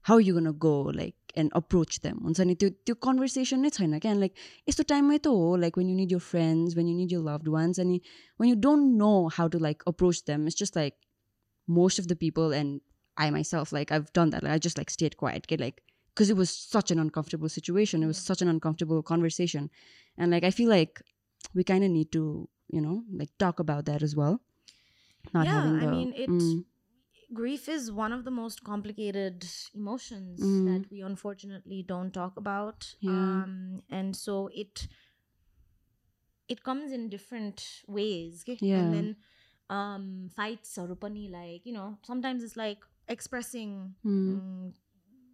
[0.09, 3.71] how are you gonna go like and approach them हुन्छ नि त्यो त्यो conversation नै
[3.77, 4.35] छैन क्या लाइक
[4.69, 7.53] यस्तो टाइममै त हो like when you need your friends when you need your loved
[7.57, 8.01] ones अनि
[8.39, 10.97] when you don't know how to like approach them it's just like
[11.81, 12.81] most of the people and
[13.20, 14.44] I myself, like I've done that.
[14.44, 15.82] Like, I just like stayed quiet, get like
[16.16, 18.04] because it was such an uncomfortable situation.
[18.04, 19.70] It was such an uncomfortable conversation,
[20.18, 21.02] and like I feel like
[21.56, 24.42] we kind of need to, you know, like talk about that as well.
[25.34, 26.66] Not yeah having i mean it mm,
[27.34, 30.66] grief is one of the most complicated emotions Mm.
[30.66, 33.12] that we unfortunately don't talk about Yeah.
[33.12, 34.88] um and so it
[36.48, 38.60] it comes in different ways okay?
[38.62, 38.78] Yeah.
[38.80, 39.16] and then
[39.70, 42.80] um fights or like you know sometimes it's like
[43.10, 44.74] expressing mm, mm,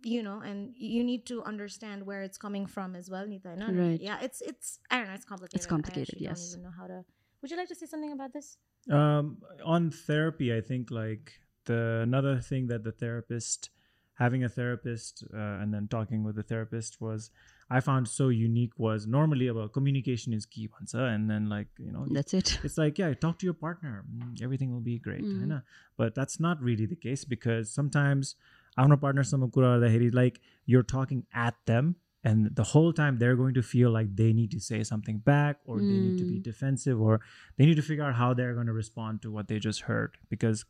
[0.04, 3.68] you know and you need to understand where it's coming from as well Nita, no?
[3.68, 4.00] Right.
[4.02, 6.40] yeah it's it's i don't know it's complicated it's complicated, I actually yes.
[6.40, 7.06] don't even know how to
[7.42, 8.58] would you like to say something about this
[8.90, 11.34] Um, on therapy, I think like
[11.66, 13.70] the another thing that the therapist,
[14.15, 17.31] having a therapist uh, and then talking with the therapist was,
[17.71, 21.93] I found so unique was normally about communication is key, bhन्छ, and then like you
[21.93, 22.59] know that's it.
[22.65, 25.39] it's like yeah talk to your partner mm, everything will be great Mhm.
[25.39, 25.63] होइन
[25.97, 28.35] but that's not really the case because sometimes
[28.79, 30.41] आफ्नो पार्टनरसँग कुरा गर्दाखेरि like
[30.75, 31.95] you're talking at them
[32.31, 35.61] and the whole time they're going to feel like they need to say something back
[35.65, 36.47] or they need to be Mm.
[36.53, 37.15] defensive or
[37.57, 40.19] they need to figure out how they're going to respond to what they just heard
[40.37, 40.65] because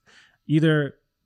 [0.59, 0.77] either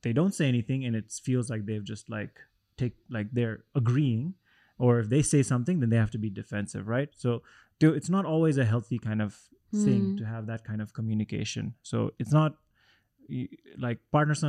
[0.01, 2.39] they don't say anything and it feels like they've just like
[2.77, 4.33] take like they're agreeing.
[4.77, 7.09] Or if they say something then they have to be defensive right?
[7.15, 7.43] So
[7.79, 9.37] do- it's not always a healthy kind of
[9.71, 10.17] thing Mm.
[10.19, 11.73] to have that kind of communication.
[11.83, 12.57] So it's not
[13.77, 14.43] like partners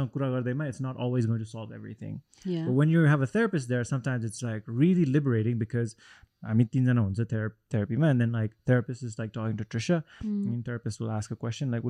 [0.69, 2.65] it's not always going to solve everything yeah.
[2.65, 5.97] but when you have a therapist there sometimes it's like really liberating because
[6.45, 7.25] i mean it's a
[7.71, 10.47] therapy man and then like therapist is like talking to trisha mm.
[10.47, 11.85] and therapist will ask a question like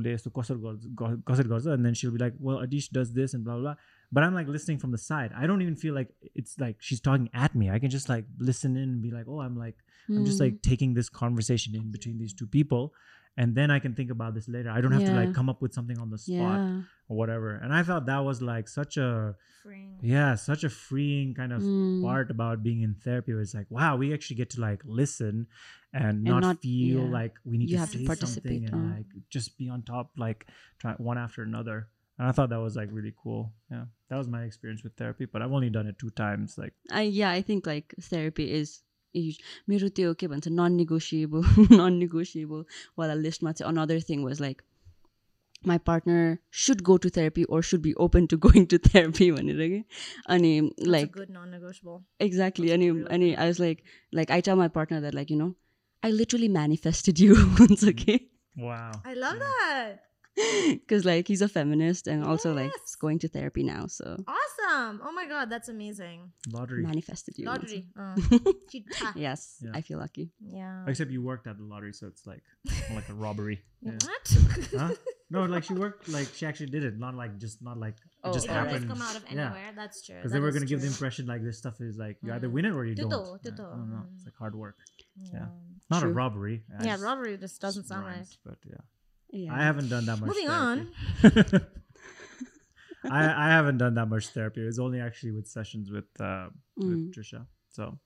[1.72, 3.74] and then she'll be like well adhish does this and blah blah, blah.
[4.12, 5.30] But I'm like listening from the side.
[5.36, 7.70] I don't even feel like it's like she's talking at me.
[7.70, 9.76] I can just like listen in and be like, oh, I'm like.
[10.08, 10.62] I'm just like mm.
[10.62, 12.92] taking this conversation in between these two people
[13.36, 14.70] and then I can think about this later.
[14.70, 16.82] I don't have to like come up with something on the spot Yeah.
[17.08, 17.54] or whatever.
[17.56, 19.98] And I felt that was like such a Freeing.
[20.02, 22.02] yeah, such a freeing kind of Mm.
[22.02, 23.32] part about being in therapy.
[23.32, 25.46] It's like, wow, we actually get to like listen
[25.92, 27.10] and, not, not- feel yeah.
[27.10, 29.82] like we need You to have to say participate, something and like just be on
[29.82, 30.46] top, like
[30.78, 31.88] try one after another.
[32.18, 33.52] And I thought that was like really cool.
[33.70, 36.58] Yeah, that was my experience with therapy, but I've only done it two times.
[36.58, 38.82] Like, I yeah, I think like therapy is
[39.13, 39.41] huge.
[39.69, 41.43] मेरो त्यो के भन्छ none negotiable
[41.81, 42.63] none negotiable
[42.99, 44.63] वाला लिस्टमा चाहिँ another thing was like
[45.69, 46.17] my partner
[46.63, 49.83] should go to therapy or should be open to going to therapy भनेर कि
[50.35, 52.03] अनि That's a like good non-negotiable.
[52.25, 53.83] exactly That's अनि real अनि I was like
[54.21, 55.51] like I tell my partner that like you know
[56.03, 57.35] I literally manifested you
[57.69, 58.19] it's okay
[60.44, 60.46] wow.
[60.46, 60.80] I love that.
[60.86, 62.80] because like he's a feminist and also like Yes.
[62.84, 65.00] he's going to therapy now so Awesome.
[65.04, 66.32] Oh my god, that's amazing.
[66.50, 66.82] Lottery.
[66.82, 67.86] manifested you Lottery.
[67.98, 68.16] Uh,
[69.14, 69.70] yes Yeah.
[69.74, 70.84] I feel lucky yeah.
[70.86, 72.42] Except you worked at the lottery, so it's like
[72.94, 73.62] like a robbery.
[73.82, 73.92] Yeah.
[74.04, 74.36] What?
[74.76, 74.94] Huh?
[75.30, 78.10] No, like she worked, like she actually did it, not like just not like it
[78.24, 78.90] Oh, just it always happened.
[78.90, 79.54] come out of Yeah.
[79.74, 80.16] That's true.
[80.16, 82.48] Because That they were gonna give the impression like this stuff is like you either
[82.48, 82.52] Mm.
[82.52, 83.40] win it or you Tuto, don't.
[83.44, 83.66] Yeah, tuto.
[83.72, 83.96] I don't know.
[84.04, 84.14] Mm.
[84.16, 84.76] It's like hard work.
[85.32, 85.46] Yeah.
[85.90, 86.12] Not a True.
[86.12, 86.62] robbery.
[86.84, 88.56] Yeah, It's robbery just doesn't sound rhymes, right.
[88.62, 88.82] But yeah,
[89.32, 90.28] yeah I haven't done that much.
[90.28, 91.64] Moving therapy.
[93.10, 94.62] I I haven't done that much therapy.
[94.62, 96.48] It was only actually with sessions with uh
[96.78, 96.88] Mm.
[96.88, 97.46] with Trisha.
[97.70, 97.98] So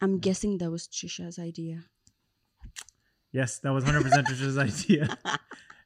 [0.00, 1.84] I'm guessing that was Trisha's idea.
[3.32, 5.08] yes, that was hundred percent Trisha's idea.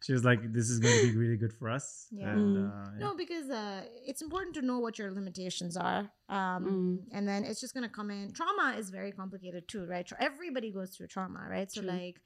[0.05, 2.33] She was like, "This is going to be really good for us." Yeah.
[2.33, 2.69] And, Mm.
[2.69, 2.99] uh, yeah.
[3.05, 7.17] No, because uh, it's important to know what your limitations are, um, Mm.
[7.17, 8.33] and then it's just gonna come in.
[8.33, 10.05] Trauma is very complicated too, right?
[10.07, 11.71] Tra- Everybody goes through trauma, right?
[11.71, 11.91] So True.
[11.91, 12.17] like,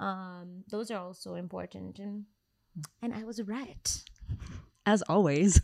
[0.00, 2.24] um, those are also important, and
[3.02, 3.86] and I was right
[4.86, 5.60] As always.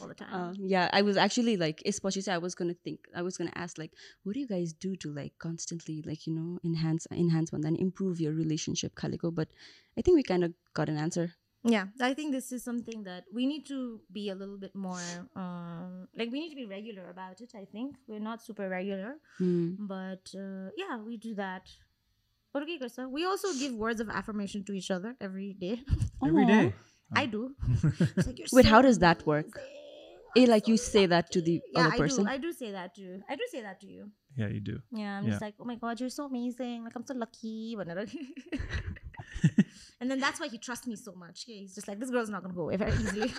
[0.00, 0.34] All the time.
[0.34, 3.78] Uh, yeah, I was actually like, especially I was gonna think, I was gonna ask
[3.78, 3.92] like,
[4.24, 7.76] what do you guys do to like constantly like you know enhance enhance one then
[7.76, 9.30] improve your relationship, Calico?
[9.30, 9.48] But
[9.96, 11.34] I think we kind of got an answer.
[11.64, 15.06] yeah, I think this is something that we need to be a little bit more,
[15.36, 17.52] um, like we need to be regular about it.
[17.54, 19.68] I think we're not super regular, Hmm.
[19.78, 21.70] but uh, yeah, we do that.
[22.54, 25.80] Or okay, Krista, We also give words of affirmation to each other every day.
[26.26, 26.74] Every day.
[27.14, 27.54] I do.
[27.82, 29.46] It's like, Wait, so how does that work?
[29.46, 29.70] amazing.
[30.36, 32.26] Eh, I'm like you so say that to the lucky." other yeah, person?
[32.26, 32.36] I do.
[32.36, 33.22] I do say that too.
[33.28, 34.10] I do say that to you.
[34.36, 34.80] yeah, you do.
[34.92, 35.30] Yeah, I'm Yeah.
[35.30, 36.84] just like, oh my god, you're so amazing.
[36.84, 37.74] Like I'm so lucky.
[37.76, 38.04] whatever.
[40.00, 41.44] and then that's why he trusts me so much.
[41.48, 43.32] Yeah, he's just like, this girl's not gonna go away very easily.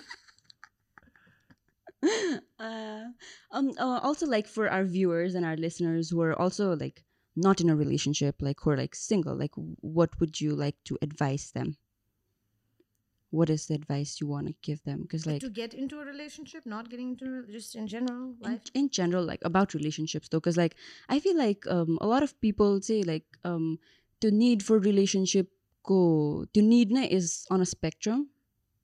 [2.60, 3.04] uh,
[3.50, 7.02] um, uh, also like for our viewers and our listeners who are also like
[7.36, 9.50] not in a relationship like who are like single like
[9.80, 11.76] what would you like to advise them?
[13.30, 15.02] What is the advice you want to give them?
[15.02, 18.60] Because like to get into a relationship not getting into just in general life?
[18.74, 20.76] in, in general like about relationships though because like
[21.08, 23.78] i feel like um, a lot of people say like um,
[24.20, 25.48] the need for relationship
[25.82, 28.28] go the need na is on a spectrum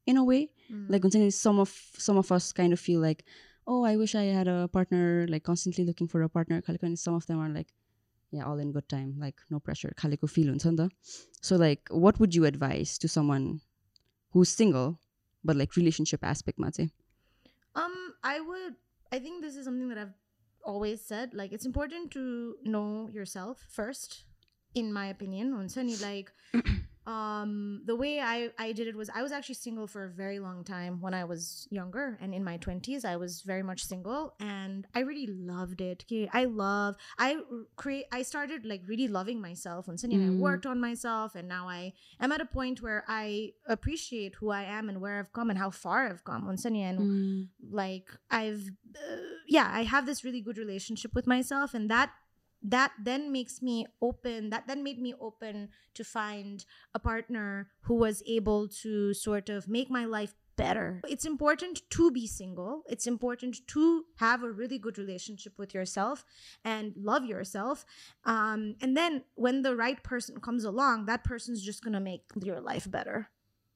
[0.06, 0.50] in a way.
[0.70, 0.86] Mm.
[0.88, 3.24] like some of some of us kind of feel like
[3.66, 7.14] oh i wish i had a partner like constantly looking for a partner and some
[7.14, 7.66] of them are like
[8.34, 10.88] yeah all in good time like no pressure खालेको feel हुन्छ नि त
[11.50, 13.50] so like what would you advise to someone
[14.34, 14.94] who single
[15.44, 16.90] but like relationship एस्पेक्टमा चाहिँ
[18.24, 18.74] I would
[19.14, 20.12] I think this is something that I
[20.62, 21.34] always said.
[21.34, 24.24] Like it's important to know yourself first
[24.72, 25.52] in my opinion.
[25.52, 26.30] हुन्छ नि like
[27.10, 30.38] um, the way I I did it was I was actually single for a very
[30.46, 34.34] long time when I was younger, and in my twenties I was very much single,
[34.40, 36.04] and I really loved it.
[36.06, 36.96] Okay, I love.
[37.18, 37.28] I
[37.76, 38.06] create.
[38.18, 40.26] I started like really loving myself and Mm.
[40.28, 41.92] I worked on myself, and now I
[42.24, 45.58] am at a point where I appreciate who I am and where I've come and
[45.58, 46.56] how far I've come on
[46.90, 47.48] and Mm.
[47.82, 48.62] like i've
[48.96, 49.16] uh,
[49.56, 52.10] yeah i have this really good relationship with myself and that
[52.62, 56.64] that then makes me open that then made me open to find
[56.94, 61.00] a partner who was able to sort of make my life better.
[61.08, 62.82] It's important to be single.
[62.86, 66.24] It's important to have a really good relationship with yourself
[66.62, 67.86] and love yourself.
[68.24, 72.60] Um, and then when the right person comes along that person's just gonna make your
[72.60, 73.30] life better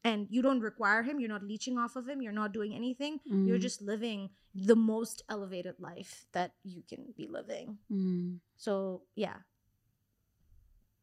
[0.04, 3.18] and you don't require him you're not leeching off of him you're not doing anything
[3.24, 3.62] you're Mm.
[3.68, 7.78] just living the most elevated life that you can be living.
[7.90, 8.38] Mm.
[8.56, 9.38] So, yeah.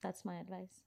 [0.02, 0.84] That's my advice.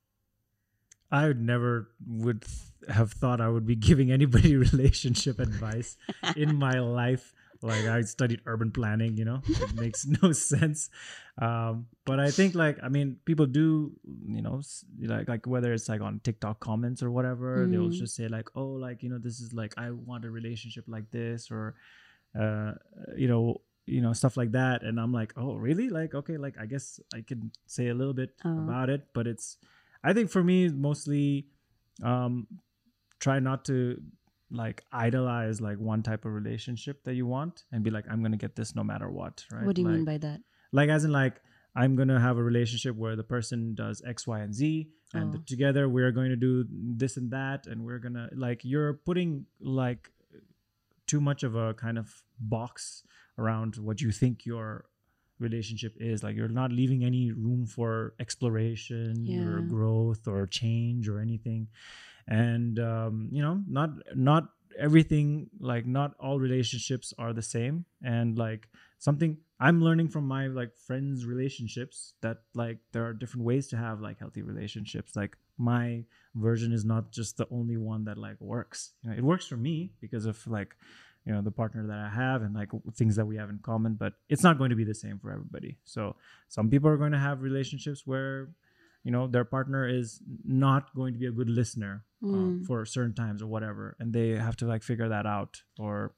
[1.10, 5.96] I would never would th- have thought I would be giving anybody relationship advice
[6.36, 7.34] in my life.
[7.64, 10.90] Like I studied urban planning, you know, it makes no sense.
[11.40, 13.92] Um, but I think like I mean, people do,
[14.26, 14.60] you know,
[15.00, 17.96] like like whether it's like on TikTok comments or whatever, they'll Mm.
[17.98, 21.10] just say like, oh, like you know, this is like I want a relationship like
[21.10, 21.74] this, or
[22.38, 22.72] uh,
[23.16, 24.82] you know, you know, stuff like that.
[24.82, 25.88] And I'm like, oh, really?
[25.88, 28.58] Like okay, like I guess I can say a little bit Oh.
[28.58, 29.56] about it, but it's
[30.04, 31.46] I think for me, mostly,
[32.02, 32.46] um,
[33.20, 34.00] try not to
[34.50, 38.36] like idolize like one type of relationship that you want and be like, I'm gonna
[38.36, 39.66] get this no matter what, right?
[39.66, 40.40] What do you mean by that?
[40.72, 41.40] like as in like
[41.76, 45.42] i'm gonna have a relationship where the person does x y and z and Oh.
[45.46, 46.64] together we're going to do
[47.02, 50.10] this and that and we're gonna like you're putting like
[51.06, 53.04] too much of a kind of box
[53.38, 54.86] around what you think your
[55.38, 61.20] relationship is like you're not leaving any room for exploration or growth or change or
[61.20, 61.68] anything
[62.28, 64.48] and um, you know not not
[64.78, 67.84] everything like not all relationships are the same.
[68.02, 68.68] And like
[68.98, 73.76] something i'm learning from my like friends relationships that like there are different ways to
[73.76, 75.14] have like healthy relationships.
[75.16, 78.92] Like my version is not just the only one that like works.
[79.02, 80.74] You know it works for me because of like
[81.24, 83.94] you know the partner that i have and like things that we have in common
[83.94, 85.78] but it's not going to be the same for everybody.
[85.84, 86.16] So
[86.48, 88.48] some people are going to have relationships where
[89.04, 92.64] you know their partner is not going to be a good listener uh, Mm.
[92.66, 96.14] for certain times or whatever and they have to like figure that out or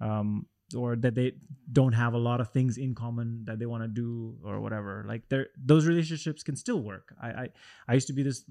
[0.00, 1.32] um or that they
[1.70, 5.04] don't have a lot of things in common that they want to do or whatever
[5.06, 7.48] like there those relationships can still work I, I
[7.88, 8.42] i used to be this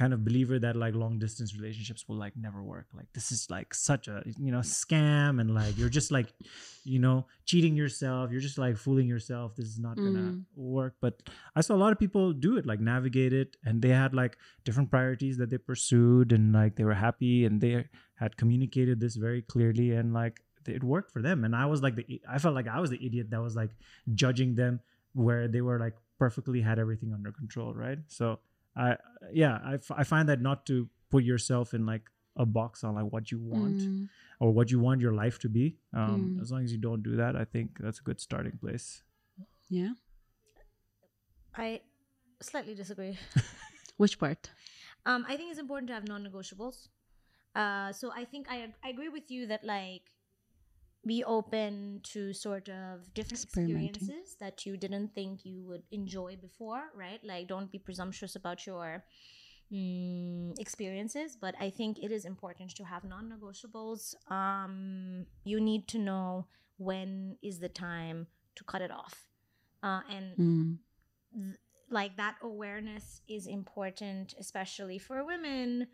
[0.00, 2.86] kind of believer that like long distance relationships will like never work.
[2.98, 6.28] Like this is like such a you know scam and like you're just like
[6.84, 7.16] you know
[7.50, 8.30] cheating yourself.
[8.30, 9.56] You're just like fooling yourself.
[9.56, 10.44] This is not gonna Mm.
[10.54, 10.94] work.
[11.06, 11.14] But
[11.56, 14.34] i saw a lot of people do it like navigate it and they had like
[14.64, 17.74] different priorities that they pursued and like they were happy and they
[18.22, 20.36] had communicated this very clearly and like
[20.78, 21.44] it worked for them.
[21.44, 23.72] And i was like the i felt like i was the idiot that was like
[24.24, 24.74] judging them
[25.26, 27.98] where they were like perfectly had everything under control right?
[28.18, 28.26] So
[28.78, 28.96] i
[29.42, 32.04] yeah i, f- I find that not to put yourself in like
[32.36, 34.08] a box on like what you want Mm.
[34.40, 36.42] or what you want your life to be um Mm.
[36.42, 39.02] as long as you don't do that i think that's a good starting place
[39.68, 39.92] Yeah.
[41.56, 41.80] I
[42.40, 43.18] slightly disagree.
[43.96, 44.50] Which part?
[45.06, 46.88] Um, I think it's important to have non-negotiables.
[47.54, 50.02] Uh, so I think I, I agree with you that like
[51.08, 56.82] be open to sort of different experiences that you didn't think you would enjoy before,
[56.94, 57.20] right?
[57.24, 59.04] Like don't be presumptuous about your
[59.72, 64.14] mm, experiences, but I think it is important to have non-negotiables.
[64.30, 66.46] Um, you need to know
[66.78, 68.26] when is the time
[68.56, 69.28] to cut it off,
[69.82, 70.78] uh, and Mm.
[71.34, 71.56] th-
[71.90, 75.88] like that awareness is important especially for women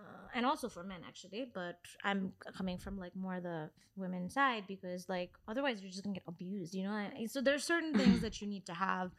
[0.00, 4.64] uh, and also for men actually but i'm coming from like more the women side
[4.66, 8.20] because like otherwise you're just gonna get abused you know And so there's certain things
[8.22, 9.10] that you need to have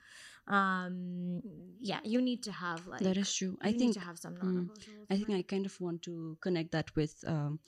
[0.48, 1.42] um
[1.80, 3.58] yeah you need to have like that is true.
[3.62, 4.70] I you need think to have some mm,
[5.10, 5.30] I think?
[5.32, 7.60] I kind of want to connect that with um,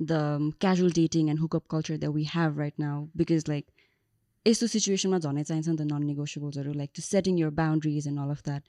[0.00, 3.66] the um, casual dating and hookup culture that we have right now because like
[4.45, 8.29] यस्तो सिचुएसनमा झनै चाहिन्छ नि त none नेगोसियबल्सहरू like to setting your boundaries and all
[8.35, 8.63] of that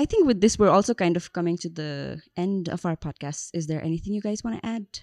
[0.00, 1.86] I think with this we're also kind of coming to the
[2.44, 5.00] end of our podcast is there anything you guys want add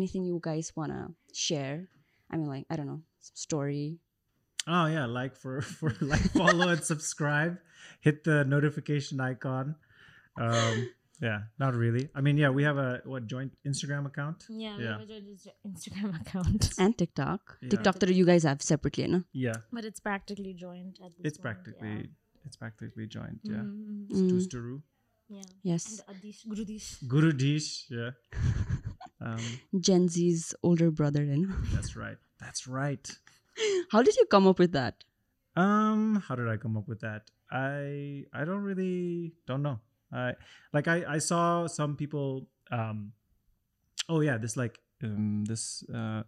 [0.00, 0.98] anything you guys want
[1.44, 3.00] share I mean like I don't know
[3.46, 3.88] story
[4.70, 7.54] Oh yeah, like for for like follow and subscribe.
[8.00, 9.76] Hit the notification icon.
[10.36, 10.82] Um,
[11.21, 12.09] yeah, not really.
[12.15, 14.45] I mean, yeah, we have a what joint Instagram account.
[14.49, 14.91] Yeah, we Yeah.
[14.99, 17.57] have a joint Instagram account, and TikTok.
[17.61, 17.69] Yeah.
[17.69, 19.23] TikTok that you guys have separately, no?
[19.31, 22.09] Yeah, but it's practically joined at this it's point, practically
[22.45, 23.39] it's practically joint.
[23.43, 24.37] Yeah, mm-hmm, mm-hmm.
[24.37, 24.59] yeah.
[24.59, 24.81] Mhm,
[25.29, 25.41] yeah.
[25.63, 26.01] Yes.
[26.07, 27.03] And Adhish, Gurudhish.
[27.07, 27.85] Gurudhish.
[27.89, 28.11] Yeah,
[29.21, 29.39] um,
[29.79, 32.17] Gen Z's older brother, Then that's right.
[32.39, 33.07] That's right.
[33.91, 35.03] How did you come up with that?
[35.55, 37.29] Um, how did I come up with that?
[37.51, 39.79] I I don't really don't know.
[40.13, 40.33] I
[40.73, 42.47] like I I saw some people.
[42.71, 43.11] Um,
[44.09, 46.23] oh yeah, this like um this uh,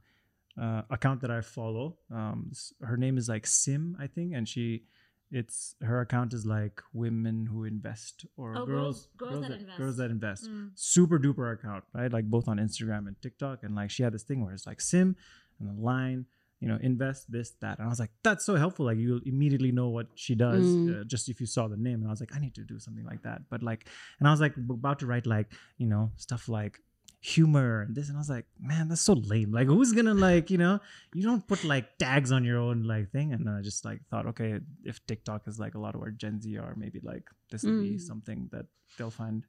[0.60, 1.98] uh account that I follow.
[2.12, 2.52] Um,
[2.82, 4.84] her name is like Sim, I think, and she.
[5.32, 9.78] It's her account is like women who invest or Oh, girls, girls- girls that invest.
[9.78, 10.50] girls that invest.
[10.50, 10.70] Mm.
[10.76, 12.14] Super duper account, right?
[12.14, 14.80] Like both on Instagram and TikTok, and like she had this thing where it's like
[14.80, 15.16] Sim
[15.60, 16.26] and the line,
[16.62, 17.78] you know, invest this, that.
[17.80, 18.86] And I was like, that's so helpful.
[18.86, 21.02] Like you immediately know what she does Mm.
[21.02, 22.00] uh, just if you saw the name.
[22.02, 23.42] And I was like, I need to do something like that.
[23.50, 23.88] But like,
[24.20, 26.80] and I was like about to write like, you know, stuff like
[27.22, 28.08] humor and this.
[28.10, 29.52] And I was like, man, that's so lame.
[29.52, 30.80] Like who's gonna like, you know,
[31.14, 33.34] you don't put like tags on your own like thing.
[33.34, 36.12] And then I just like thought, okay, if TikTok is like a lot of where
[36.12, 38.02] Gen Z are, maybe like this will be Mm.
[38.02, 38.66] something that
[38.98, 39.44] they'll find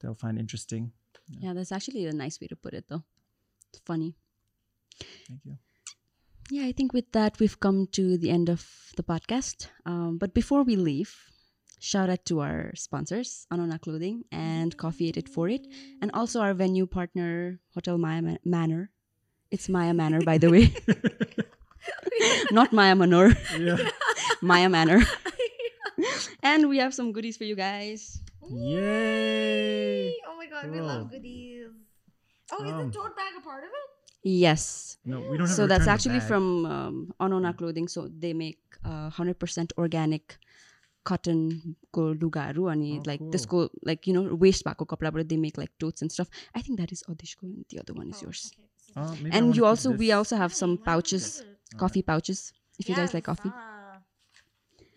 [0.00, 0.92] they'll find interesting.
[1.30, 3.02] Yeah, that's actually a nice way to put it, though.
[3.72, 4.14] It's funny.
[5.26, 5.56] Thank you.
[6.50, 8.66] Yeah, I think with that, we've come to the end of
[8.96, 9.68] the podcast.
[9.86, 11.14] Um, but before we leave,
[11.80, 15.66] shout out to our sponsors, Anona Clothing and Coffee 848,
[16.02, 18.90] and also our venue partner, Hotel Maya Ma- Manor.
[19.50, 20.74] It's Maya Manor, by the way,
[22.50, 23.90] not Maya Manor, yeah.
[24.42, 25.00] Maya Manor.
[26.42, 28.20] And we have some goodies for you guys.
[28.50, 30.12] Yay!
[30.28, 31.68] Oh my god, we love goodies.
[32.52, 33.88] Oh, is Um, the tote bag a part of it?
[34.24, 34.96] Yes.
[35.04, 35.56] No, we don't have.
[35.56, 36.28] So to that's actually bag.
[36.28, 37.88] from um, Anona Clothing.
[37.88, 40.38] So they make uh, 100% organic
[41.04, 43.30] cotton ko lugaru ani Oh, like cool.
[43.30, 46.30] this go like you know waste bako kapda but they make like totes and stuff.
[46.54, 48.50] I think that is Odishko and the other one is yours.
[48.54, 50.84] Okay, this is- Oh, maybe I And you also we also have some Hey, why
[50.84, 51.78] don't we pouches, do it?
[51.78, 52.52] coffee pouches.
[52.78, 53.52] If you guys like coffee.
[53.52, 54.00] ah.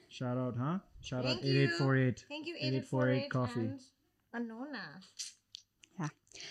[0.08, 0.80] Shout out, huh?
[1.02, 2.26] Shout Thank out 8848.
[2.30, 3.68] Thank you, 8848 8848 coffee.
[4.34, 4.86] and Anona.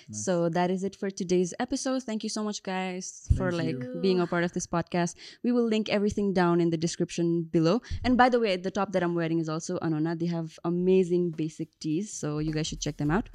[0.08, 0.24] Nice.
[0.24, 2.02] So that is it for today's episode.
[2.02, 4.00] Thank you so much, guys, for Thank like you.
[4.00, 5.14] being a part of this podcast.
[5.42, 7.82] We will link everything down in the description below.
[8.04, 10.18] And by the way, the top that I'm wearing is also Anona.
[10.18, 13.28] They have amazing basic tees, so you guys should check them out.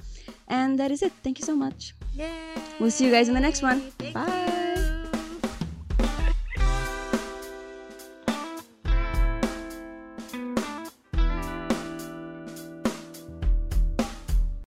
[0.48, 1.12] And that is it.
[1.22, 1.94] Thank you so much.
[2.14, 2.30] Yay!
[2.80, 3.80] We'll see you guys in the next one.
[3.98, 4.66] Thank Bye.
[4.66, 4.71] you.